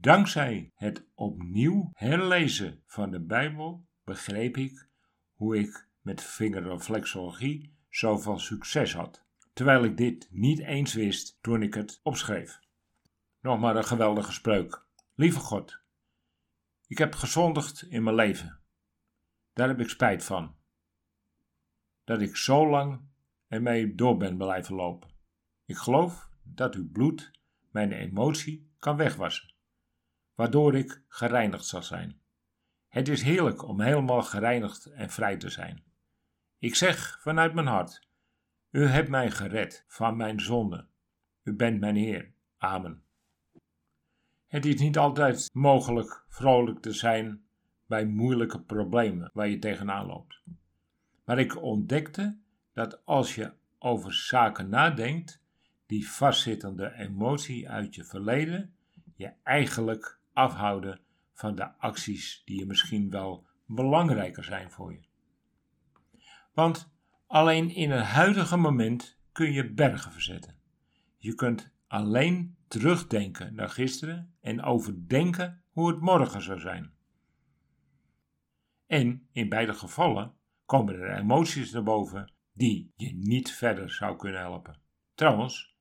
Dankzij 0.00 0.70
het 0.74 1.06
opnieuw 1.14 1.90
herlezen 1.92 2.82
van 2.86 3.10
de 3.10 3.20
Bijbel 3.20 3.86
begreep 4.04 4.56
ik 4.56 4.88
hoe 5.32 5.58
ik 5.58 5.88
met 6.00 6.22
vingerreflexologie 6.22 7.74
zoveel 7.88 8.38
succes 8.38 8.94
had, 8.94 9.24
terwijl 9.52 9.84
ik 9.84 9.96
dit 9.96 10.28
niet 10.30 10.58
eens 10.58 10.94
wist 10.94 11.38
toen 11.40 11.62
ik 11.62 11.74
het 11.74 12.00
opschreef. 12.02 12.58
Nog 13.40 13.60
maar 13.60 13.76
een 13.76 13.84
geweldige 13.84 14.32
spreuk. 14.32 14.84
Lieve 15.14 15.38
God, 15.38 15.79
ik 16.90 16.98
heb 16.98 17.14
gezondigd 17.14 17.82
in 17.82 18.02
mijn 18.02 18.16
leven. 18.16 18.58
Daar 19.52 19.68
heb 19.68 19.80
ik 19.80 19.88
spijt 19.88 20.24
van. 20.24 20.56
Dat 22.04 22.20
ik 22.20 22.36
zo 22.36 22.68
lang 22.68 23.00
ermee 23.48 23.94
door 23.94 24.16
ben 24.16 24.36
blijven 24.36 24.74
lopen. 24.74 25.10
Ik 25.64 25.76
geloof 25.76 26.28
dat 26.42 26.74
uw 26.74 26.90
bloed 26.90 27.30
mijn 27.70 27.92
emotie 27.92 28.70
kan 28.78 28.96
wegwassen, 28.96 29.54
waardoor 30.34 30.74
ik 30.74 31.02
gereinigd 31.08 31.64
zal 31.64 31.82
zijn. 31.82 32.20
Het 32.88 33.08
is 33.08 33.22
heerlijk 33.22 33.62
om 33.62 33.80
helemaal 33.80 34.22
gereinigd 34.22 34.86
en 34.86 35.10
vrij 35.10 35.36
te 35.36 35.48
zijn. 35.48 35.84
Ik 36.58 36.74
zeg 36.74 37.18
vanuit 37.20 37.54
mijn 37.54 37.66
hart: 37.66 38.08
U 38.70 38.86
hebt 38.86 39.08
mij 39.08 39.30
gered 39.30 39.84
van 39.88 40.16
mijn 40.16 40.40
zonde. 40.40 40.86
U 41.42 41.54
bent 41.54 41.80
mijn 41.80 41.96
Heer. 41.96 42.32
Amen. 42.58 43.04
Het 44.50 44.66
is 44.66 44.80
niet 44.80 44.98
altijd 44.98 45.50
mogelijk 45.52 46.24
vrolijk 46.28 46.80
te 46.80 46.92
zijn 46.92 47.42
bij 47.86 48.06
moeilijke 48.06 48.60
problemen 48.60 49.30
waar 49.32 49.48
je 49.48 49.58
tegenaan 49.58 50.06
loopt. 50.06 50.42
Maar 51.24 51.38
ik 51.38 51.62
ontdekte 51.62 52.38
dat 52.72 53.06
als 53.06 53.34
je 53.34 53.52
over 53.78 54.14
zaken 54.14 54.68
nadenkt, 54.68 55.42
die 55.86 56.08
vastzittende 56.08 56.92
emotie 56.92 57.68
uit 57.68 57.94
je 57.94 58.04
verleden, 58.04 58.74
je 59.14 59.32
eigenlijk 59.42 60.18
afhouden 60.32 61.00
van 61.32 61.54
de 61.54 61.78
acties 61.78 62.42
die 62.44 62.58
je 62.58 62.66
misschien 62.66 63.10
wel 63.10 63.46
belangrijker 63.66 64.44
zijn 64.44 64.70
voor 64.70 64.92
je. 64.92 65.02
Want 66.52 66.92
alleen 67.26 67.74
in 67.74 67.90
het 67.90 68.04
huidige 68.04 68.56
moment 68.56 69.18
kun 69.32 69.52
je 69.52 69.72
bergen 69.72 70.12
verzetten. 70.12 70.56
Je 71.18 71.34
kunt 71.34 71.70
alleen 71.86 72.56
terugdenken 72.70 73.54
naar 73.54 73.68
gisteren 73.68 74.34
en 74.40 74.62
overdenken 74.62 75.62
hoe 75.70 75.90
het 75.90 76.00
morgen 76.00 76.42
zou 76.42 76.60
zijn. 76.60 76.92
En 78.86 79.28
in 79.32 79.48
beide 79.48 79.74
gevallen 79.74 80.34
komen 80.64 80.94
er 80.94 81.16
emoties 81.16 81.72
naar 81.72 81.82
boven 81.82 82.32
die 82.52 82.92
je 82.96 83.14
niet 83.14 83.52
verder 83.52 83.90
zou 83.90 84.16
kunnen 84.16 84.40
helpen. 84.40 84.80
Trouwens, 85.14 85.76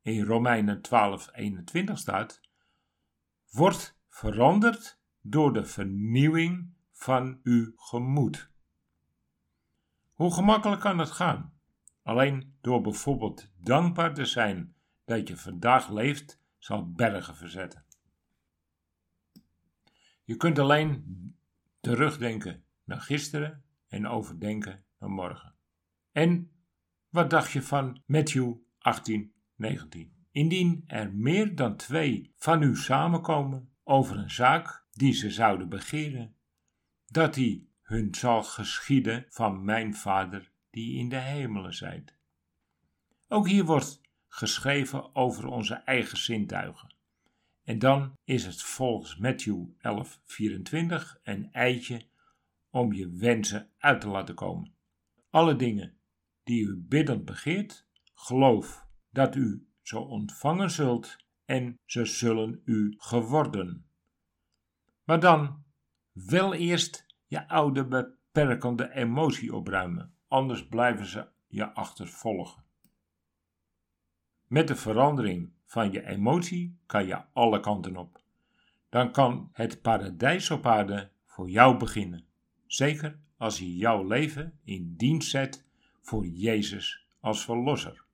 in 0.00 0.24
Romeinen 0.24 0.80
12:21 0.80 1.92
staat: 1.92 2.40
wordt 3.50 3.98
veranderd 4.08 5.00
door 5.20 5.52
de 5.52 5.64
vernieuwing 5.64 6.74
van 6.92 7.40
uw 7.42 7.72
gemoed. 7.76 8.50
Hoe 10.12 10.32
gemakkelijk 10.32 10.80
kan 10.80 10.96
dat 10.96 11.10
gaan? 11.10 11.52
Alleen 12.02 12.56
door 12.60 12.80
bijvoorbeeld 12.80 13.50
dankbaar 13.56 14.14
te 14.14 14.24
zijn 14.24 14.71
dat 15.04 15.28
je 15.28 15.36
vandaag 15.36 15.90
leeft, 15.90 16.40
zal 16.58 16.92
bergen 16.92 17.36
verzetten. 17.36 17.84
Je 20.24 20.36
kunt 20.36 20.58
alleen 20.58 21.04
terugdenken 21.80 22.64
naar 22.84 23.00
gisteren 23.00 23.64
en 23.88 24.06
overdenken 24.06 24.84
naar 24.98 25.10
morgen. 25.10 25.54
En 26.12 26.50
wat 27.08 27.30
dacht 27.30 27.50
je 27.50 27.62
van 27.62 28.02
Matthew 28.06 28.54
18, 28.78 29.32
19? 29.54 30.12
Indien 30.30 30.84
er 30.86 31.14
meer 31.14 31.54
dan 31.54 31.76
twee 31.76 32.32
van 32.36 32.62
u 32.62 32.76
samenkomen 32.76 33.72
over 33.84 34.18
een 34.18 34.30
zaak 34.30 34.84
die 34.90 35.12
ze 35.12 35.30
zouden 35.30 35.68
begeren, 35.68 36.36
dat 37.06 37.34
die 37.34 37.70
hun 37.82 38.14
zal 38.14 38.42
geschieden 38.42 39.26
van 39.28 39.64
mijn 39.64 39.94
Vader 39.94 40.52
die 40.70 40.98
in 40.98 41.08
de 41.08 41.16
hemelen 41.18 41.74
zijt. 41.74 42.14
Ook 43.28 43.48
hier 43.48 43.64
wordt 43.64 44.00
geschreven 44.34 45.14
over 45.14 45.46
onze 45.46 45.74
eigen 45.74 46.18
zintuigen. 46.18 46.94
En 47.64 47.78
dan 47.78 48.12
is 48.24 48.44
het 48.44 48.62
volgens 48.62 49.16
Matthew 49.16 49.64
11:24 49.78 51.20
een 51.22 51.52
eitje 51.52 52.06
om 52.70 52.92
je 52.92 53.10
wensen 53.10 53.70
uit 53.78 54.00
te 54.00 54.08
laten 54.08 54.34
komen. 54.34 54.74
Alle 55.30 55.56
dingen 55.56 55.96
die 56.42 56.66
u 56.66 56.76
biddend 56.76 57.24
begeert, 57.24 57.86
geloof 58.14 58.86
dat 59.10 59.34
u 59.34 59.68
ze 59.82 59.98
ontvangen 59.98 60.70
zult 60.70 61.16
en 61.44 61.78
ze 61.84 62.04
zullen 62.04 62.60
u 62.64 62.94
geworden. 62.98 63.86
Maar 65.04 65.20
dan 65.20 65.64
wel 66.12 66.54
eerst 66.54 67.06
je 67.26 67.48
oude 67.48 67.86
beperkende 67.86 68.92
emotie 68.92 69.54
opruimen, 69.54 70.14
anders 70.28 70.66
blijven 70.66 71.06
ze 71.06 71.28
je 71.46 71.74
achtervolgen. 71.74 72.64
Met 74.52 74.68
de 74.68 74.76
verandering 74.76 75.50
van 75.66 75.92
je 75.92 76.06
emotie 76.06 76.78
kan 76.86 77.06
je 77.06 77.24
alle 77.32 77.60
kanten 77.60 77.96
op. 77.96 78.22
Dan 78.88 79.12
kan 79.12 79.48
het 79.52 79.82
paradijs 79.82 80.50
op 80.50 80.66
aarde 80.66 81.10
voor 81.26 81.50
jou 81.50 81.76
beginnen. 81.76 82.24
Zeker 82.66 83.18
als 83.36 83.58
je 83.58 83.76
jouw 83.76 84.06
leven 84.06 84.58
in 84.64 84.94
dienst 84.96 85.30
zet 85.30 85.66
voor 86.00 86.26
Jezus 86.26 87.06
als 87.20 87.44
verlosser. 87.44 88.04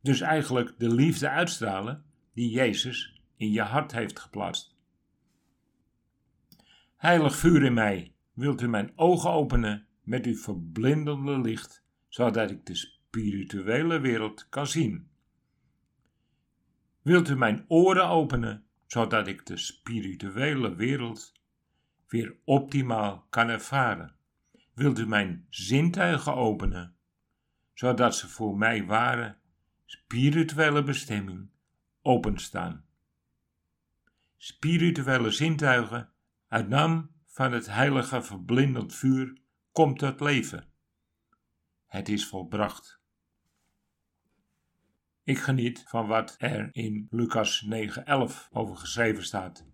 Dus 0.00 0.20
eigenlijk 0.20 0.74
de 0.78 0.94
liefde 0.94 1.28
uitstralen 1.28 2.04
die 2.34 2.50
Jezus 2.50 3.22
in 3.36 3.50
je 3.50 3.62
hart 3.62 3.92
heeft 3.92 4.20
geplaatst. 4.20 4.76
Heilig 6.96 7.36
vuur 7.36 7.62
in 7.62 7.74
mij, 7.74 8.14
wilt 8.32 8.60
u 8.60 8.68
mijn 8.68 8.92
ogen 8.96 9.30
openen 9.30 9.86
met 10.02 10.26
uw 10.26 10.36
verblindende 10.36 11.40
licht, 11.40 11.84
zodat 12.08 12.50
ik 12.50 12.66
de 12.66 12.74
spirituele 12.74 14.00
wereld 14.00 14.48
kan 14.48 14.66
zien. 14.66 15.10
Wilt 17.02 17.28
u 17.28 17.36
mijn 17.36 17.64
oren 17.68 18.08
openen, 18.08 18.66
zodat 18.86 19.26
ik 19.26 19.46
de 19.46 19.56
spirituele 19.56 20.74
wereld 20.74 21.32
weer 22.06 22.36
optimaal 22.44 23.26
kan 23.30 23.48
ervaren? 23.48 24.14
Wilt 24.74 24.98
u 24.98 25.06
mijn 25.06 25.46
zintuigen 25.48 26.34
openen, 26.34 26.96
zodat 27.74 28.16
ze 28.16 28.28
voor 28.28 28.56
mij 28.58 28.84
ware 28.84 29.36
spirituele 29.84 30.82
bestemming 30.82 31.50
openstaan. 32.02 32.84
Spirituele 34.36 35.30
zintuigen, 35.30 36.12
uit 36.48 36.68
naam 36.68 37.10
van 37.26 37.52
het 37.52 37.66
heilige 37.66 38.22
verblindend 38.22 38.94
vuur, 38.94 39.40
komt 39.72 40.00
het 40.00 40.20
leven. 40.20 40.68
Het 41.86 42.08
is 42.08 42.26
volbracht. 42.26 43.01
Ik 45.24 45.38
geniet 45.38 45.84
van 45.86 46.06
wat 46.06 46.34
er 46.38 46.68
in 46.72 47.06
Lucas 47.10 47.66
9:11 47.68 48.48
over 48.50 48.76
geschreven 48.76 49.24
staat. 49.24 49.66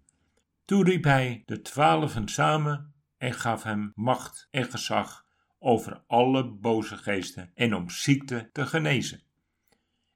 Toen 0.64 0.84
riep 0.84 1.05
hij 1.05 1.42
de 1.46 1.62
twaalfen 1.62 2.28
samen 2.28 2.94
en 3.16 3.32
gaf 3.32 3.62
hem 3.62 3.92
macht 3.94 4.49
en 4.51 4.64
gezag 4.64 5.26
over 5.59 6.03
alle 6.07 6.51
boze 6.51 6.96
geesten 6.96 7.51
en 7.55 7.74
om 7.74 7.90
ziekte 7.90 8.51
te 8.53 8.66
genezen. 8.66 9.22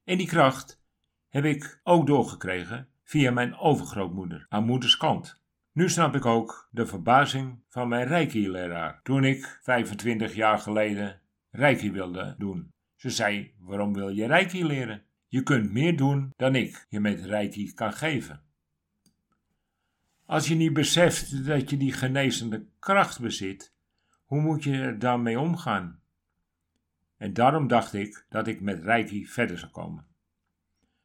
En 0.05 0.19
die 0.19 0.27
kracht 0.27 0.81
heb 1.29 1.45
ik 1.45 1.81
ook 1.83 2.07
doorgekregen 2.07 2.89
via 3.05 3.31
mijn 3.31 3.57
overgrootmoeder 3.57 4.47
aan 4.49 4.65
moeders 4.65 4.97
kant. 4.97 5.41
Nu 5.73 5.89
snap 5.89 6.15
ik 6.15 6.27
ook 6.27 6.69
de 6.71 6.87
verbazing 6.87 7.63
van 7.69 7.89
mijn 7.89 8.07
reiki-leraar 8.07 9.01
toen 9.03 9.25
ik 9.25 9.59
25 9.63 10.35
jaar 10.35 10.59
geleden 10.59 11.21
reiki 11.51 11.91
wilde 11.91 12.35
doen. 12.39 12.69
Ze 12.97 13.11
zei: 13.11 13.55
Waarom 13.59 13.95
wil 13.95 14.09
je 14.09 14.27
reiki 14.27 14.65
leren? 14.65 15.11
Je 15.33 15.43
kunt 15.43 15.73
meer 15.73 15.97
doen 15.97 16.33
dan 16.37 16.55
ik 16.55 16.87
je 16.89 17.01
met 17.01 17.21
reiki 17.21 17.73
kan 17.73 17.93
geven. 17.93 18.43
Als 20.27 20.49
je 20.49 20.55
niet 20.55 20.73
beseft 20.73 21.47
dat 21.47 21.71
je 21.71 21.77
die 21.77 21.93
genezende 21.93 22.67
kracht 22.79 23.21
bezit, 23.21 23.75
hoe 24.25 24.41
moet 24.41 24.65
je 24.65 24.73
er 24.73 24.99
dan 24.99 25.23
mee 25.23 25.41
omgaan? 25.41 26.01
En 27.17 27.33
daarom 27.33 27.69
dacht 27.69 27.93
ik 27.93 28.27
dat 28.29 28.47
ik 28.47 28.61
met 28.61 28.83
reiki 28.83 29.27
verder 29.27 29.59
zou 29.59 29.73
komen. 29.73 30.07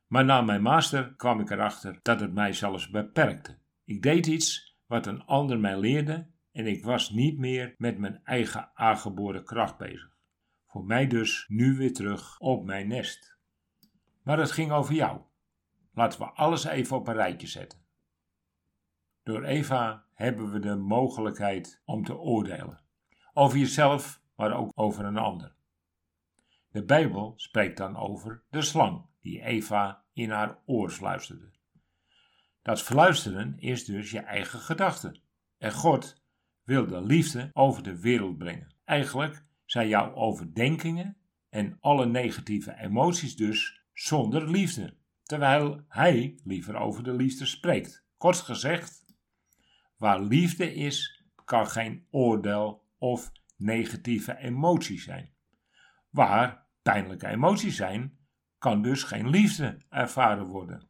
Maar 0.08 0.26
na 0.26 0.42
mijn 0.42 0.62
master 0.62 1.14
kwam 1.16 1.40
ik 1.40 1.50
erachter 1.50 2.00
dat 2.02 2.20
het 2.20 2.34
mij 2.34 2.54
zelfs 2.54 2.90
beperkte. 2.90 3.58
Ik 3.84 4.02
deed 4.02 4.28
iets 4.28 4.78
wat 4.86 5.06
een 5.06 5.24
ander 5.26 5.60
mij 5.60 5.80
leerde 5.80 6.28
en 6.52 6.68
ik 6.68 6.84
was 6.84 7.10
niet 7.10 7.38
meer 7.38 7.76
met 7.78 7.98
mijn 7.98 8.20
eigen 8.24 8.72
aangeboren 8.74 9.44
kracht 9.44 9.78
bezig. 9.78 10.18
Voor 10.66 10.86
mij 10.86 11.08
dus 11.08 11.46
nu 11.48 11.78
weer 11.78 11.94
terug 11.94 12.40
op 12.40 12.66
mijn 12.66 12.88
nest. 12.88 13.37
Maar 14.28 14.40
het 14.40 14.52
ging 14.52 14.72
over 14.72 14.94
jou. 14.94 15.22
Laten 15.94 16.20
we 16.20 16.26
alles 16.26 16.64
even 16.64 16.96
op 16.98 17.08
een 17.08 17.14
rijtje 17.14 17.48
zetten. 17.48 17.80
Door 19.24 19.44
Eva 19.44 20.06
hebben 20.14 20.52
we 20.52 20.60
de 20.60 20.76
mogelijkheid 20.76 21.82
om 21.86 22.04
te 22.04 22.18
oordelen. 22.18 22.82
Over 23.34 23.58
jezelf, 23.58 24.22
maar 24.36 24.54
ook 24.54 24.72
over 24.76 25.06
een 25.06 25.18
ander. 25.18 25.56
De 26.70 26.84
Bijbel 26.84 27.34
spreekt 27.36 27.78
dan 27.78 27.98
over 27.98 28.44
de 28.50 28.62
slang 28.62 29.06
die 29.22 29.42
Eva 29.42 30.04
in 30.14 30.30
haar 30.30 30.58
oor 30.66 30.90
fluisterde. 30.90 31.52
Dat 32.62 32.82
fluisteren 32.82 33.60
is 33.60 33.86
dus 33.86 34.12
je 34.12 34.20
eigen 34.20 34.60
gedachte. 34.60 35.20
En 35.58 35.72
God 35.72 36.24
wil 36.64 36.88
de 36.88 37.02
liefde 37.02 37.50
over 37.54 37.84
de 37.84 38.00
wereld 38.00 38.38
brengen. 38.38 38.76
Eigenlijk 38.84 39.44
zijn 39.66 39.88
jouw 39.88 40.14
overdenkingen 40.14 41.18
en 41.50 41.78
alle 41.80 42.06
negatieve 42.06 42.78
emoties 42.78 43.36
dus 43.36 43.77
zonder 44.00 44.50
liefde, 44.50 44.94
terwijl 45.24 45.82
Hij 45.88 46.40
liever 46.44 46.76
over 46.76 47.04
de 47.04 47.14
liefde 47.14 47.46
spreekt. 47.46 48.06
Kort 48.18 48.40
gezegd, 48.40 49.06
waar 49.98 50.22
liefde 50.22 50.74
is, 50.74 51.24
kan 51.46 51.68
geen 51.68 52.08
oordeel 52.10 52.86
of 52.98 53.32
negatieve 53.56 54.38
emotie 54.38 55.00
zijn. 55.00 55.34
Waar 56.10 56.66
pijnlijke 56.82 57.28
emoties 57.28 57.76
zijn, 57.76 58.18
kan 58.58 58.82
dus 58.82 59.04
geen 59.04 59.30
liefde 59.30 59.82
ervaren 59.90 60.46
worden. 60.46 60.90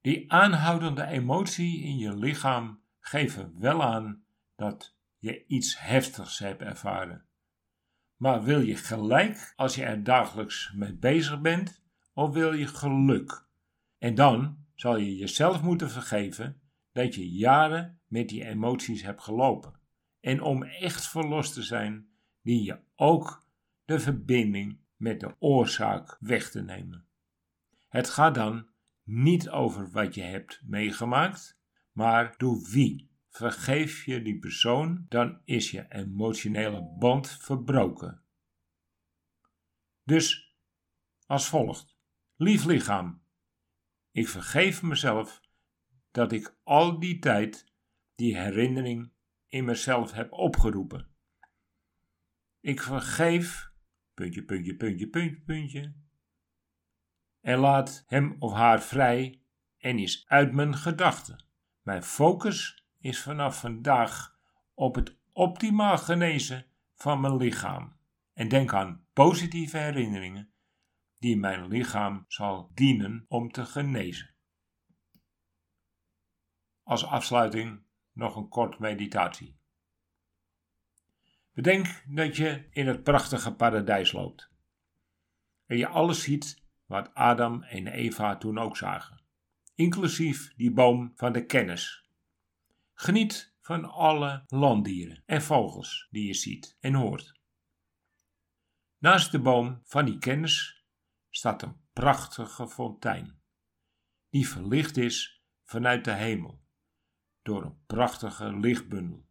Die 0.00 0.32
aanhoudende 0.32 1.04
emotie 1.04 1.82
in 1.82 1.98
je 1.98 2.16
lichaam 2.16 2.80
geven 3.00 3.54
wel 3.58 3.82
aan 3.82 4.24
dat 4.56 4.96
je 5.18 5.46
iets 5.46 5.78
heftigs 5.78 6.38
hebt 6.38 6.62
ervaren. 6.62 7.27
Maar 8.18 8.42
wil 8.42 8.60
je 8.60 8.76
gelijk 8.76 9.52
als 9.56 9.74
je 9.74 9.84
er 9.84 10.04
dagelijks 10.04 10.72
mee 10.74 10.92
bezig 10.92 11.40
bent, 11.40 11.82
of 12.12 12.32
wil 12.32 12.52
je 12.52 12.66
geluk? 12.66 13.46
En 13.98 14.14
dan 14.14 14.56
zal 14.74 14.96
je 14.96 15.16
jezelf 15.16 15.62
moeten 15.62 15.90
vergeven 15.90 16.60
dat 16.92 17.14
je 17.14 17.30
jaren 17.30 18.00
met 18.06 18.28
die 18.28 18.44
emoties 18.44 19.02
hebt 19.02 19.22
gelopen. 19.22 19.72
En 20.20 20.42
om 20.42 20.62
echt 20.62 21.08
verlost 21.08 21.54
te 21.54 21.62
zijn, 21.62 22.08
dien 22.42 22.62
je 22.62 22.78
ook 22.96 23.46
de 23.84 24.00
verbinding 24.00 24.78
met 24.96 25.20
de 25.20 25.34
oorzaak 25.38 26.16
weg 26.20 26.50
te 26.50 26.62
nemen. 26.62 27.04
Het 27.88 28.10
gaat 28.10 28.34
dan 28.34 28.66
niet 29.02 29.48
over 29.50 29.90
wat 29.90 30.14
je 30.14 30.22
hebt 30.22 30.60
meegemaakt, 30.64 31.58
maar 31.92 32.34
door 32.36 32.62
wie. 32.70 33.07
Vergeef 33.38 34.04
je 34.04 34.22
die 34.22 34.38
persoon, 34.38 35.06
dan 35.08 35.40
is 35.44 35.70
je 35.70 35.86
emotionele 35.88 36.96
band 36.98 37.30
verbroken. 37.30 38.22
Dus 40.02 40.56
als 41.26 41.48
volgt: 41.48 41.96
Lief 42.36 42.64
lichaam, 42.64 43.22
ik 44.10 44.28
vergeef 44.28 44.82
mezelf 44.82 45.40
dat 46.10 46.32
ik 46.32 46.56
al 46.62 46.98
die 46.98 47.18
tijd 47.18 47.72
die 48.14 48.36
herinnering 48.38 49.12
in 49.48 49.64
mezelf 49.64 50.12
heb 50.12 50.32
opgeroepen. 50.32 51.08
Ik 52.60 52.82
vergeef, 52.82 53.70
puntje, 54.14 54.44
puntje, 54.44 54.76
puntje, 54.76 55.08
puntje, 55.08 55.40
puntje. 55.40 55.94
En 57.40 57.58
laat 57.58 58.04
hem 58.06 58.36
of 58.38 58.52
haar 58.52 58.82
vrij 58.82 59.42
en 59.76 59.98
is 59.98 60.28
uit 60.28 60.52
mijn 60.52 60.74
gedachten. 60.74 61.44
Mijn 61.82 62.02
focus 62.02 62.86
is 62.98 63.22
vanaf 63.22 63.60
vandaag 63.60 64.38
op 64.74 64.94
het 64.94 65.16
optimaal 65.32 65.98
genezen 65.98 66.66
van 66.94 67.20
mijn 67.20 67.36
lichaam. 67.36 67.96
En 68.32 68.48
denk 68.48 68.74
aan 68.74 69.06
positieve 69.12 69.78
herinneringen 69.78 70.52
die 71.18 71.36
mijn 71.36 71.66
lichaam 71.66 72.24
zal 72.28 72.70
dienen 72.74 73.24
om 73.28 73.50
te 73.50 73.64
genezen. 73.64 74.34
Als 76.82 77.04
afsluiting 77.04 77.82
nog 78.12 78.36
een 78.36 78.48
kort 78.48 78.78
meditatie. 78.78 79.56
Bedenk 81.52 82.02
dat 82.06 82.36
je 82.36 82.66
in 82.70 82.86
het 82.86 83.02
prachtige 83.02 83.54
paradijs 83.54 84.12
loopt. 84.12 84.50
En 85.66 85.76
je 85.76 85.88
alles 85.88 86.22
ziet 86.22 86.62
wat 86.86 87.14
Adam 87.14 87.62
en 87.62 87.86
Eva 87.86 88.36
toen 88.36 88.58
ook 88.58 88.76
zagen, 88.76 89.22
inclusief 89.74 90.54
die 90.56 90.72
boom 90.72 91.12
van 91.14 91.32
de 91.32 91.44
kennis. 91.44 92.07
Geniet 93.00 93.54
van 93.60 93.84
alle 93.84 94.44
landdieren 94.46 95.22
en 95.26 95.42
vogels 95.42 96.06
die 96.10 96.26
je 96.26 96.34
ziet 96.34 96.76
en 96.80 96.94
hoort. 96.94 97.40
Naast 98.98 99.30
de 99.30 99.40
boom 99.40 99.80
van 99.84 100.04
die 100.04 100.18
kennis 100.18 100.84
staat 101.30 101.62
een 101.62 101.80
prachtige 101.92 102.68
fontein, 102.68 103.40
die 104.28 104.48
verlicht 104.48 104.96
is 104.96 105.42
vanuit 105.64 106.04
de 106.04 106.12
hemel 106.12 106.64
door 107.42 107.64
een 107.64 107.84
prachtige 107.86 108.58
lichtbundel 108.58 109.28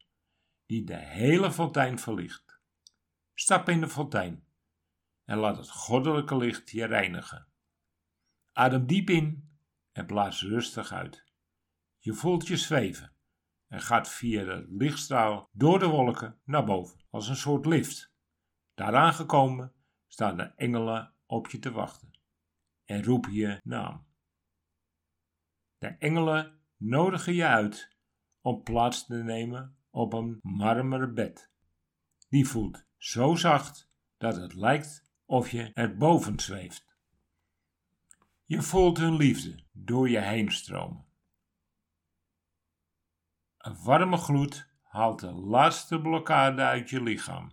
die 0.65 0.83
de 0.83 0.97
hele 0.97 1.51
fontein 1.51 1.99
verlicht. 1.99 2.59
Stap 3.33 3.69
in 3.69 3.79
de 3.79 3.89
fontein 3.89 4.47
en 5.23 5.37
laat 5.37 5.57
het 5.57 5.69
goddelijke 5.69 6.37
licht 6.37 6.69
je 6.69 6.85
reinigen. 6.85 7.47
Adem 8.51 8.85
diep 8.85 9.09
in 9.09 9.57
en 9.91 10.05
blaas 10.05 10.41
rustig 10.41 10.91
uit. 10.91 11.25
Je 11.97 12.13
voelt 12.13 12.47
je 12.47 12.57
zweven 12.57 13.15
en 13.67 13.81
gaat 13.81 14.09
via 14.09 14.43
de 14.43 14.65
lichtstraal 14.69 15.49
door 15.51 15.79
de 15.79 15.87
wolken 15.87 16.39
naar 16.43 16.65
boven, 16.65 16.99
als 17.09 17.27
een 17.27 17.35
soort 17.35 17.65
lift. 17.65 18.13
Daar 18.73 18.95
aangekomen 18.95 19.73
staan 20.07 20.37
de 20.37 20.43
engelen 20.43 21.13
op 21.25 21.47
je 21.47 21.59
te 21.59 21.71
wachten 21.71 22.11
en 22.85 23.03
roepen 23.03 23.33
je 23.33 23.59
naam. 23.63 24.05
De 25.77 25.87
engelen 25.87 26.59
nodigen 26.77 27.33
je 27.33 27.45
uit 27.45 27.95
om 28.41 28.63
plaats 28.63 29.05
te 29.05 29.15
nemen 29.15 29.77
op 29.89 30.13
een 30.13 30.39
marmeren 30.41 31.13
bed. 31.13 31.51
Die 32.29 32.47
voelt 32.47 32.85
zo 32.97 33.35
zacht 33.35 33.91
dat 34.17 34.35
het 34.35 34.53
lijkt 34.53 35.11
of 35.25 35.49
je 35.49 35.71
erboven 35.73 36.39
zweeft. 36.39 36.97
Je 38.45 38.61
voelt 38.61 38.97
hun 38.97 39.15
liefde 39.15 39.63
door 39.71 40.09
je 40.09 40.19
heen 40.19 40.51
stromen. 40.51 41.06
Een 43.57 43.83
warme 43.83 44.17
gloed 44.17 44.69
haalt 44.83 45.19
de 45.19 45.31
laatste 45.31 46.01
blokkade 46.01 46.61
uit 46.61 46.89
je 46.89 47.01
lichaam. 47.01 47.51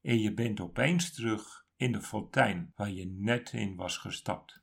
En 0.00 0.18
je 0.18 0.34
bent 0.34 0.60
opeens 0.60 1.14
terug 1.14 1.66
in 1.76 1.92
de 1.92 2.02
fontein 2.02 2.72
waar 2.76 2.90
je 2.90 3.06
net 3.06 3.52
in 3.52 3.76
was 3.76 3.96
gestapt. 3.96 4.60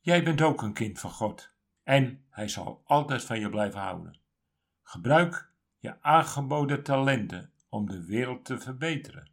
Jij 0.00 0.24
bent 0.24 0.40
ook 0.42 0.62
een 0.62 0.72
kind 0.72 1.00
van 1.00 1.10
God 1.10 1.54
en 1.82 2.24
Hij 2.28 2.48
zal 2.48 2.82
altijd 2.84 3.24
van 3.24 3.40
je 3.40 3.50
blijven 3.50 3.80
houden. 3.80 4.18
Gebruik 4.82 5.52
je 5.78 6.02
aangeboden 6.02 6.82
talenten 6.82 7.52
om 7.68 7.86
de 7.86 8.04
wereld 8.04 8.44
te 8.44 8.58
verbeteren. 8.58 9.30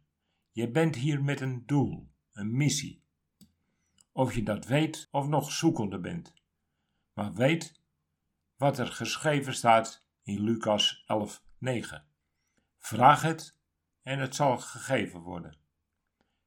Je 0.50 0.70
bent 0.70 0.96
hier 0.96 1.22
met 1.22 1.40
een 1.40 1.66
doel, 1.66 2.10
een 2.32 2.56
missie. 2.56 3.02
Of 4.12 4.34
je 4.34 4.42
dat 4.42 4.66
weet 4.66 5.08
of 5.10 5.28
nog 5.28 5.52
zoekende 5.52 5.98
bent. 5.98 6.39
Maar 7.12 7.32
weet 7.32 7.80
wat 8.56 8.78
er 8.78 8.86
geschreven 8.86 9.54
staat 9.54 10.04
in 10.22 10.40
Lucas 10.40 11.04
11:9. 11.06 12.04
Vraag 12.78 13.22
het 13.22 13.56
en 14.02 14.18
het 14.18 14.34
zal 14.34 14.58
gegeven 14.58 15.20
worden. 15.20 15.58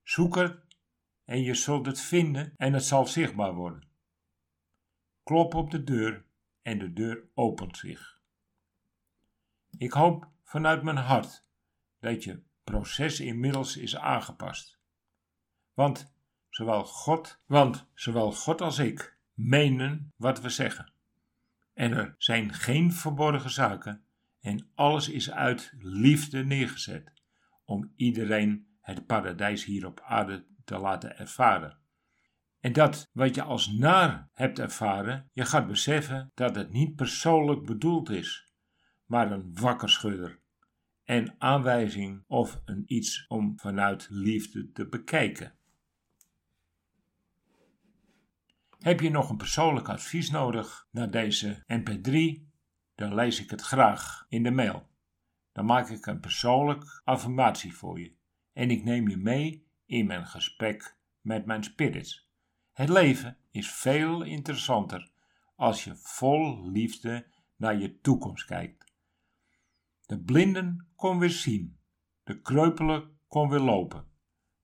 Zoek 0.04 0.36
het 0.36 0.64
en 1.26 1.42
je 1.42 1.54
zult 1.54 1.86
het 1.86 2.02
vinden 2.02 2.54
en 2.58 2.74
het 2.74 2.84
zal 2.84 3.08
zichtbaar 3.08 3.54
worden. 3.54 3.88
Klop 5.24 5.54
op 5.54 5.72
de 5.72 5.84
deur 5.84 6.26
en 6.62 6.80
de 6.80 6.94
deur 6.94 7.24
opent 7.34 7.78
zich. 7.78 8.22
Ik 9.78 9.92
hoop 9.92 10.28
vanuit 10.44 10.84
mijn 10.84 10.98
hart 10.98 11.46
dat 12.00 12.24
je 12.24 12.44
proces 12.64 13.20
inmiddels 13.20 13.78
is 13.78 13.98
aangepast. 13.98 14.80
Want 15.74 16.14
zowel 16.50 16.84
God, 16.84 17.40
want 17.46 17.88
zowel 17.94 18.32
God 18.32 18.62
als 18.62 18.80
ik 18.80 19.13
menen 19.34 20.14
wat 20.16 20.42
we 20.42 20.50
zeggen. 20.50 20.94
En 21.74 21.92
er 21.92 22.16
zijn 22.18 22.54
geen 22.54 22.94
verborgen 22.94 23.50
zaken 23.50 24.06
en 24.42 24.70
alles 24.76 25.10
is 25.10 25.32
uit 25.32 25.74
liefde 25.80 26.46
neergezet 26.46 27.14
om 27.66 27.94
iedereen 27.96 28.68
het 28.82 29.06
paradijs 29.06 29.66
hier 29.66 29.86
op 29.86 30.02
aarde 30.02 30.46
te 30.64 30.78
laten 30.78 31.18
ervaren. 31.18 31.78
En 32.60 32.74
dat 32.74 33.10
wat 33.14 33.36
je 33.36 33.42
als 33.42 33.72
naar 33.72 34.30
hebt 34.34 34.60
ervaren, 34.60 35.30
je 35.34 35.46
gaat 35.46 35.68
beseffen 35.68 36.32
dat 36.34 36.56
het 36.56 36.72
niet 36.72 36.96
persoonlijk 36.96 37.66
bedoeld 37.66 38.10
is, 38.10 38.54
maar 39.06 39.32
een 39.32 39.54
wakkerschudder 39.54 40.40
en 41.04 41.36
aanwijzing 41.38 42.24
of 42.28 42.62
een 42.66 42.84
iets 42.86 43.26
om 43.28 43.60
vanuit 43.60 44.08
liefde 44.10 44.72
te 44.72 44.88
bekijken. 44.88 45.54
Heb 48.84 49.00
je 49.00 49.10
nog 49.10 49.30
een 49.30 49.38
persoonlijk 49.38 49.90
advies 49.90 50.30
nodig 50.30 50.88
naar 50.92 51.12
deze 51.12 51.64
MP3? 51.68 52.44
Dan 52.96 53.14
lees 53.14 53.40
ik 53.40 53.50
het 53.50 53.62
graag 53.62 54.26
in 54.30 54.44
de 54.44 54.52
mail. 54.52 54.90
Dan 55.52 55.66
maak 55.66 55.90
ik 55.90 56.06
een 56.06 56.20
persoonlijk 56.20 57.02
affirmatie 57.04 57.76
voor 57.76 58.00
je 58.00 58.16
en 58.54 58.70
ik 58.70 58.84
neem 58.84 59.10
je 59.10 59.18
mee 59.18 59.68
in 59.86 60.06
mijn 60.06 60.26
gesprek 60.26 60.98
met 61.22 61.46
mijn 61.46 61.64
spirits. 61.64 62.30
Het 62.72 62.90
leven 62.90 63.38
is 63.52 63.72
veel 63.72 64.24
interessanter 64.24 65.12
als 65.56 65.84
je 65.84 65.96
vol 65.96 66.70
liefde 66.70 67.28
naar 67.56 67.78
je 67.78 68.00
toekomst 68.00 68.46
kijkt. 68.46 68.94
De 70.06 70.20
blinden 70.20 70.88
kon 70.96 71.20
weer 71.20 71.30
zien, 71.30 71.78
de 72.24 72.42
kreupelen 72.42 73.18
kon 73.28 73.50
weer 73.50 73.60
lopen, 73.60 74.08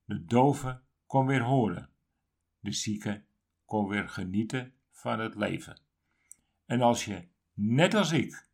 de 0.06 0.26
dove 0.26 0.82
kon 1.06 1.26
weer 1.26 1.44
horen, 1.44 1.90
de 2.60 2.72
zieke 2.72 3.28
kon 3.70 3.88
weer 3.88 4.10
genieten 4.10 4.74
van 4.92 5.20
het 5.20 5.36
leven. 5.36 5.80
En 6.66 6.82
als 6.82 7.06
je, 7.06 7.28
net 7.54 7.94
als 7.94 8.12
ik, 8.12 8.48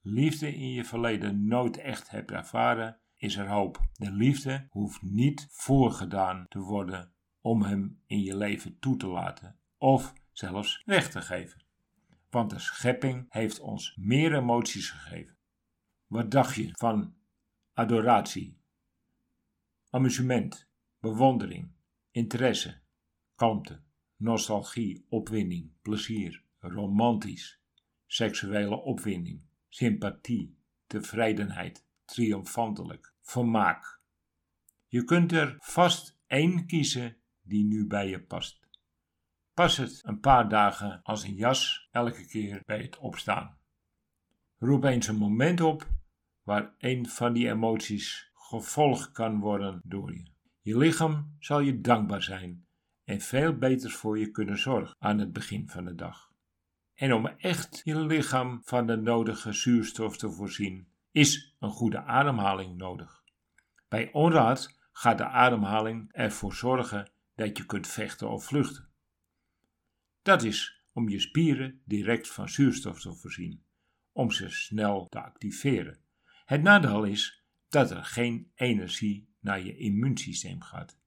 liefde 0.00 0.54
in 0.54 0.70
je 0.72 0.84
verleden 0.84 1.46
nooit 1.46 1.76
echt 1.76 2.10
hebt 2.10 2.30
ervaren, 2.30 2.98
is 3.16 3.36
er 3.36 3.48
hoop. 3.48 3.80
De 3.92 4.10
liefde 4.10 4.66
hoeft 4.70 5.02
niet 5.02 5.46
voorgedaan 5.50 6.46
te 6.48 6.58
worden 6.58 7.12
om 7.40 7.62
hem 7.62 8.00
in 8.06 8.22
je 8.22 8.36
leven 8.36 8.78
toe 8.78 8.96
te 8.96 9.06
laten 9.06 9.56
of 9.78 10.12
zelfs 10.32 10.82
weg 10.84 11.10
te 11.10 11.20
geven. 11.20 11.62
Want 12.30 12.50
de 12.50 12.58
schepping 12.58 13.26
heeft 13.28 13.60
ons 13.60 13.96
meer 13.96 14.34
emoties 14.34 14.90
gegeven. 14.90 15.36
Wat 16.06 16.30
dacht 16.30 16.54
je 16.54 16.70
van 16.72 17.14
adoratie, 17.72 18.58
amusement, 19.90 20.68
bewondering, 21.00 21.70
interesse, 22.10 22.80
kalmte, 23.34 23.80
nostalgie, 24.22 25.04
opwinding, 25.08 25.70
plezier, 25.82 26.42
romantisch, 26.58 27.60
seksuele 28.06 28.76
opwinding, 28.76 29.42
sympathie, 29.68 30.56
tevredenheid, 30.86 31.84
triomfantelijk, 32.04 33.14
vermaak. 33.22 34.00
Je 34.86 35.04
kunt 35.04 35.32
er 35.32 35.56
vast 35.58 36.18
één 36.26 36.66
kiezen 36.66 37.16
die 37.42 37.64
nu 37.64 37.86
bij 37.86 38.08
je 38.08 38.22
past. 38.22 38.60
Pas 39.54 39.76
het 39.76 40.00
een 40.04 40.20
paar 40.20 40.48
dagen 40.48 41.00
als 41.02 41.22
een 41.22 41.34
jas 41.34 41.88
elke 41.90 42.26
keer 42.26 42.62
bij 42.64 42.82
het 42.82 42.98
opstaan. 42.98 43.56
Roep 44.58 44.84
eens 44.84 45.06
een 45.06 45.16
moment 45.16 45.60
op 45.60 45.90
waar 46.42 46.74
een 46.78 47.08
van 47.08 47.32
die 47.32 47.48
emoties 47.48 48.30
gevolgd 48.34 49.12
kan 49.12 49.38
worden 49.38 49.80
door 49.84 50.12
je. 50.12 50.30
Je 50.60 50.76
lichaam 50.76 51.36
zal 51.38 51.60
je 51.60 51.80
dankbaar 51.80 52.22
zijn 52.22 52.66
en 53.12 53.20
veel 53.20 53.56
beter 53.56 53.90
voor 53.90 54.18
je 54.18 54.30
kunnen 54.30 54.58
zorgen 54.58 54.96
aan 54.98 55.18
het 55.18 55.32
begin 55.32 55.68
van 55.68 55.84
de 55.84 55.94
dag. 55.94 56.32
En 56.94 57.12
om 57.12 57.26
echt 57.26 57.80
je 57.84 58.00
lichaam 58.00 58.60
van 58.64 58.86
de 58.86 58.96
nodige 58.96 59.52
zuurstof 59.52 60.16
te 60.16 60.30
voorzien, 60.30 60.88
is 61.10 61.54
een 61.58 61.70
goede 61.70 62.02
ademhaling 62.02 62.76
nodig. 62.76 63.22
Bij 63.88 64.12
onraad 64.12 64.78
gaat 64.92 65.18
de 65.18 65.26
ademhaling 65.26 66.12
ervoor 66.12 66.54
zorgen 66.54 67.10
dat 67.34 67.56
je 67.56 67.66
kunt 67.66 67.86
vechten 67.86 68.30
of 68.30 68.44
vluchten. 68.44 68.88
Dat 70.22 70.42
is 70.42 70.84
om 70.92 71.08
je 71.08 71.20
spieren 71.20 71.82
direct 71.84 72.28
van 72.28 72.48
zuurstof 72.48 73.00
te 73.00 73.14
voorzien, 73.14 73.64
om 74.12 74.30
ze 74.30 74.50
snel 74.50 75.08
te 75.08 75.22
activeren. 75.22 75.98
Het 76.44 76.62
nadeel 76.62 77.04
is 77.04 77.44
dat 77.68 77.90
er 77.90 78.04
geen 78.04 78.50
energie 78.54 79.28
naar 79.40 79.60
je 79.60 79.76
immuunsysteem 79.76 80.62
gaat. 80.62 80.98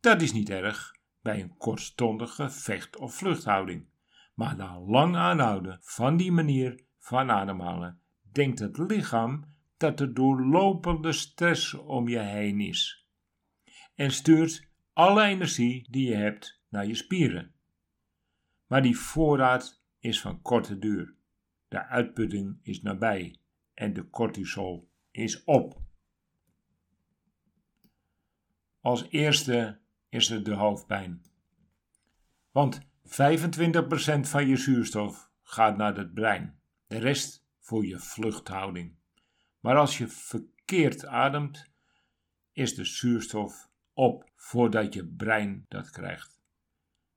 Dat 0.00 0.22
is 0.22 0.32
niet 0.32 0.50
erg 0.50 0.98
bij 1.22 1.40
een 1.40 1.56
kortstondige 1.56 2.50
vecht- 2.50 2.96
of 2.96 3.14
vluchthouding, 3.14 3.88
maar 4.34 4.56
na 4.56 4.80
lang 4.80 5.16
aanhouden 5.16 5.78
van 5.82 6.16
die 6.16 6.32
manier 6.32 6.84
van 6.98 7.30
ademhalen 7.30 8.00
denkt 8.32 8.58
het 8.58 8.78
lichaam 8.78 9.44
dat 9.76 10.00
er 10.00 10.14
doorlopende 10.14 11.12
stress 11.12 11.74
om 11.74 12.08
je 12.08 12.18
heen 12.18 12.60
is 12.60 13.00
en 14.00 14.10
stuurt 14.10 14.68
alle 14.92 15.22
energie 15.22 15.86
die 15.90 16.08
je 16.08 16.14
hebt 16.14 16.60
naar 16.68 16.86
je 16.86 16.94
spieren. 16.94 17.54
Maar 18.66 18.82
die 18.82 18.98
voorraad 18.98 19.82
is 19.98 20.20
van 20.20 20.42
korte 20.42 20.78
duur. 20.78 21.14
De 21.68 21.86
uitputting 21.86 22.58
is 22.62 22.82
nabij 22.82 23.38
en 23.74 23.92
de 23.92 24.10
cortisol 24.10 24.90
is 25.10 25.44
op. 25.44 25.80
Als 28.80 29.08
eerste 29.08 29.79
is 30.10 30.30
er 30.30 30.42
de 30.44 30.54
hoofdpijn. 30.54 31.22
Want 32.50 32.80
25% 32.80 32.82
van 34.20 34.46
je 34.46 34.56
zuurstof 34.56 35.30
gaat 35.42 35.76
naar 35.76 35.96
het 35.96 36.14
brein, 36.14 36.60
de 36.86 36.98
rest 36.98 37.44
voor 37.58 37.86
je 37.86 37.98
vluchthouding. 37.98 38.94
Maar 39.60 39.76
als 39.76 39.98
je 39.98 40.08
verkeerd 40.08 41.06
ademt, 41.06 41.70
is 42.52 42.74
de 42.74 42.84
zuurstof 42.84 43.68
op 43.92 44.30
voordat 44.36 44.94
je 44.94 45.06
brein 45.06 45.64
dat 45.68 45.90
krijgt. 45.90 46.40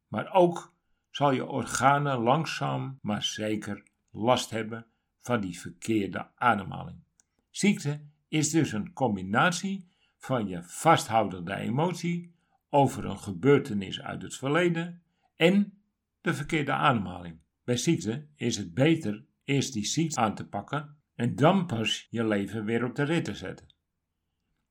Maar 0.07 0.33
ook 0.33 0.73
zal 1.09 1.31
je 1.31 1.45
organen 1.45 2.19
langzaam 2.19 2.99
maar 3.01 3.23
zeker 3.23 3.83
last 4.11 4.49
hebben 4.49 4.85
van 5.21 5.41
die 5.41 5.59
verkeerde 5.59 6.27
ademhaling. 6.35 7.03
Ziekte 7.49 8.01
is 8.27 8.49
dus 8.49 8.71
een 8.71 8.93
combinatie 8.93 9.87
van 10.17 10.47
je 10.47 10.63
vasthoudende 10.63 11.55
emotie 11.55 12.32
over 12.73 13.05
een 13.05 13.19
gebeurtenis 13.19 14.01
uit 14.01 14.21
het 14.21 14.35
verleden 14.35 15.01
en 15.35 15.83
de 16.21 16.33
verkeerde 16.33 16.71
ademhaling. 16.71 17.39
Bij 17.63 17.77
ziekte 17.77 18.27
is 18.35 18.57
het 18.57 18.73
beter 18.73 19.25
eerst 19.43 19.73
die 19.73 19.85
ziekte 19.85 20.19
aan 20.19 20.35
te 20.35 20.47
pakken 20.47 20.97
en 21.15 21.35
dan 21.35 21.65
pas 21.65 22.07
je 22.09 22.27
leven 22.27 22.65
weer 22.65 22.85
op 22.85 22.95
de 22.95 23.03
rit 23.03 23.25
te 23.25 23.35
zetten. 23.35 23.73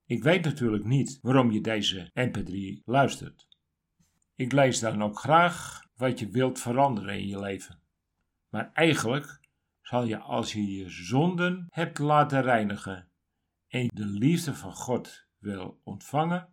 Ik 0.07 0.23
weet 0.23 0.45
natuurlijk 0.45 0.85
niet 0.85 1.19
waarom 1.21 1.51
je 1.51 1.61
deze 1.61 2.11
MP3 2.15 2.85
luistert. 2.85 3.49
Ik 4.35 4.53
lees 4.53 4.81
dan 4.81 5.03
ook 5.03 5.19
graag 5.19 5.87
wat 5.97 6.19
je 6.19 6.29
wilt 6.29 6.61
veranderen 6.61 7.19
in 7.19 7.27
je 7.27 7.41
leven. 7.41 7.81
Maar 8.49 8.71
eigenlijk 8.73 9.41
zal 9.83 10.05
je 10.05 10.19
als 10.19 10.53
je 10.53 10.77
je 10.77 10.89
zonden 10.89 11.67
hebt 11.71 11.99
laten 11.99 12.43
reinigen 12.43 13.09
en 13.69 13.87
de 13.95 14.07
liefde 14.07 14.55
van 14.55 14.73
God 14.73 15.27
wil 15.39 15.81
ontvangen, 15.85 16.52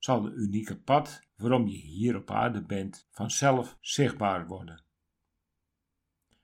zal 0.00 0.20
de 0.20 0.32
unieke 0.32 0.80
pad 0.80 1.22
waarom 1.36 1.66
je 1.66 1.76
hier 1.76 2.16
op 2.16 2.30
aarde 2.30 2.62
bent 2.62 3.06
vanzelf 3.10 3.76
zichtbaar 3.80 4.46
worden. 4.46 4.84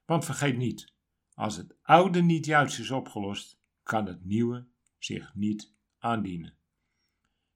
Want 0.04 0.24
vergeet 0.24 0.57
niet, 0.57 0.92
als 1.34 1.57
het 1.57 1.74
oude 1.82 2.22
niet 2.22 2.44
juist 2.46 2.78
is 2.78 2.90
opgelost, 2.90 3.61
kan 3.82 4.07
het 4.07 4.24
nieuwe 4.24 4.66
zich 4.98 5.34
niet 5.34 5.74
aandienen. 5.98 6.57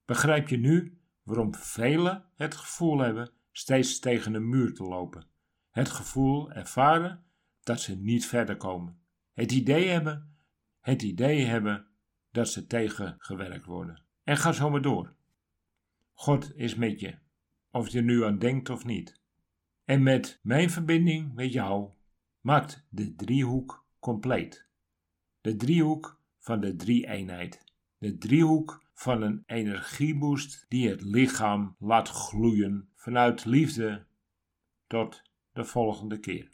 Begrijp 0.05 0.48
je 0.48 0.57
nu 0.57 1.01
waarom 1.22 1.55
velen 1.55 2.24
het 2.34 2.55
gevoel 2.55 2.98
hebben 2.98 3.32
steeds 3.53 3.98
tegen 3.98 4.34
een 4.34 4.48
muur 4.48 4.74
te 4.74 4.82
lopen? 4.82 5.28
Het 5.70 5.88
gevoel 5.88 6.53
ervaren 6.53 7.24
dat 7.62 7.80
ze 7.80 7.96
niet 7.96 8.26
verder 8.26 8.57
komen. 8.57 9.01
Het 9.32 9.53
idee 9.53 9.88
hebben, 9.88 10.36
het 10.80 11.03
idee 11.03 11.44
hebben 11.44 11.86
dat 12.30 12.48
ze 12.48 12.66
tegengewerkt 12.66 13.64
worden. 13.64 14.05
En 14.22 14.36
ga 14.36 14.53
zo 14.53 14.70
maar 14.70 14.82
door. 14.82 15.14
God 16.21 16.57
is 16.57 16.75
met 16.75 17.01
je, 17.01 17.14
of 17.71 17.89
je 17.89 17.99
er 17.99 18.05
nu 18.05 18.25
aan 18.25 18.39
denkt 18.39 18.71
of 18.71 18.85
niet. 18.85 19.21
En 19.85 20.03
met 20.03 20.41
mijn 20.43 20.71
verbinding 20.71 21.35
met 21.35 21.53
jou 21.53 21.91
maakt 22.41 22.87
de 22.89 23.14
driehoek 23.14 23.87
compleet. 23.99 24.66
De 25.41 25.57
driehoek 25.57 26.21
van 26.39 26.61
de 26.61 26.77
drie-eenheid. 26.77 27.64
De 27.99 28.18
driehoek 28.18 28.85
van 28.95 29.23
een 29.23 29.43
energieboost 29.47 30.64
die 30.68 30.89
het 30.89 31.03
lichaam 31.03 31.77
laat 31.79 32.09
gloeien 32.09 32.89
vanuit 32.95 33.45
liefde 33.45 34.07
tot 34.87 35.23
de 35.53 35.64
volgende 35.64 36.18
keer. 36.18 36.51